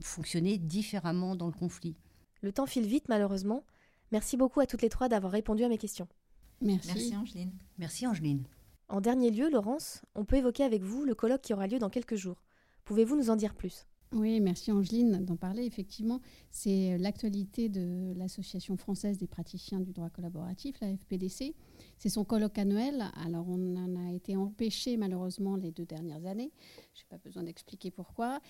fonctionner 0.00 0.58
différemment 0.58 1.36
dans 1.36 1.46
le 1.46 1.52
conflit. 1.52 1.96
Le 2.40 2.52
temps 2.52 2.66
file 2.66 2.86
vite 2.86 3.08
malheureusement. 3.08 3.64
Merci 4.12 4.36
beaucoup 4.36 4.60
à 4.60 4.66
toutes 4.66 4.82
les 4.82 4.88
trois 4.88 5.08
d'avoir 5.08 5.32
répondu 5.32 5.64
à 5.64 5.68
mes 5.68 5.78
questions. 5.78 6.08
Merci. 6.60 6.88
Merci 6.88 7.16
Angeline. 7.16 7.52
Merci 7.78 8.06
Angeline. 8.06 8.44
En 8.88 9.00
dernier 9.00 9.30
lieu, 9.30 9.50
Laurence, 9.50 10.02
on 10.14 10.24
peut 10.24 10.36
évoquer 10.36 10.62
avec 10.62 10.82
vous 10.82 11.04
le 11.04 11.14
colloque 11.14 11.42
qui 11.42 11.54
aura 11.54 11.66
lieu 11.66 11.78
dans 11.78 11.90
quelques 11.90 12.16
jours. 12.16 12.43
Pouvez-vous 12.84 13.16
nous 13.16 13.30
en 13.30 13.36
dire 13.36 13.54
plus? 13.54 13.86
Oui, 14.14 14.40
merci 14.40 14.70
Angeline 14.70 15.24
d'en 15.24 15.34
parler. 15.34 15.64
Effectivement, 15.64 16.20
c'est 16.52 16.96
l'actualité 16.98 17.68
de 17.68 18.12
l'Association 18.16 18.76
française 18.76 19.18
des 19.18 19.26
praticiens 19.26 19.80
du 19.80 19.92
droit 19.92 20.08
collaboratif, 20.08 20.76
la 20.80 20.96
FPDC. 20.96 21.56
C'est 21.98 22.08
son 22.08 22.24
colloque 22.24 22.56
annuel. 22.58 23.06
Alors, 23.26 23.46
on 23.48 23.76
en 23.76 23.96
a 23.96 24.12
été 24.12 24.36
empêché 24.36 24.96
malheureusement 24.96 25.56
les 25.56 25.72
deux 25.72 25.84
dernières 25.84 26.26
années. 26.26 26.52
Je 26.94 27.00
n'ai 27.00 27.06
pas 27.08 27.18
besoin 27.18 27.42
d'expliquer 27.42 27.90
pourquoi. 27.90 28.40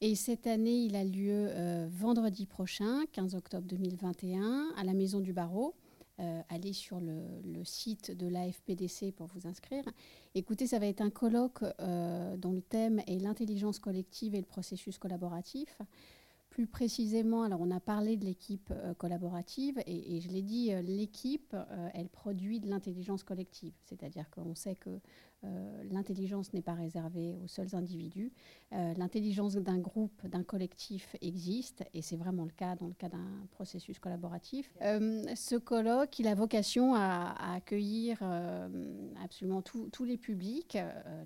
Et 0.00 0.16
cette 0.16 0.48
année, 0.48 0.86
il 0.86 0.96
a 0.96 1.04
lieu 1.04 1.46
euh, 1.50 1.86
vendredi 1.88 2.46
prochain, 2.46 3.04
15 3.12 3.36
octobre 3.36 3.68
2021, 3.68 4.72
à 4.76 4.82
la 4.82 4.92
Maison 4.92 5.20
du 5.20 5.32
Barreau. 5.32 5.76
Euh, 6.20 6.42
allez 6.50 6.72
sur 6.72 7.00
le, 7.00 7.64
site 7.64 8.10
de 8.10 8.26
l'AFPDC 8.26 9.12
pour 9.12 9.28
vous 9.28 9.46
inscrire. 9.46 9.84
Écoutez, 10.34 10.66
ça 10.66 10.78
va 10.78 10.86
être 10.86 11.00
un 11.00 11.10
colloque 11.10 11.62
euh, 11.80 12.36
dont 12.36 12.52
le 12.52 12.60
thème 12.60 13.00
est 13.06 13.18
l'intelligence 13.18 13.78
collective 13.78 14.34
et 14.34 14.38
le 14.38 14.46
processus 14.46 14.98
collaboratif. 14.98 15.80
Plus 16.50 16.66
précisément, 16.66 17.44
alors 17.44 17.62
on 17.62 17.70
a 17.70 17.80
parlé 17.80 18.16
de 18.18 18.26
l'équipe 18.26 18.74
collaborative 18.98 19.82
et, 19.86 20.20
je 20.20 20.28
l'ai 20.28 20.42
dit, 20.42 20.70
l'équipe, 20.82 21.56
elle 21.94 22.10
produit 22.10 22.60
de 22.60 22.68
l'intelligence 22.68 23.22
collective. 23.22 23.72
C'est-à-dire 23.86 24.28
qu'on 24.28 24.54
sait 24.54 24.74
que 24.74 25.00
euh, 25.44 25.82
l'intelligence 25.90 26.52
n'est 26.52 26.62
pas 26.62 26.74
réservée 26.74 27.34
aux 27.42 27.48
seuls 27.48 27.74
individus. 27.74 28.32
Euh, 28.72 28.94
l'intelligence 28.96 29.56
d'un 29.56 29.78
groupe, 29.78 30.26
d'un 30.28 30.44
collectif 30.44 31.16
existe, 31.20 31.84
et 31.94 32.02
c'est 32.02 32.16
vraiment 32.16 32.44
le 32.44 32.50
cas 32.50 32.76
dans 32.76 32.86
le 32.86 32.94
cas 32.94 33.08
d'un 33.08 33.46
processus 33.50 33.98
collaboratif. 33.98 34.72
Euh, 34.82 35.24
ce 35.34 35.56
colloque, 35.56 36.18
il 36.20 36.28
a 36.28 36.34
vocation 36.34 36.94
à, 36.94 37.54
accueillir 37.54 38.22
absolument 39.22 39.62
tous 39.62 40.04
les 40.04 40.16
publics, 40.16 40.78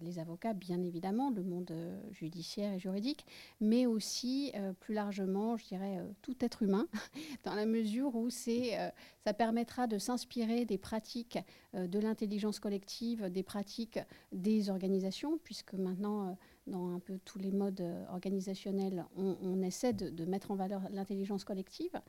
les 0.02 0.18
avocats 0.18 0.54
bien 0.54 0.82
évidemment, 0.82 1.30
le 1.30 1.42
monde 1.42 1.72
judiciaire 2.10 2.72
et 2.72 2.78
juridique, 2.78 3.26
mais 3.60 3.86
aussi 3.86 4.52
plus 4.80 4.94
largement, 4.94 5.56
je 5.56 5.66
dirais, 5.66 6.02
tout 6.22 6.36
être 6.40 6.62
humain, 6.62 6.88
dans 7.44 7.54
la 7.54 7.66
mesure 7.66 8.14
où 8.14 8.30
ça 8.30 9.34
permettra 9.36 9.86
de 9.86 9.98
s'inspirer 9.98 10.64
des 10.64 10.78
pratiques 10.78 11.38
de 11.74 11.98
l'intelligence 11.98 12.58
collective, 12.58 13.30
des 13.30 13.42
pratiques 13.42 13.98
des 14.32 14.70
organisations, 14.70 15.38
puisque 15.42 15.74
maintenant, 15.74 16.28
euh, 16.28 16.32
dans 16.66 16.90
un 16.90 16.98
peu 16.98 17.18
tous 17.24 17.38
les 17.38 17.52
modes 17.52 17.80
euh, 17.80 18.04
organisationnels, 18.10 19.04
on, 19.16 19.62
essaie 19.62 19.92
de, 19.92 20.24
mettre 20.24 20.50
en 20.50 20.56
valeur 20.56 20.82
l'intelligence 20.90 21.44
collective. 21.44 22.00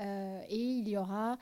Euh, 0.00 0.40
et 0.48 0.58
il 0.58 0.88
y 0.88 0.96
aura 0.96 1.38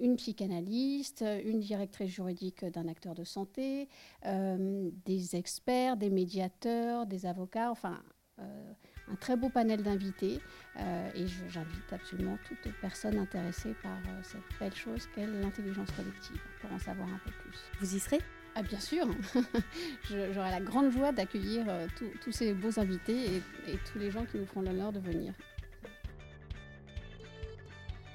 une 0.00 0.16
psychanalyste, 0.16 1.24
une 1.44 1.60
directrice 1.60 2.10
juridique 2.10 2.64
d'un 2.64 2.88
acteur 2.88 3.14
de 3.14 3.24
santé, 3.24 3.88
des 4.24 5.36
experts, 5.36 5.96
des 5.96 6.10
médiateurs, 6.10 7.06
des 7.06 7.26
avocats, 7.26 7.70
enfin 7.70 8.02
un 8.38 9.16
très 9.16 9.36
beau 9.36 9.48
panel 9.48 9.82
d'invités. 9.82 10.38
et 10.78 11.26
j'invite 11.48 11.92
absolument 11.92 12.36
toute 12.46 12.72
personne 12.80 13.18
intéressée 13.18 13.74
par 13.82 13.98
cette 14.22 14.58
belle 14.58 14.74
chose 14.74 15.06
qu'est 15.14 15.26
l'intelligence 15.26 15.90
collective 15.92 16.40
pour 16.60 16.72
en 16.72 16.78
savoir 16.78 17.08
un 17.08 17.20
peu 17.24 17.30
plus. 17.42 17.58
Vous 17.80 17.96
y 17.96 18.00
serez? 18.00 18.20
Ah 18.56 18.62
bien 18.62 18.78
sûr, 18.78 19.06
j'aurai 20.10 20.50
la 20.50 20.60
grande 20.60 20.92
joie 20.92 21.10
d'accueillir 21.10 21.64
euh, 21.68 21.88
tous 22.22 22.32
ces 22.32 22.52
beaux 22.52 22.78
invités 22.78 23.36
et, 23.66 23.78
tous 23.92 23.98
les 23.98 24.10
gens 24.10 24.24
qui 24.24 24.38
nous 24.38 24.46
feront 24.46 24.62
l'honneur 24.62 24.92
de 24.92 25.00
venir. 25.00 25.32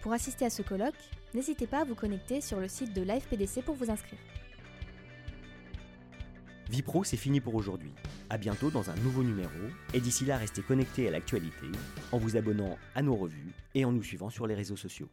Pour 0.01 0.13
assister 0.13 0.45
à 0.45 0.49
ce 0.49 0.61
colloque, 0.61 0.95
n'hésitez 1.33 1.67
pas 1.67 1.79
à 1.79 1.83
vous 1.83 1.95
connecter 1.95 2.39
sur 2.39 2.59
le 2.59 2.69
site 2.69 2.93
de 2.93 3.01
l'AFPDC 3.01 3.63
pour 3.65 3.75
vous 3.75 3.91
inscrire. 3.91 4.19
Vipro, 6.69 7.03
c'est 7.03 7.17
fini 7.17 7.41
pour 7.41 7.55
aujourd'hui. 7.55 7.91
A 8.29 8.37
bientôt 8.37 8.69
dans 8.69 8.89
un 8.89 8.95
nouveau 8.97 9.23
numéro, 9.23 9.49
et 9.93 9.99
d'ici 9.99 10.23
là, 10.23 10.37
restez 10.37 10.61
connectés 10.61 11.07
à 11.07 11.11
l'actualité 11.11 11.65
en 12.11 12.17
vous 12.17 12.37
abonnant 12.37 12.77
à 12.95 13.01
nos 13.01 13.15
revues 13.15 13.51
et 13.75 13.83
en 13.83 13.91
nous 13.91 14.03
suivant 14.03 14.29
sur 14.29 14.47
les 14.47 14.55
réseaux 14.55 14.77
sociaux. 14.77 15.09